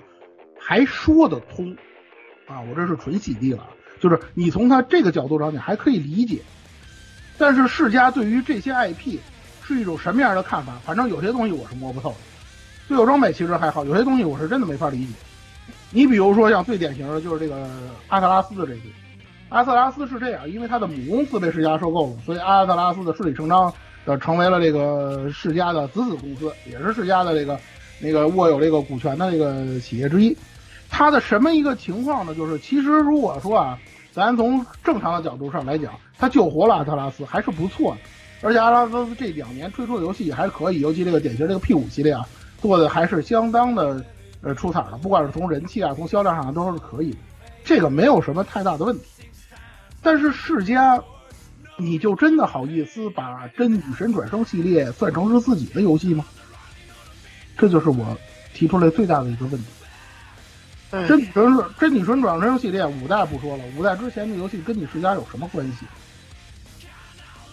[0.59, 1.75] 还说得通
[2.45, 2.61] 啊。
[2.69, 3.67] 我这是纯洗地了，
[3.99, 6.39] 就是你从它这个角度上讲还可以理解。
[7.39, 9.17] 但是世嘉对于这些 IP
[9.63, 10.73] 是一种什么样的看法？
[10.85, 12.17] 反正有些东西我是摸不透的。
[12.87, 15.13] 队友装备其实还好，有些东西我是真的没法理解。
[15.89, 17.67] 你比如说像最典型的就是这个
[18.09, 18.81] 阿特拉斯的这个，
[19.49, 23.73] 阿特拉斯是这样，因为他的母公司被世嘉收购了，所以阿特拉斯的顺理成章
[24.07, 27.59] 的成为了这个世嘉的子子公司，也是世嘉的这个
[27.99, 30.35] 那个握有这个股权的这个企业之一。
[30.89, 32.33] 它的什么一个情况呢？
[32.33, 33.77] 就是其实如果说啊，
[34.13, 37.97] 咱从正常的角度上来讲，它救活了阿特拉斯还是不错的，
[38.47, 42.25] 而且阿特拉斯这两年推出的游戏也还可以，尤其这个典型这个 P 五系列啊，
[42.61, 44.01] 做的还是相当的
[44.41, 47.17] 呃出彩的，不管是从人气啊，从销量上都是可以的，
[47.65, 49.03] 这个没有什么太大的问题。
[50.01, 50.97] 但是世嘉，
[51.77, 56.25] 你就真的好意思把《真女神转生》系列算成是自己的游戏吗？
[57.57, 58.17] 这就是我
[58.53, 59.65] 提出来最大的一个问题。
[61.07, 65.85] 真女神是真女神转生系列五代不说了，五代之前的游戏跟你世嘉有什么关系？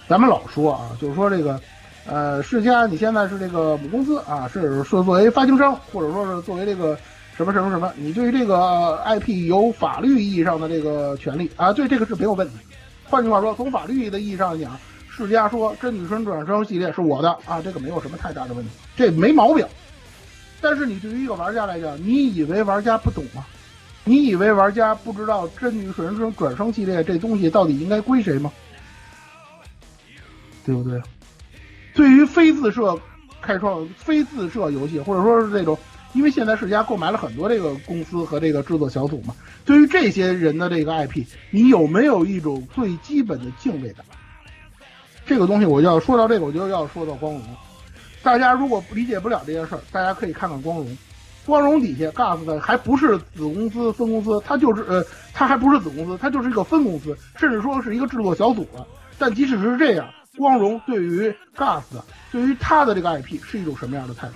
[0.09, 1.61] 咱们老说啊，就是说这个，
[2.07, 6.97] 呃，世嘉你现在是这个母公司啊，是是作为发行商，或者说是作为这个
[7.37, 12.55] 什么什么什么，你对于这个呃 IP 有法律意义上的这个权利啊，对这个是没有问题。
[13.09, 14.77] 换句话说，从法律的意义上讲，
[15.09, 19.67] 世嘉说真女神转生系列是我的啊，这个没有什么太大的问题，这没毛病。
[20.61, 23.45] 但是你对于一个玩家来讲，你以为玩家不懂吗？
[24.05, 28.53] 你以为玩家不知道真女神生转生系列这东西到底应该归谁吗？
[30.65, 31.01] 对不对？
[31.95, 32.99] 对于非自设
[33.41, 35.79] 开创、非自设游戏，或者说是这种，
[36.15, 39.35] 因为现在世嘉购买了很多这个公司和这个制作小组嘛，
[39.65, 44.07] 对于这些人的这个 IP，你有没有一种最基本的敬畏感？
[45.27, 47.43] 这个东西我就要说到这个，我就要说到光荣。
[48.23, 50.97] 大家如果理解不了这件事儿，大家可以看看光荣。
[51.45, 55.05] 光荣底下 GAS 的还不是子公司、分公司，它就是呃，
[55.35, 58.87] 它还不是子公司，它就是一个分公司，甚至说是一个制作小组了。
[59.19, 60.09] 但即使是这样，
[60.39, 61.83] 光荣对于 GAS
[62.33, 64.35] 对于他的这个 IP 是一种什么样的态度？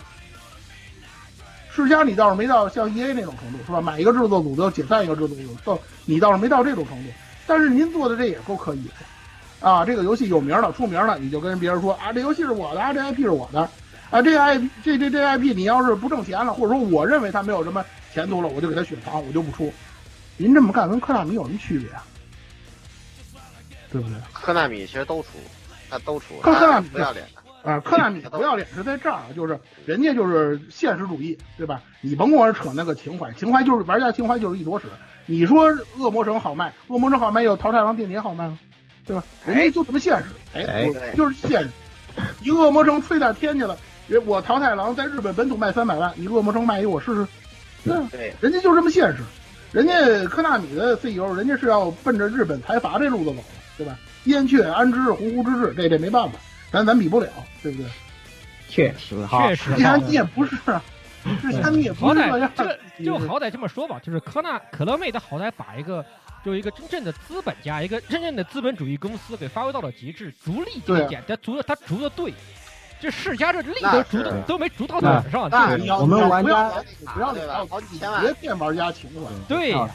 [1.85, 3.81] 世嘉你倒是没到像 EA 那种程度，是吧？
[3.81, 7.11] 买一个制作组就解散一个制作组，到你倒是没到这种程度。
[7.47, 13.61] 但是您做的这也够可以的，啊，这个游戏有名了、出名了，你就跟别人说啊，这游戏是我的，啊，这 IP 是我的，
[14.11, 19.73] 啊，这 IP 这这这 IP 你要是不挣钱了，或者说我认为它没有什么前途了，我就给它雪藏，我就不出。
[20.37, 22.05] 您这么干跟科纳米有什么区别啊？
[23.91, 24.17] 对不对？
[24.33, 25.29] 科纳米其实都出，
[25.89, 27.38] 他都出，科科纳米不要脸的。
[27.69, 31.83] 啊，科纳米不要脸是在这儿，就是人家就是现实主义，对吧？
[32.01, 34.87] 你甭跟我扯那个情怀，情怀就是玩家情怀就是一坨屎。
[35.27, 35.67] 你说
[35.99, 38.59] 恶魔城好卖，恶魔城好卖有桃太郎电铁好卖吗？
[39.05, 39.23] 对吧？
[39.47, 40.25] 人家就这么现实，
[40.55, 41.69] 哎，我就是现实。
[42.43, 43.77] 你恶魔城吹点天去了，
[44.07, 47.27] 人我桃太郎在日本本土卖三百万，你恶魔城卖一个我试试？
[48.11, 49.23] 对，人家就这么现实。
[49.73, 49.93] 人家
[50.31, 53.43] 科纳米的 CEO，人家是要奔着日本财阀这路子走的，
[53.77, 53.99] 对吧？
[54.25, 56.39] 燕雀安知鸿鹄之志，这这没办法，
[56.71, 57.29] 咱咱比不了，
[57.63, 57.91] 对不对？
[58.69, 60.83] 确实哈，确实 之前你也不是啊，
[61.41, 66.05] 之前你也不好是这样，歹这就好歹这么说吧，就是科纳可乐妹，她好歹把一个
[66.45, 72.33] 就一个真正的资本家，一个真正的资本主义公司给发挥到了极致，逐利对啊尽简，他逐的他逐的对，
[73.01, 75.45] 这世家这利那都逐的都没逐到点上，
[75.99, 76.85] 我们玩不要家
[77.15, 79.31] 不要脸，好几千万别骗玩家情怀。
[79.49, 79.89] 对啊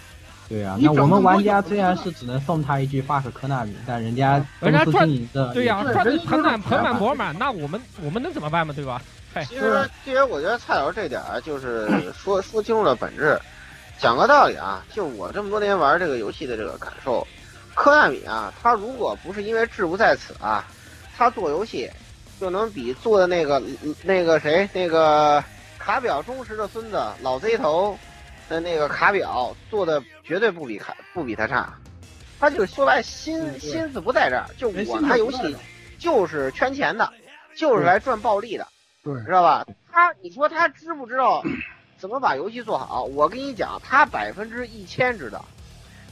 [0.53, 9.01] 对啊，那我们玩家虽然是只能送他一句话是科纳米，但人家人家赚的对呀，对赚的盆满盆满钱钵满，那我们我们能怎么办嘛，对吧？
[9.49, 13.39] 其实，其实我觉得蔡老师这点儿就是说说清楚了本质。
[13.99, 17.25] 讲个道理啊，就我这么多年玩这个游戏的这个感受，
[17.73, 20.65] 科纳米啊，他如果不是因为志不在此啊，
[21.15, 21.89] 他做游戏
[22.39, 23.61] 就能比做的那个
[24.01, 25.41] 那个谁那个
[25.77, 27.97] 卡表忠实的孙子老贼头
[28.53, 31.73] 的那个卡表做的绝对不比卡不比他差。
[32.39, 35.55] 他就说白心心思不在这儿，就我拿游戏
[35.97, 37.11] 就是圈钱的，
[37.55, 38.67] 就是来赚暴利的。
[39.03, 39.65] 对，知道吧？
[39.91, 41.41] 他，你说他知不知道
[41.97, 43.03] 怎么把游戏做好？
[43.03, 45.43] 我跟你讲，他百分之一千知道。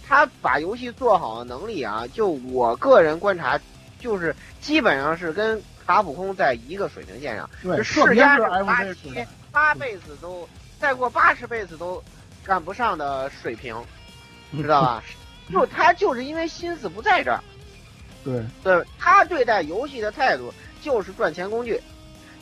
[0.07, 3.59] 他把游戏做好的能力啊，就我个人观察，
[3.99, 7.49] 就是基本上是跟卡普空在一个水平线上。
[7.61, 10.47] 对，世嘉这个八七，八辈子都
[10.79, 12.01] 再过八十辈子都
[12.43, 13.75] 赶不上的水平，
[14.53, 15.03] 知道吧？
[15.51, 17.43] 就他就是因为心思不在这儿，
[18.23, 21.79] 对对，他对待游戏的态度就是赚钱工具，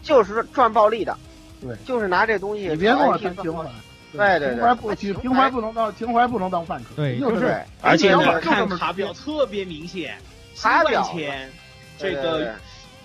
[0.03, 1.17] 就是赚暴利的，
[1.59, 2.67] 对，就是拿这东西。
[2.67, 3.65] 你别跟我谈情怀，
[4.11, 7.59] 对对对，情怀不情情怀不能当情怀不能当饭吃，对，就是。
[7.81, 10.17] 而且呢，看卡表特别明显，
[10.55, 11.49] 卡表钱，
[11.97, 12.53] 这个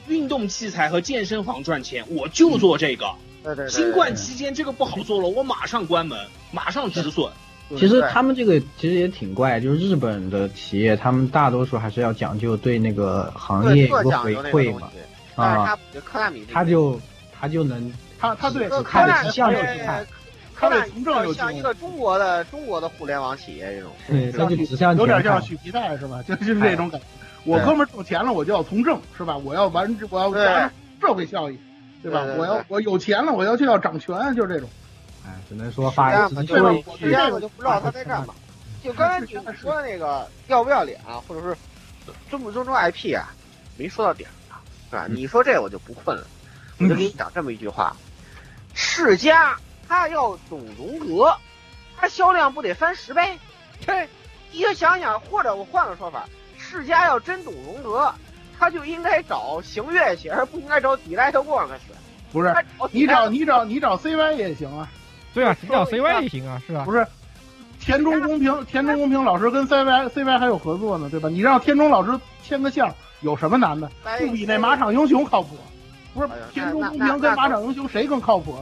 [0.06, 3.06] 运动器材和健身房赚钱，我就做这个。
[3.44, 3.68] 对对。
[3.68, 6.18] 新冠期间这个不好做了，我马上关门，
[6.50, 7.30] 马上止损。
[7.78, 14.90] 其实他们这个其实也挺怪，就是日本的企业，他们大多数还是要讲究对那个行业有个回馈嘛。
[15.34, 17.00] 啊，科纳米，他就
[17.32, 20.06] 他就能，他他对科纳米像就去看，
[20.54, 26.22] 科纳米像一个中国的中国的互联网企业这种，对，他就指向有点像许皮带是吧？
[26.22, 27.06] 就 就是这种感觉。
[27.44, 29.36] 我哥们儿挣钱了，我就要从政是吧？
[29.38, 31.58] 我要完，我要达社会效益，
[32.04, 32.22] 对吧？
[32.36, 34.68] 我要我有钱了，我要就要掌权，就是这种。
[35.26, 37.10] 哎，只能说发一次就会去。
[37.10, 38.34] 这我就不知道他在干嘛。
[38.82, 41.56] 就刚才你们说的那个要不要脸啊，或者是
[42.28, 43.32] 尊不尊重 IP 啊，
[43.78, 44.58] 没说到点上，
[44.90, 45.06] 是吧？
[45.08, 46.26] 你说这我就不困了，
[46.78, 47.96] 我就给你讲这么一句话：
[48.74, 49.56] 世家
[49.88, 51.34] 他要懂荣格，
[51.96, 53.38] 他销量不得翻十倍？
[53.86, 54.06] 对，
[54.52, 56.28] 你就想想，或者我换个说法，
[56.58, 58.14] 世家要真懂荣格，
[58.58, 61.68] 他就应该找行月去，而不应该找 Delight Works。
[62.32, 62.54] 不是，
[62.90, 64.88] 你找你找你找 CY 也行啊。
[65.32, 66.84] 对啊，你找 CY 也行啊，是啊。
[66.84, 67.06] 不是，
[67.80, 71.28] 田中公平，田中公平老师跟 CY CY 还有合作呢，对吧？
[71.28, 73.90] 你让田中老师签个项，有什么难的？
[74.18, 75.56] 不比那马场英雄靠谱。
[76.12, 78.56] 不是，田中公平跟马场英雄谁更靠谱？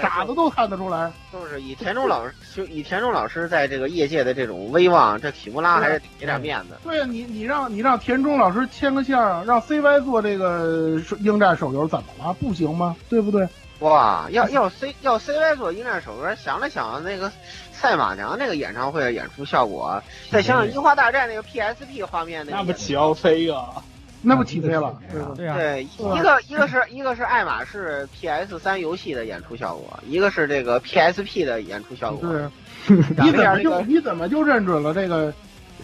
[0.00, 1.10] 傻子都看得出来。
[1.32, 6.76] 就是以田中老师，就以田中老师在这个业界的这种威望，这匹木拉还是给点面子。
[6.82, 12.32] 对啊，你你让你让田中老师牵个线，让 CY 做这个应战手游，怎么了？
[12.34, 12.96] 不行吗？
[13.08, 13.48] 对不对？
[13.80, 17.30] 哇，要要 C 要 CY 做应战手游，想了想那个
[17.72, 23.82] 赛马娘那个演唱会的演出效果，再想想樱花大战那个 PSP 画面那不起要飞啊！
[24.20, 24.98] 那不起飞了，
[25.36, 32.28] 对啊，对，一个一个是一个是爱马仕 PS 三游戏的演出效果，一个是这个 PSP 的演出效果。
[32.28, 35.32] 对，你怎么就你怎么就认准了这个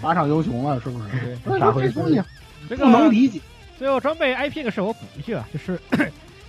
[0.03, 0.81] 马场英雄了？
[0.81, 1.59] 是不是？
[1.61, 2.25] 啥回事？
[2.69, 3.41] 这个不能理解。
[3.79, 5.79] 最后装备 IP 的事我补一句啊，就是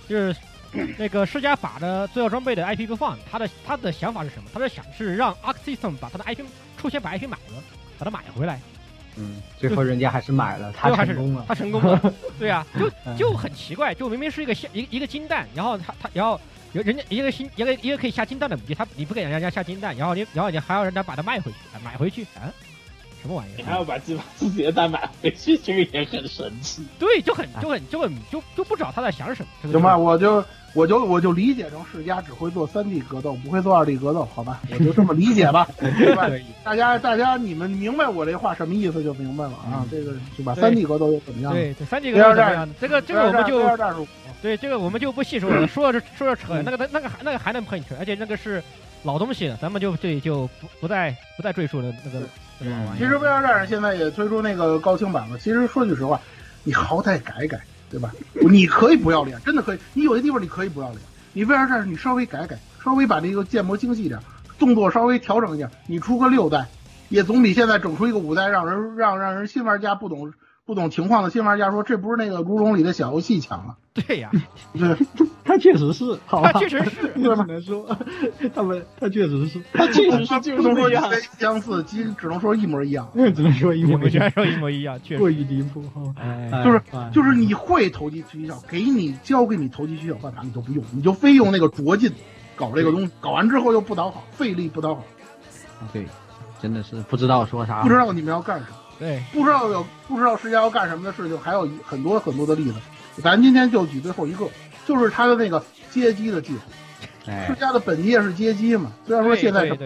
[0.08, 0.34] 就是
[0.98, 4.48] 那个世嘉把的最后装备的 IP 不放，他的他的想法是什么？
[4.52, 6.44] 他的想是让 Arc System 把他的 IP
[6.76, 7.62] 出钱把 IP 买了，
[7.98, 8.60] 把它买回来。
[9.16, 16.40] 嗯，最后人家还是买了，他成功了，他成功了， 对啊，就就很奇怪，就明明是一个下一一个金蛋，然后他他然后
[16.72, 22.52] 人家一个新一个一个可以下金蛋的武器，他你不给人家下金蛋，然后你然后你还要人家把它卖回去，买回去啊？
[23.26, 23.56] 什么玩意儿？
[23.56, 26.82] 你还要把自把自己的蛋买回去，这个也很神奇。
[26.98, 29.72] 对，就很就很就很就就不知道他在想什么。
[29.72, 30.44] 行吧，我就
[30.74, 34.60] 我就我就理解成世嘉只会做三 D 格斗，不会做二 D 格斗，好吧？
[34.70, 36.30] 我就这么理解吧， 对吧？
[36.62, 39.84] 大家大家你们明白我这话什么意思就明白了啊。
[39.90, 40.54] 这个是吧？
[40.54, 41.52] 三 D 格斗又怎么样？
[41.52, 42.68] 对，三 D 格斗怎么样？
[42.80, 43.76] 这个这个我们就
[44.42, 48.62] 对这个我们就不细说了，说着说着扯，那个那个那个还能喷去，而且那个是
[49.02, 52.20] 老东西了，咱们就对就不不再不再赘述了那个。
[52.96, 55.38] 其实 VR 战士现在也推出那个高清版了。
[55.38, 56.20] 其实说句实话，
[56.64, 57.60] 你好歹改改，
[57.90, 58.10] 对吧？
[58.32, 59.78] 你可以不要脸，真的可以。
[59.92, 61.00] 你有些地方你可以不要脸。
[61.32, 64.18] 你 VR 战士你稍微改改，稍微把这个建模精细点，
[64.58, 66.66] 动作稍微调整一下，你出个六代，
[67.10, 70.32] 也总比现在整出一个五代，让人让让人新玩家不懂
[70.66, 73.76] 不懂情况的新玩家说这不是那个如龙里的小游戏强了。
[73.94, 74.30] 对呀，
[74.76, 74.96] 对，
[75.44, 77.96] 他确实是，他确实是，只能说
[78.52, 86.62] 他们他确实是，他确实是就是那样相似，其实只能说一模一样， 只能说一模一样，说一模一样， 过于离谱哈。
[86.64, 86.82] 就是
[87.12, 92.12] 就是你会投机取巧，给你教给你投机取巧办法，你都不用，你就非用那个拙劲
[92.56, 95.04] 搞这个东西，搞完之后又不讨好，费力不讨好。
[95.92, 96.06] 对，
[96.60, 102.74] 真的是不知道说啥，不知道你们要干什么，对，不知道有不知道世家要干什么的事情，还有很多很多的例子。
[103.22, 104.46] 咱今天就举最后一个，
[104.86, 106.60] 就是他的那个接机的技术。
[107.48, 108.92] 世家的本业是接机嘛？
[109.06, 109.76] 虽然说现在什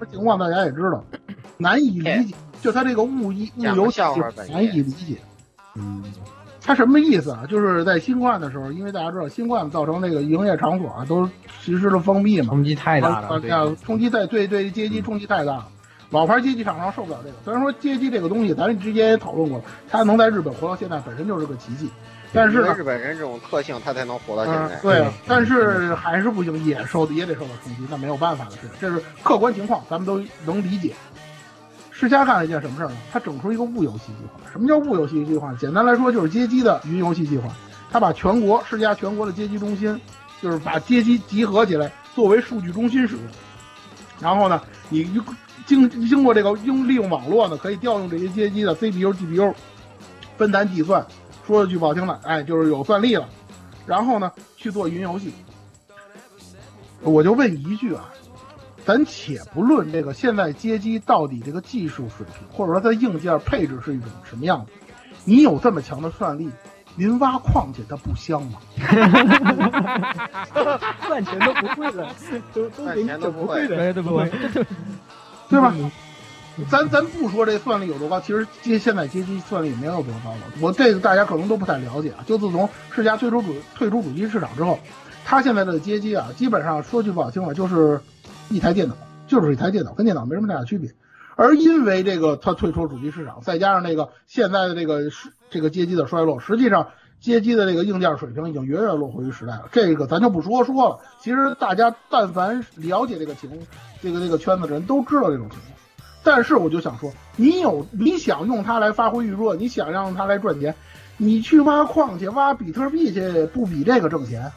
[0.00, 1.04] 么情况大家也知道，
[1.56, 2.34] 难以理解。
[2.60, 4.00] 就他这个物一误由器
[4.50, 5.16] 难以理解。
[5.76, 6.02] 嗯，
[6.60, 7.46] 他什么意思啊？
[7.48, 11.24] 就是在新冠的时候，因为大家知道新冠造成那个营业场所啊都
[11.60, 13.28] 实施了封闭嘛，冲击太大了。
[13.76, 15.68] 冲击太对对接机冲击太大了，
[16.10, 17.34] 老牌街机厂商受不了这个。
[17.44, 21.90] 虽然说街机这个东西，咱之前也讨论过了，它能在日本活到现在本身就是个奇迹。
[22.32, 24.76] 但是日本人这种特性，他才能活到现在。
[24.80, 30.94] 对，但是还是不行，也受也得受到冲击，那没有办法的事情，这是客观情况，咱们都能理解。
[31.90, 32.96] 世嘉干了一件什么事儿呢？
[33.10, 34.40] 他整出一个物游戏计划。
[34.52, 35.52] 什么叫物游戏计划？
[35.54, 37.48] 简单来说就是街机的云游戏计划。
[37.90, 39.98] 他把全国世嘉全国的街机中心，
[40.42, 43.24] 就是把街机集合起来作为数据中心使用。
[44.20, 44.60] 然后呢，
[44.90, 45.10] 你
[45.68, 49.54] 经经过这个用利用网络呢，可以调用这些街机的 CPU、GPU
[50.38, 51.06] 分担计算。
[51.46, 53.28] 说句不好听的，哎，就是有算力了。
[53.86, 55.32] 然后呢，去做云游戏。
[57.02, 58.08] 我就问一句啊，
[58.84, 64.72] 咱且不论这个现在街机到底这个技术水平，或者说它硬件配置是一种什么样子，
[65.24, 66.50] 你有这么强的算力，
[66.96, 68.58] 您挖矿去它不香吗？
[71.06, 72.14] 赚钱都不会了，
[72.52, 74.30] 都都给你整不会的，都不会，
[75.48, 75.74] 对吧？
[76.68, 80.38] 咱咱不说这算力有多高，其实接现在街机算力也没有多高了。
[80.60, 82.24] 我这个大家可能都不太了解啊。
[82.26, 84.76] 就自从世嘉退出主退出主机市场之后，
[85.24, 88.00] 它现在的街机啊，基本上说句不好听的，就是
[88.48, 88.96] 一台电脑，
[89.28, 90.90] 就是一台电脑，跟电脑没什么太大区别。
[91.36, 95.02] 而因为这个它退出主机市场，再加上那个现在的这个
[95.50, 96.88] 这个街机的衰落，实际上
[97.20, 99.68] 街机的这个硬件水平已经远远落后于时代了。
[99.72, 100.98] 这个咱就不说说了。
[101.20, 103.50] 其实大家但凡了解这个情
[104.00, 105.78] 这个这个圈子的人都知道这种情况。
[106.22, 110.74] 但是我就想说，你有你想用它来发挥余热，你想让它来赚钱，
[111.16, 114.52] 你去挖矿去挖比特币去，不比这个挣钱？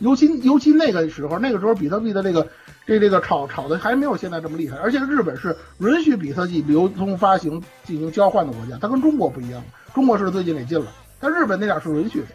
[0.00, 2.48] 尤其尤其那个时候，那个时候比特币的这个
[2.86, 9.62] 这这个炒炒的还没有现在这么厉害，而且日本是允许比特币流通发行进行交换的国家，它跟中国不一样，
[9.94, 10.86] 中国是最近给禁了，
[11.22, 12.26] 那日本那点是允许的。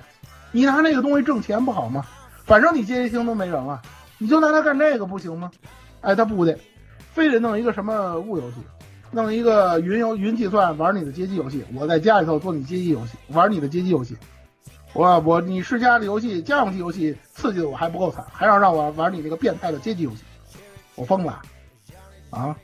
[0.54, 2.06] 你拿那个东西挣钱不好吗？
[2.46, 3.82] 反正你街机厅都没人了，
[4.18, 5.52] 你就拿它干这个不行吗？
[6.00, 6.58] 哎，他不得，
[7.12, 8.58] 非得弄一个什么物游戏。
[9.12, 14.16] 弄一个云游云计算玩你的街机游戏，我在家里头做你街机游戏，玩你的街机游戏。
[14.94, 20.24] 我我你世家的游戏家用机游戏刺激的我还不够惨，还要让我玩你那个变态的街机游戏，
[20.96, 21.42] 我疯了
[22.30, 22.56] 啊！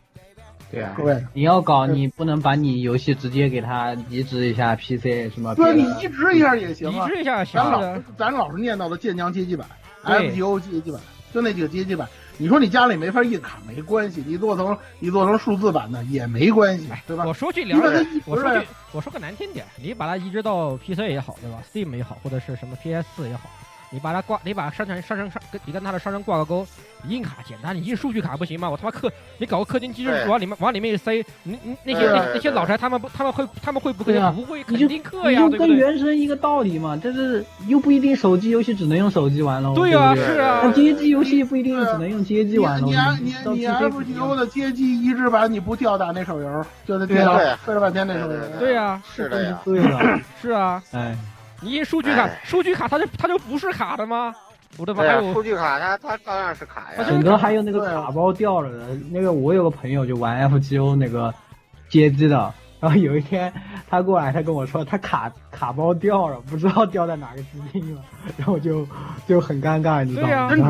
[0.73, 5.53] 对啊，各位，你要搞你不能把你游戏直接给他移植一下 PC 什么？
[5.53, 7.61] 对，你移植一下也行啊，移植一下行。
[7.61, 9.67] 咱老咱老是念叨的剑江街机版、
[10.03, 10.99] FGO 街机版，
[11.31, 12.09] 就那几个街机版。
[12.39, 17.23] 你说你家里没法印卡没关系，你做成你做成数字版的也没关系，对吧？
[17.27, 23.47] 我说句良心，我说句我说个难听点，你把它移植到 PC 也好，对吧？Steam 也好，或者是什么 PS 四也好。
[23.93, 26.65] 你把它挂，你把商城商城上跟你跟他的商城挂个钩，
[27.07, 28.67] 印卡简单，你印数据卡不行吗？
[28.67, 29.07] 我他妈氪，
[29.37, 35.41] 你搞个氪金机制往里面往里面一塞，你你那些那那些老宅他们不他们会他们会不会不会肯定氪呀？
[35.41, 39.75] 就跟原神一个道理嘛，但是又不一定手机游戏只能用手机玩喽。
[39.75, 42.87] 对啊，是啊，街机游戏不一定只能用街机玩喽。
[42.87, 48.39] 你你你你 FGO 的街机移植版你不吊打那手游，就那电脑费了半天那手游。
[48.59, 51.15] 对呀，是的呀，对了，是啊，哎，
[51.63, 54.33] 你印数据卡，数据卡它就它就不是卡的吗？
[54.77, 55.03] 我的妈！
[55.03, 57.03] 还有数据卡，它它照样是卡呀。
[57.07, 61.33] 整个还有那个卡包掉了的，那个我有个朋友就玩 FGO 那个
[61.89, 62.53] 街机的，
[62.83, 63.49] 然后有一天
[63.89, 68.01] 他过来，他跟我说他卡卡包掉了，不知道掉在哪个机厅了，
[68.35, 68.85] 然后就
[69.25, 70.27] 就很尴尬，你知道吗？
[70.27, 70.63] 对呀，而且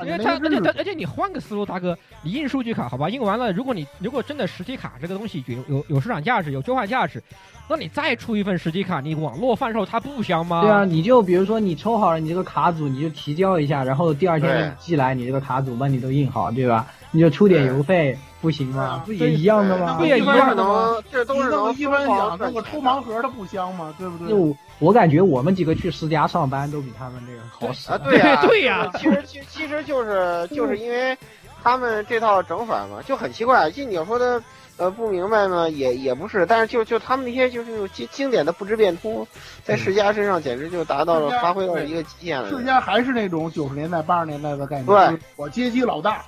[0.00, 7.22] 而且他而且而且你换个思路，大哥，你印数据卡好吧，印完了，如果你如果真的实体卡这个东西有有有市场价值，有交换价值。
[7.70, 10.62] 那你再出一份实体卡，你网络贩售它不香吗？
[10.62, 16.84] 对啊，你就比如说你抽好了你这个卡组，你就提交一下，然后第二天寄来你这个卡组帮你都印好，对吧？
[17.10, 19.02] 你就出点邮费，不行吗？
[19.06, 19.96] 不也一样的吗？
[19.98, 20.96] 不也一样的吗？
[21.10, 23.94] 这都是能一般讲，那个抽盲盒的不香吗？
[23.98, 24.28] 对不对？
[24.28, 27.98] 就我感觉我们几个去世家上班都比他们这个好使啊！
[28.04, 28.90] 对呀，对呀。
[28.98, 31.16] 其实其其实就是 就是因为
[31.62, 33.70] 他们这套整法嘛，就很奇怪。
[33.70, 34.42] 就你要说的。
[34.80, 35.68] 呃，不明白吗？
[35.68, 39.26] 也也不是，但是就就他们那些就是那种经经典的不知变通，
[39.64, 42.48] 在世家身上简直就达到了发挥到一个极限了。
[42.48, 44.86] 世家还是那种九十年代八十年代的概念。
[44.86, 46.24] 对，我街机老大，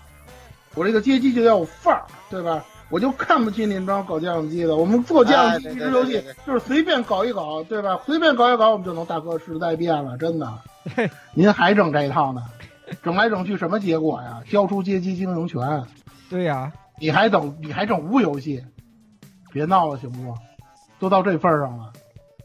[0.74, 2.64] 我这个街机就要有范儿，对吧？
[2.88, 4.76] 我就看不起你们这搞家用机的。
[4.76, 8.00] 我们做家用机游戏就是随便搞一搞，对吧？
[8.04, 10.58] 随便搞一搞，我们就能大哥时代变了，真的。
[11.34, 12.42] 您还整这一套呢？
[13.02, 14.42] 整来整去什么结果呀？
[14.50, 15.84] 交出街机经营权。
[16.28, 16.72] 对呀。
[16.98, 18.62] 你还整你还整无游戏，
[19.52, 20.34] 别闹了行不？
[20.98, 21.90] 都到这份上了，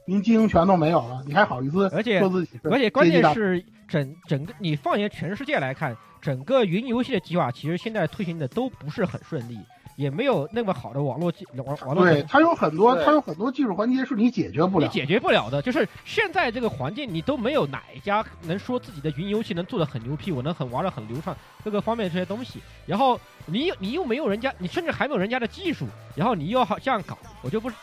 [0.07, 1.89] 您经营权都没有了，你还好意思？
[1.93, 5.93] 而且说自己而且关键是整整个你放眼全世界来看，
[6.25, 9.59] 整个云游戏的计划其实现在推行的都不是很顺利。
[9.95, 12.03] 也没有那么好的网络技网网络。
[12.03, 15.61] 对，它有很多，它有很多技术环节是你解决不了，你解决不了的。
[15.61, 21.33] 就是现在这个环境，你都没有哪一家能说自己的云游戏能做的很牛批，我能很玩的很流畅，
[21.63, 22.59] 各个方面这些东西。
[22.85, 27.75] 然后你你又没有人家，你甚至还没有人家的技术，然后你又好这样搞，我就不是，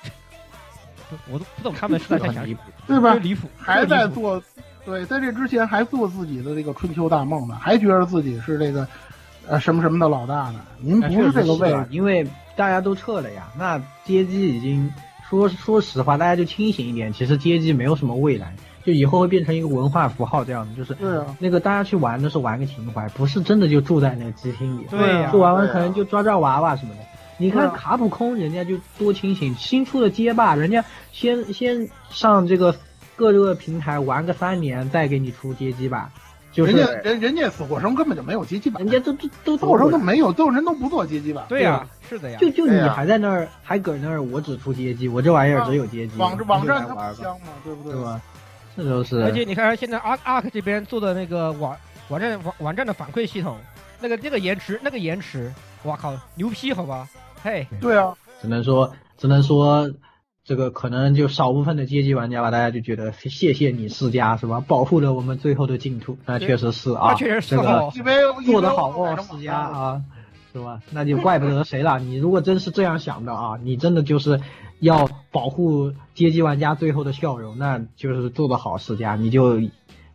[1.32, 3.14] 我都不懂他们是在想什么，对吧？
[3.14, 4.42] 离谱，还在做，
[4.84, 8.86] 对，在这之前还做自己的这个春秋大梦呢，还觉得自己是这个。
[9.48, 10.60] 呃，什么什么的老大呢？
[10.78, 13.48] 您不是这个位，因为大家都撤了呀。
[13.58, 14.88] 那街机已经
[15.28, 17.12] 说说实话，大家就清醒一点。
[17.12, 18.54] 其实街机没有什么未来，
[18.84, 27.00] 就以后会变成一个文化符号这样的，就是对啊，那个大家去玩的是玩个情怀，不是真的就住在那个机厅里，对呀去玩玩可能就抓抓娃娃什么的。
[27.36, 32.76] 你看卡普空，人家就多清醒，新出的街霸，人家先先上这个
[33.16, 36.10] 各个平台玩个三年，再给你出街机版，
[36.50, 41.44] 就是人家人人家死火生根本就没有街机版，人家都都都死火生都没有，都人都不做街机版。
[41.48, 42.38] 对呀、吧是的呀。
[42.40, 47.92] 就就你还在那儿，还搁那儿，我只出街机，我这玩意儿只有街机，网网站它玩吧，不香嘛，对不对？
[47.92, 48.20] 对吧？
[48.74, 51.76] 这都是，而且你看现在 Ark Ark 这边做的那个网
[52.08, 53.58] 网站网网站的反馈系统，
[54.00, 55.52] 那个那个延迟那个延迟，
[55.84, 57.06] 哇靠，牛批好吧？
[57.42, 59.86] 嘿，对啊，只能说，只能说，
[60.44, 64.60] 这个可能就少部分的街机玩家吧，大家就觉得谢谢你世嘉是吧？
[64.66, 67.90] 保护了我们最后的净土，那确实是啊，确实是这个
[68.44, 70.02] 做得好哦，世嘉啊，
[70.52, 70.80] 是吧？
[70.90, 72.00] 那就怪不得谁了。
[72.00, 74.40] 你如果真是这样想的啊，你真的就是
[74.80, 79.60] 要保护街机玩家最后的笑容，那就是做得好世家，你就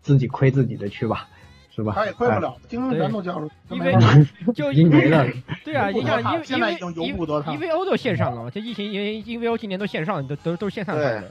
[0.01, 1.29] 自己亏自己的去吧，
[1.77, 1.93] 是吧？
[1.95, 3.95] 他也亏不了，精英全都叫出，因为
[4.55, 5.23] 就已经没了。
[5.63, 11.23] 对啊，你想，因为现在已经由不得他因为 EVO 都线上了嘛，这疫情因为因为 EVO 今年都线上，都都都是线上的。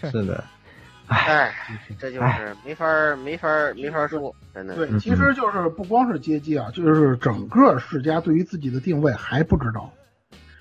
[0.00, 0.42] 是是的，
[1.06, 1.54] 哎，
[1.96, 4.74] 这就是没法儿没法儿没法儿说，真的。
[4.74, 9.92] 对，其实就是不光是街机啊，就是整个世家对于自己的定位还不知道。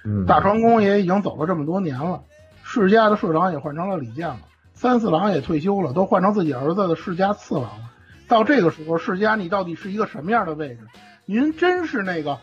[0.05, 2.21] 嗯，大川宫也已经走了这么多年了，
[2.61, 4.37] 世家的社长也换成了李健了，
[4.73, 7.89] 三四郎也退休了，都换成自己儿子的世家次郎了。
[8.27, 10.79] 到这个时候，世家你到底是一个什么样的位置？
[11.25, 12.39] 您真是那个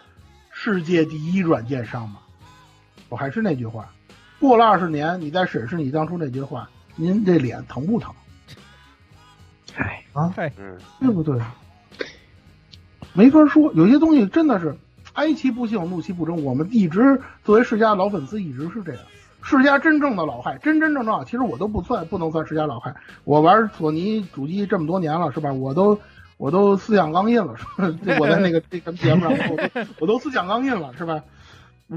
[0.51, 2.19] 世界第一软件商吗？
[3.09, 3.90] 我还是那句话，
[4.39, 8.15] 过了二十年，你再审视你当初那句话，您这脸疼不疼？
[9.77, 11.40] 哎啊，嗯，对不对？
[13.12, 14.77] 没法说，有些东西真的是
[15.15, 16.44] 哀其不幸，怒其不争。
[16.44, 19.02] 我们一直作为世家老粉丝，一直是这样。
[19.42, 22.94] 世家真正的老害，真真正正，其实我都不算，不能算世家老害。
[23.24, 25.52] 我玩索尼主机这么多年了，是吧？
[25.52, 25.98] 我都
[26.36, 27.98] 我都思想钢印了，是吧？
[28.20, 31.22] 我在那个这个节目上，我都我都思想钢印了，是吧？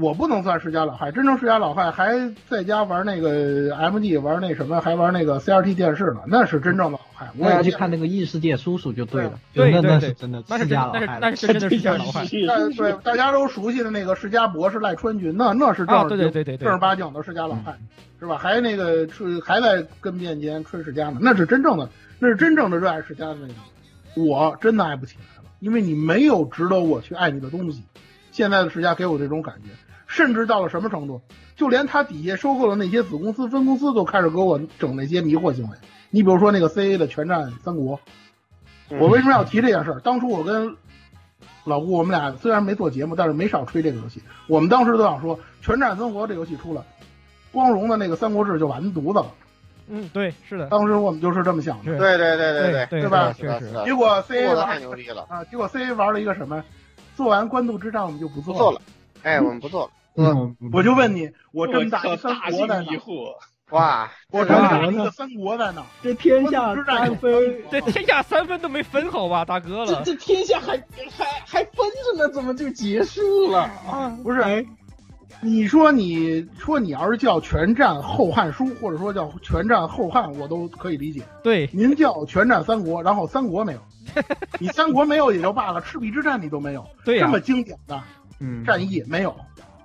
[0.00, 7.30] 我不能算世家老害，真正世家老害还在家玩那个 MD，玩那什么，还玩那个 CRT 电视呢，那是真正的老害。
[7.38, 12.26] 我也去看那个异世界叔叔就对了，对那那对是真的世家老害了，那是真的世家老 害。
[12.26, 17.78] 对大家都熟悉的那个世家博士赖川君，那那是正对对对对对正儿八经的世家老害，
[18.18, 18.36] 是吧？
[18.36, 21.88] 还那个吹还在跟面前吹世家呢，那是真正的，
[22.18, 23.56] 那是真正的热爱世家的那种。
[24.16, 27.84] 我真的爱不起来了，因为你没有值得我去爱你的东西。
[28.32, 29.68] 现在的世家给我这种感觉，
[30.14, 31.20] 甚至到了什么程度，
[31.56, 35.76] 就连他底下收购的那些子公司、分公司都开始给我整那些迷惑行为。
[36.10, 37.98] 你比如说那个 C A 的全战三国，
[38.90, 39.98] 我为什么要提这件事儿？
[39.98, 40.76] 当初我跟
[41.64, 44.22] 老顾我们俩虽然没做节目，但是没少吹这个游戏。
[44.46, 46.84] 我们当时都想说，《全战三国》这游戏出了，
[47.50, 49.26] 光荣的那个《三国志》就完犊子了。
[49.88, 50.68] 嗯，对，是的。
[50.68, 51.98] 当时我们就是这么想的。
[51.98, 53.32] 对对对对对对吧？
[53.32, 53.72] 确实。
[53.84, 55.42] 结果 C A 做的玩太牛逼了啊！
[55.44, 56.62] 结果 C A 玩了一个什么？
[57.16, 58.80] 做完官渡之战，我们就不做不做了。
[59.22, 59.90] 哎，我们不做了。
[60.16, 62.86] 嗯，我就问你，我这么大一三大国在哪？
[63.70, 64.12] 哇！
[64.30, 65.82] 我这么大一个三国在哪？
[66.02, 70.02] 这天下三分，这天下三分都没分好吧，大哥了。
[70.04, 70.76] 这这天下还
[71.10, 71.74] 还还分
[72.16, 74.16] 着呢，怎么就结束了啊？
[74.22, 74.64] 不是，
[75.40, 81.22] 你说你说你要是叫《全战后汉书》，或者说叫《全战后汉》，我都可以理解。
[81.42, 83.80] 对，您叫《全战三国》，然后三国没有，
[84.60, 88.00] 你三国没有也就罢了，赤壁之战你都没有，对呀、这么经典的
[88.38, 89.34] 嗯战役没有。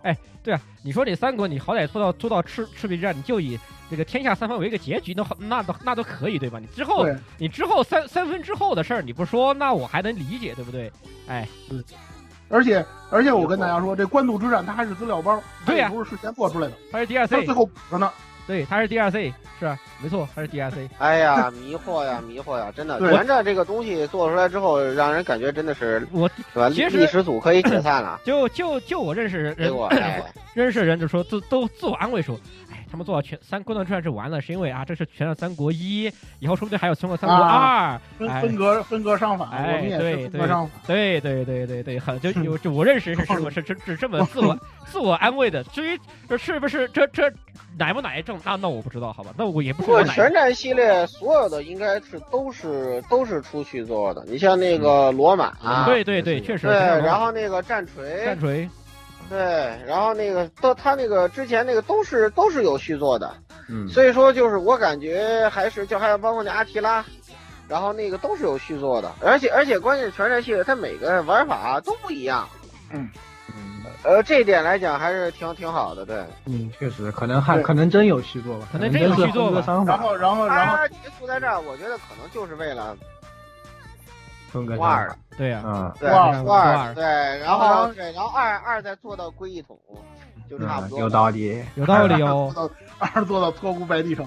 [0.04, 3.60] 哎，对啊，你说你三国，你好歹做到做到赤赤壁之战，你就以
[3.90, 6.60] 这个天下三分为一个结局，那好那都那都可以对吧？
[6.60, 7.06] 你之后
[7.38, 10.92] 你之后三三分之后的事儿你不说，那我还能理解对不对？
[11.28, 11.48] 哎，
[12.48, 18.12] 而且而且我跟大家说，这官渡之战它还是资料包，对呀它也不是事先做出来的，它是它 DLC，最后补的呢。
[18.50, 20.90] 对，它是 DLC，是啊，没错，它是 DLC。
[20.98, 26.68] 哎呀，迷惑呀， 迷惑呀，真的，对全战这个东西做出来之后，让人感觉真的是我是吧？
[26.74, 28.20] 其实历史组可以解散了。
[28.26, 29.56] 就就就我认识人，
[29.92, 30.24] 哎
[30.56, 32.36] 认识人就说都都自我安慰说，
[32.69, 40.74] 哎，他们做到全三官渡之战是完了，是因为啊，这是全战三国一，以后说不定还有全国三国二，哎分分隔分隔上法，我哎，们也对是分隔商法。
[40.88, 45.64] 对对对对对，很就 有就我认识是是是是是这么 自我自我安慰的。
[45.66, 47.32] 至于这是不是这这
[47.78, 50.14] 奶不奶正，那那我不知道，好吧，那我也不不过是我奶。
[50.14, 56.68] 全战系列所有的应该是都是都是出去做的，你像那个罗马，嗯对对对，确实。
[56.68, 58.68] 对，然后那个战锤，战锤，
[59.30, 59.38] 对，
[59.86, 63.32] 然后那个都他那个之前那个都是都是有续作的，
[63.70, 67.06] 嗯，所以说就是我感觉还是就还有包括那阿提拉，
[67.68, 72.50] 然后那个都是有续作的，而且而且关键是全战系列它每个玩法都不一样。
[72.92, 73.10] 嗯。
[74.02, 76.24] 呃，这一点来讲还是挺挺好的，对。
[76.46, 79.62] 嗯，确实，可能还可能真有续作吧，可能真有续作吧。
[79.86, 82.96] 然后然后然后他结束在这儿，我觉得可能就是为了
[84.52, 87.04] 风格初二对呀，嗯，二二二对，
[87.40, 89.78] 然后对，然后二二再做到归一统，
[90.50, 91.00] 就差不嗯多。
[91.00, 91.64] 有道理。
[91.76, 92.70] 有道理 哦。
[92.98, 94.26] 二做到托孤白帝城，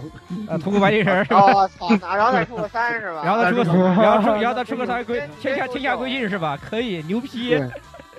[0.48, 1.40] 呃，通过白帝城是吧？
[1.40, 1.88] 哦，操！
[2.16, 3.20] 然后再出个三是吧？
[3.26, 3.64] 然后再出个，
[4.02, 6.56] 然后出，然后再出个三归天下天下归晋是吧？
[6.56, 7.58] 可以，牛批，，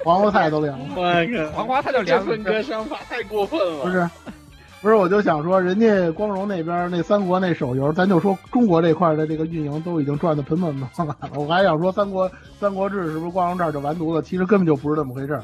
[0.04, 1.52] 黄瓜菜都凉了。
[1.56, 3.86] 黄花菜都这凉分割商法太过分了。
[3.86, 4.08] 不是，
[4.84, 11.30] 不是，我就想说，人家光荣那边那三国那手游，咱就说中国这块的这个运营都已经赚得盆满钵满了。
[11.36, 12.30] 我还想说三国
[12.60, 14.22] 三国志是不是光荣这儿就完犊子？
[14.28, 15.44] 其实根本就不是这么回事儿，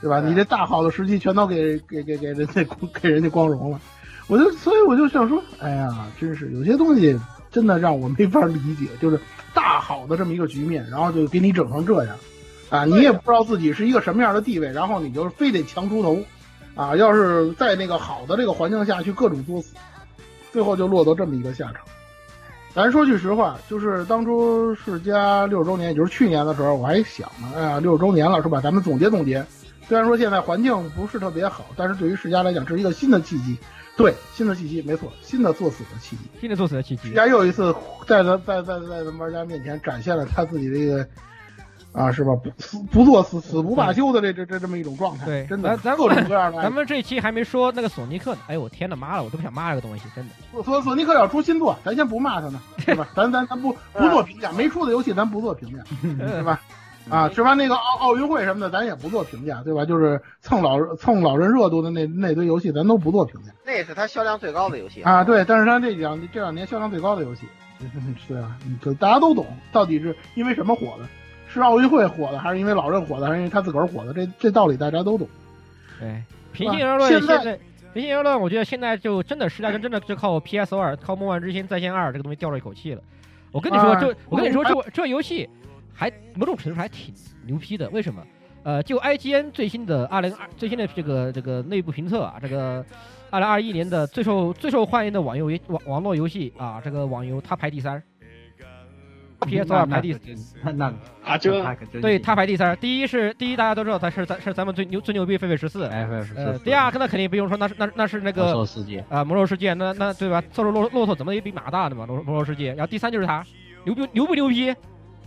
[0.00, 0.20] 对吧？
[0.20, 2.64] 你这大好的时期全都给给给给人家
[3.02, 3.80] 给人家光荣了。
[4.28, 7.18] 我就所以我就想说，哎呀，真是有些东西
[7.50, 9.18] 真的让我没法理解，就是
[9.52, 12.16] 大好的这么一个局面，然后就给你整成这样，
[12.70, 16.20] 啊，你也不知道自己是一个什么样的地位，然后你就非得强出头，
[16.76, 19.74] 啊，要是在那个好的这个环境下去各种作死，
[20.52, 21.76] 最后就落到这么一个下场。
[22.74, 28.60] 咱说句实话，就是当初世嘉六十周年，也就是去年的时候，我还想呢，哎呀，六十周年了是吧？
[28.60, 29.44] 咱们总结总结。
[29.88, 33.56] 虽然说现在环境不是特别好，但是对于世嘉来讲，这是一个新的契机。
[33.96, 36.22] 对，新的契机，没错，新的作死的契机。
[36.38, 37.14] 新的作死的契机世。
[37.14, 37.74] 嘉又一次
[38.06, 41.08] 在咱在在在咱们玩家面前展现了他自己的一个
[41.96, 42.34] 啊，是吧？
[42.36, 45.24] 不死不作死，死不罢休的这这这这么一种状态。
[45.24, 46.60] 对真的咱咱各种各样的。
[46.62, 50.34] 咱们这期还没说那个索尼克呢，哎呦我天呐妈了，我都不想骂这个东西，真的。
[50.52, 53.08] 索索索尼克要出新作，咱先不骂他呢， 是吧？
[53.16, 55.82] 咱咱咱不不做评价，没出的游戏咱不做评价，
[56.36, 56.60] 是吧？
[57.08, 59.84] 啊，是吧那个奥奥运会什么的，咱也不做评价，对吧？
[59.84, 65.22] 就是蹭老蹭老人热度的那那堆游戏，咱都不做评价那是他销量最高的游戏啊。
[65.24, 67.46] 对，但是他这两这两年销量最高的游戏，
[68.28, 68.54] 对啊？
[68.82, 71.08] 就大家都懂，到底是因为什么火的？
[71.46, 74.12] 是奥运会火的，还是因为老任火的，还是因为他自个儿火的？
[74.12, 75.26] 这这道理大家都懂。
[75.98, 77.58] 对，平心而论，现在
[77.94, 83.02] 平心而论，我觉得现在就真的世嘉真真的就靠 PS 二，靠《梦幻之星在线二》这个东西吊着一口气了。
[83.52, 85.48] 我跟你说，啊这我跟你说，这这游戏
[85.94, 87.14] 还某种程度还挺
[87.46, 87.88] 牛批的。
[87.90, 88.22] 为什么？
[88.62, 92.84] 呃，就 IGN 最新的二零二最新的这个这个内部评测啊，这个
[93.30, 98.02] 二零二一年的最受最受欢迎的网游网网络游戏啊，这个网游它排第三
[99.46, 100.16] ，PS 二排第
[100.62, 100.92] 那那
[101.24, 102.76] 啊，这他可真对，他排第三。
[102.78, 105.84] 第一是第一，大家都知道他是咱是咱们最牛最牛逼狒狒十四。
[105.86, 110.42] F 呃，第二个那肯定不用说，那是那那是那魔个兽世界，啊魔兽世界，那那对吧？
[110.52, 112.68] 兽兽骆骆驼怎么也比马大的嘛，魔魔兽世界。
[112.74, 113.44] 然后第三就是他，
[113.84, 114.74] 牛不牛不牛逼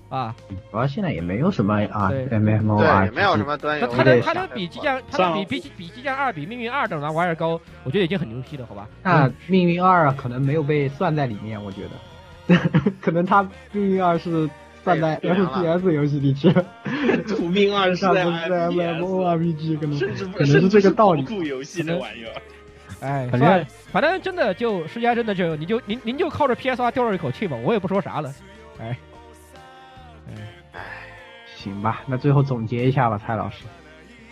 [0.09, 0.35] 啊？
[0.71, 3.87] 主要现在也没有什么啊对 MMO 啊，对，没有什么端游。
[3.91, 8.87] 那它能他能比激将，它算了能比比比激将二比命运二这种玩意儿高，我觉得已经很牛批了，好吧？
[9.03, 11.91] 那命运二啊可能没有被算在里面，我觉得，
[13.01, 14.49] 可能他命运二是
[14.85, 16.65] 站在 FPS 游戏里去了，
[17.27, 21.23] 土命二是在上不是 FPS，MMORPG，可能甚至不可能是这个道理。
[21.23, 22.31] 酷游戏的玩意儿。
[23.01, 28.33] 哎，反正反正真的就世嘉真的就你就您您就靠着 PSR 吊着一口气吧，我也不说啥了。
[28.79, 28.97] 哎，
[30.27, 30.33] 哎
[31.55, 33.63] 行吧，那最后总结一下吧，蔡老师。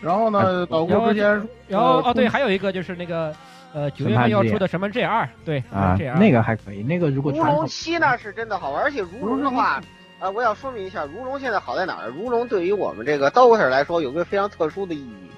[0.02, 3.34] 然后呢，老然后郭之前然后呃哦对，还有一个就是那个
[3.73, 9.81] 呃九神月份要出的神门 G 二，对啊那个还可以，那个如果如龙七呢是真的好玩，而且如龙的话，
[10.19, 12.10] 呃，我要说明一下，如龙现在好在哪儿？
[12.10, 15.30] 如龙对于我们这个 DOTA 来说有个非常特殊的意义，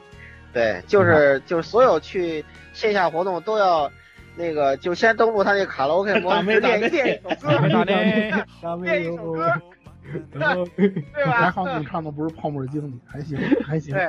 [0.53, 2.43] 对，就是就是所有去
[2.73, 3.91] 线下活动都要
[4.35, 7.85] 那个就先登录他那卡拉 OK 模式 练练一首歌，打呢，
[8.83, 9.53] 练一首歌，
[10.31, 10.39] 对
[11.25, 11.31] 吧？
[11.33, 14.07] 还好你唱的不是泡沫经济，还行还行，对。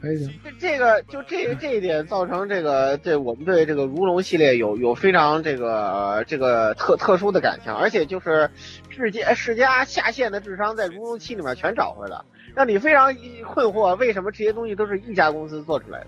[0.00, 0.32] 还行。
[0.42, 8.50] 这这个就这这一点造成这个对我们对这个如龙系列有有非常这个这个特特殊的感情，而且就是
[8.88, 13.14] 世界世家下线的智商在如龙七里面全找回来了，让你非常
[13.46, 16.06] 困惑，为什么这些东西都是一家公司做出来的？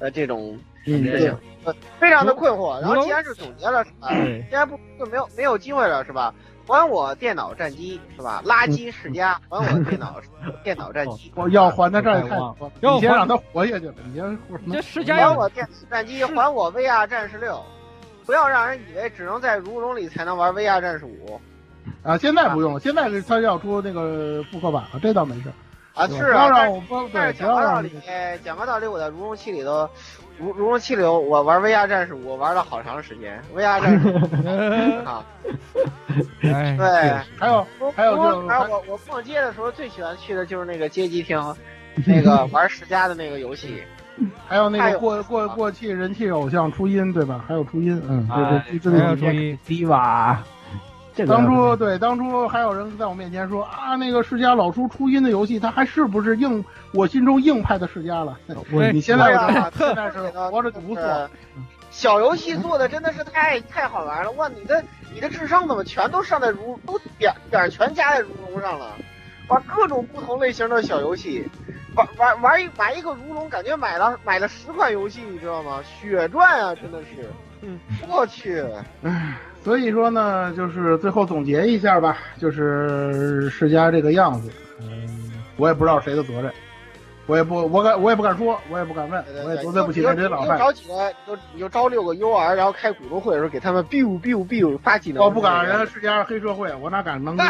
[0.00, 2.80] 呃，这种嗯，事对情，呃，非常的困惑。
[2.80, 4.08] 然后既然是总结了，是吧？
[4.50, 6.34] 既然不就没有没有机会了，是吧？
[6.66, 8.42] 还我电脑战机是吧？
[8.44, 10.16] 垃圾世家，还我电脑
[10.62, 11.32] 电脑战机。
[11.34, 17.62] 我 要还他这也太多，要先让他活下去了，你先活这世嘉要还我电子战机， 还我 VR 战士六，
[18.24, 21.40] 不要让人以为只能在如龙里才能玩 VR 战士五
[22.02, 22.16] 啊！
[22.16, 25.52] 现在不用了，现在他要出那个复刻版了，这倒没事。
[25.94, 26.08] 啊！
[26.08, 26.48] 是啊，
[27.12, 27.92] 但是讲个道理，
[28.42, 29.88] 讲个道理，我在如龙七里头，
[30.38, 35.24] 如如龙气流，我玩 VR 战士，我玩了好长时间，VR 战士五 啊，
[36.42, 41.38] 哎，对，还有还有如就还龙而我我逛街的时候最喜欢去的就是那个街机厅，
[42.06, 43.82] 那个 玩世嘉的那个游戏。
[44.46, 47.44] 还有那个过过过气人气偶像初音对吧？
[47.48, 50.36] 还有初音，嗯，啊对对，还有这注意，Diva，
[51.14, 58.36] 这个当初对当初还有人在我面前说啊，那个世嘉老出初音的游戏，他还是不是硬我心中硬派的世嘉了？
[58.72, 60.18] 我你现在对啊 现在是
[60.50, 61.02] 活着就不错。
[61.02, 61.28] 呃
[61.90, 64.32] 小游戏做的真的是太太好玩了！
[64.32, 64.82] 哇，你的
[65.12, 68.90] 你的智商怎么全都上在如都点点全加在如龙上了？
[69.46, 71.48] 玩，各种不同类型的小游戏，
[71.94, 75.78] 玩玩玩一玩一个如龙，感觉买了买了十款游戏，你知道吗？
[75.84, 77.30] 血赚啊，真的是，
[77.60, 77.78] 嗯，
[78.08, 78.60] 我去，
[79.04, 84.50] 唉，所以说呢，就是最后总结一下吧，就是世嘉这个样子，
[84.80, 86.52] 嗯，我也不知道谁的责任，
[87.26, 90.58] 我也不我敢我也不敢说，我也不敢问，我也得罪不起人家老你就。
[90.58, 95.24] 找几个，你就你就招六个 UR，然后开股东会的时候给他们 biu biu biu 发技能。
[95.24, 97.44] 我不敢，人家世嘉是黑社会，我哪敢能 这？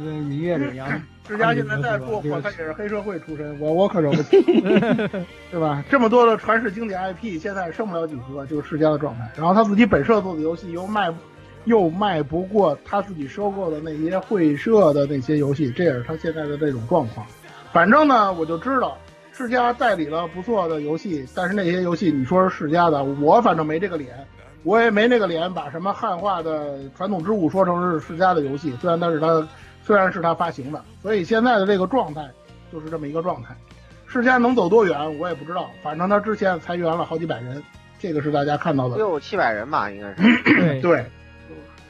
[0.00, 0.88] 明月里阳，
[1.26, 4.40] 世嘉现在再做火，他也是黑社会出身，我我可惹不起，
[5.50, 5.82] 对吧？
[5.90, 9.28] 这么多的传世经典 IP，现在剩不了几个，就是世嘉的状态。
[9.36, 11.12] 然后他自己本社做的游戏又卖，
[11.64, 17.26] 又卖不过他自己收购的那些会社的那些游戏，这也是他现在的这种状况。
[17.72, 18.96] 反正呢，我就知道
[19.32, 24.14] 世嘉代理了不错的游戏，但是那些游戏你说是世嘉的，我反正没这个脸。
[24.62, 29.46] 我也没那个脸把什么汉化的传统之物说成是世嘉的游戏，虽然那是他，
[29.86, 32.28] 虽然是他发行的，所以现在的这个状态
[32.72, 33.54] 就是这么一个状态。
[34.08, 37.62] 世嘉能走多远我也不知道，反正他之前裁员了好几百人，
[38.00, 38.96] 这个是大家看到的。
[38.96, 40.42] 六七百人吧，应该是。
[40.42, 41.06] 对对，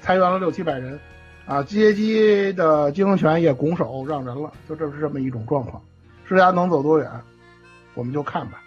[0.02, 1.00] 裁员了六七百人，
[1.46, 5.82] 啊，街机的经营权也拱手让人了，就这是这么一种状况。
[6.28, 7.10] 世嘉能走多远，
[7.94, 8.60] 我们就看吧。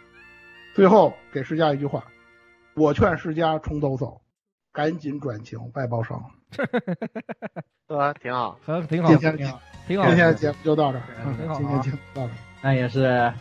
[0.74, 2.04] 最后给世嘉一句话。
[2.76, 4.22] 我劝世嘉重走走，
[4.72, 6.24] 赶紧转型外包商。
[7.88, 8.14] 对吧？
[8.22, 10.08] 挺好，很挺好，今天挺好，挺好。
[10.08, 11.04] 今天的节目就到这儿，
[11.38, 12.36] 挺好啊今天节目到这儿。
[12.62, 13.32] 那也是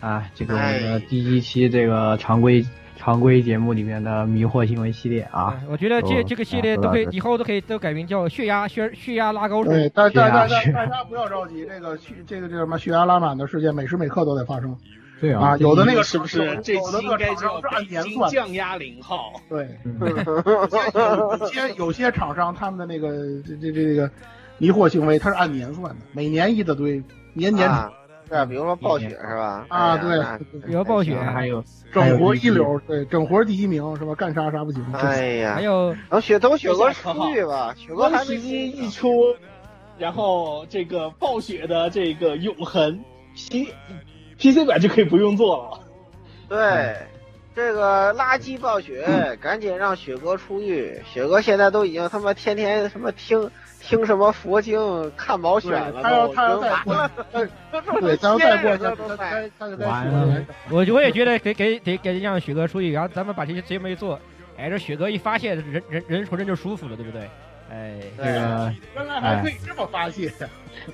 [0.00, 2.64] 啊，这个我们的第一期这个常规
[2.96, 5.60] 常规节目里面的迷惑新闻系列啊。
[5.68, 9.64] 我觉得这这个系列都可以啊，以后都可以都改名叫血压血血压拉高。
[9.64, 14.76] 对，大大大大家不要着急，这个血这个这什么血压拉满的事件，每时每刻都在发生。
[15.22, 19.32] 对啊，有的那个是不是这期应该叫按年算的，降压零号？
[19.48, 20.00] 对，嗯
[21.38, 24.10] 有些有些厂商他们的那个这这这这个
[24.58, 27.00] 迷惑行为，它是按年算的，每年一大堆，
[27.34, 27.92] 年年啊，
[28.28, 29.64] 是啊，比如说暴雪是吧？
[29.68, 31.62] 啊，对那，比如暴雪，还有
[31.92, 34.16] 整活一流，对，整活第一名是吧？
[34.16, 39.36] 干啥啥不行，哎呀，还有等雪等雪哥出去吧，雪哥光还没一出，
[39.98, 43.04] 然后这个暴雪的这个永恒
[43.36, 43.68] P
[44.42, 45.80] PC 版就可以不用做了。
[46.48, 46.96] 对，
[47.54, 49.06] 这个垃圾暴雪，
[49.40, 51.00] 赶紧让雪哥出狱。
[51.06, 53.48] 雪哥现在都已经他妈天天什么听
[53.80, 64.18] 听什么佛经、看毛选了， 他要都他要再过对，他要再过去，都都他他他就该完了我我也觉得给给得给让雪哥出狱，然后咱们把这些节目一做，
[64.58, 67.30] 哎，这雪哥一发现，人人人瞅着就舒服了，对不对？
[67.72, 70.30] 哎，这个原来还可以这么发泄，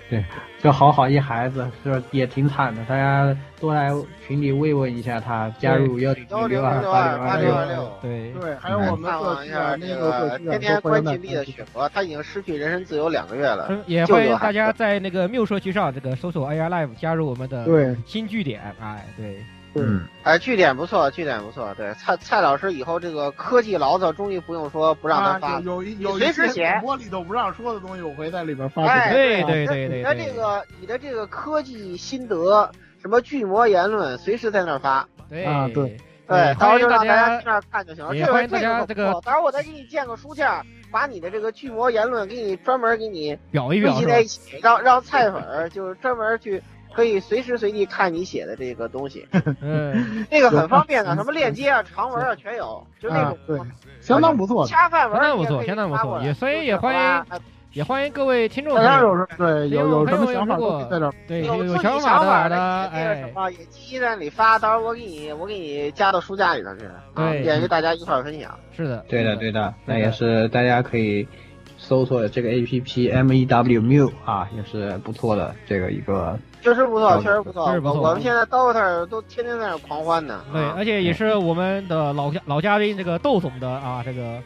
[0.09, 0.25] 对
[0.63, 2.85] 这好好一孩子，是也挺惨的。
[2.85, 3.91] 大家多来
[4.25, 7.53] 群里慰问一下他，加入幺零幺零六二六二八六。
[7.53, 7.99] 八六二六。
[8.01, 13.67] 对，对，还有我们的看一下那个天天关禁闭的家雪佛，他已经失去人身自由两个月了。
[13.71, 19.45] 嗯，也欢迎大家在那个缪社区上这个搜索 AR Live 加入我们的新据点，哎，对，
[19.75, 21.73] 嗯，哎，据点不错，据点不错。
[21.77, 32.71] 对，蔡蔡老师以后这个科技牢骚终于不用说不让他发啊，有有一有一随时写播里头不让说的东西，我会在里边发出哎，对对对对你的这个你的这个科技心得，
[33.01, 35.07] 什么巨魔言论，随时在那儿发。
[35.29, 35.97] 对啊对
[36.27, 38.13] 对，到时候欢迎大家让大家去那儿看就行了。
[38.13, 46.63] 这个也欢迎大家这这个个，到时候我再给你建个书架，把你的这个巨魔言论给你专门给你堆表一表在一起，让让菜粉儿就是专门去
[46.99, 49.25] 可以随时随地看你写的这个东西，
[49.63, 53.59] 嗯，那个很方便的，什么链接啊、长文啊全有，就那啊种，对，
[54.01, 54.69] 相当不错的。
[54.69, 57.41] 恰饭文相当不错，儿你也可以相当不错，发过来也所以也欢迎
[57.73, 61.15] 也欢迎各位听众大朋友，家有什对有有什么想法都在这儿。
[61.29, 62.57] 对有有想想法的，
[62.93, 66.85] 那个什哎，么也积极在里发，到时候我给你我给你加到书架里头去，
[67.15, 68.59] 啊，对便于大家一块儿分享。
[68.77, 71.29] 是的，对的对的，那也是大家可以
[71.77, 76.37] 搜索这个 A P P M E W Mew 啊，也是不错的这个一个。
[76.63, 77.67] 确实不错，确实不错。
[77.67, 80.43] 确实不错我我们现在 DOTA 都天天在那儿狂欢呢。
[80.53, 84.41] 对，啊而且也是我们的老嘉老嘉宾这个窦总的啊，这个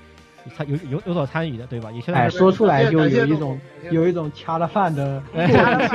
[0.56, 1.90] 参有有有所参与的，对吧？
[1.92, 3.58] 也现在，说出来就有一种
[3.90, 5.88] 有一种掐了饭的 掐了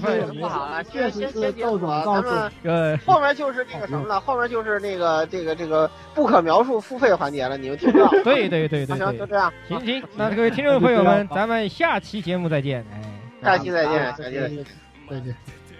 [0.00, 2.28] 饭不好了，确实是窦总告诉
[3.04, 8.08] 后面就是那个什么了，后面就是那个这个这个不可描述付费环节了，你们听不到。
[8.22, 13.02] 对对对对行，就，这样，行行，那各位听众朋友们，咱们下期节目再见，哎。
[13.42, 14.64] 下期再见，啊下期再见。
[15.10, 15.36] 再见。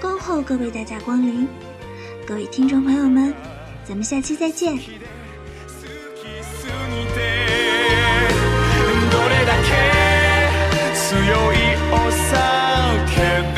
[0.00, 1.46] 恭候各位大驾光临。
[2.26, 3.34] 各位听众朋友们，
[3.84, 4.76] 咱们下期再见。
[9.10, 9.68] どれだけ
[10.94, 11.56] 強い
[11.90, 13.53] お酒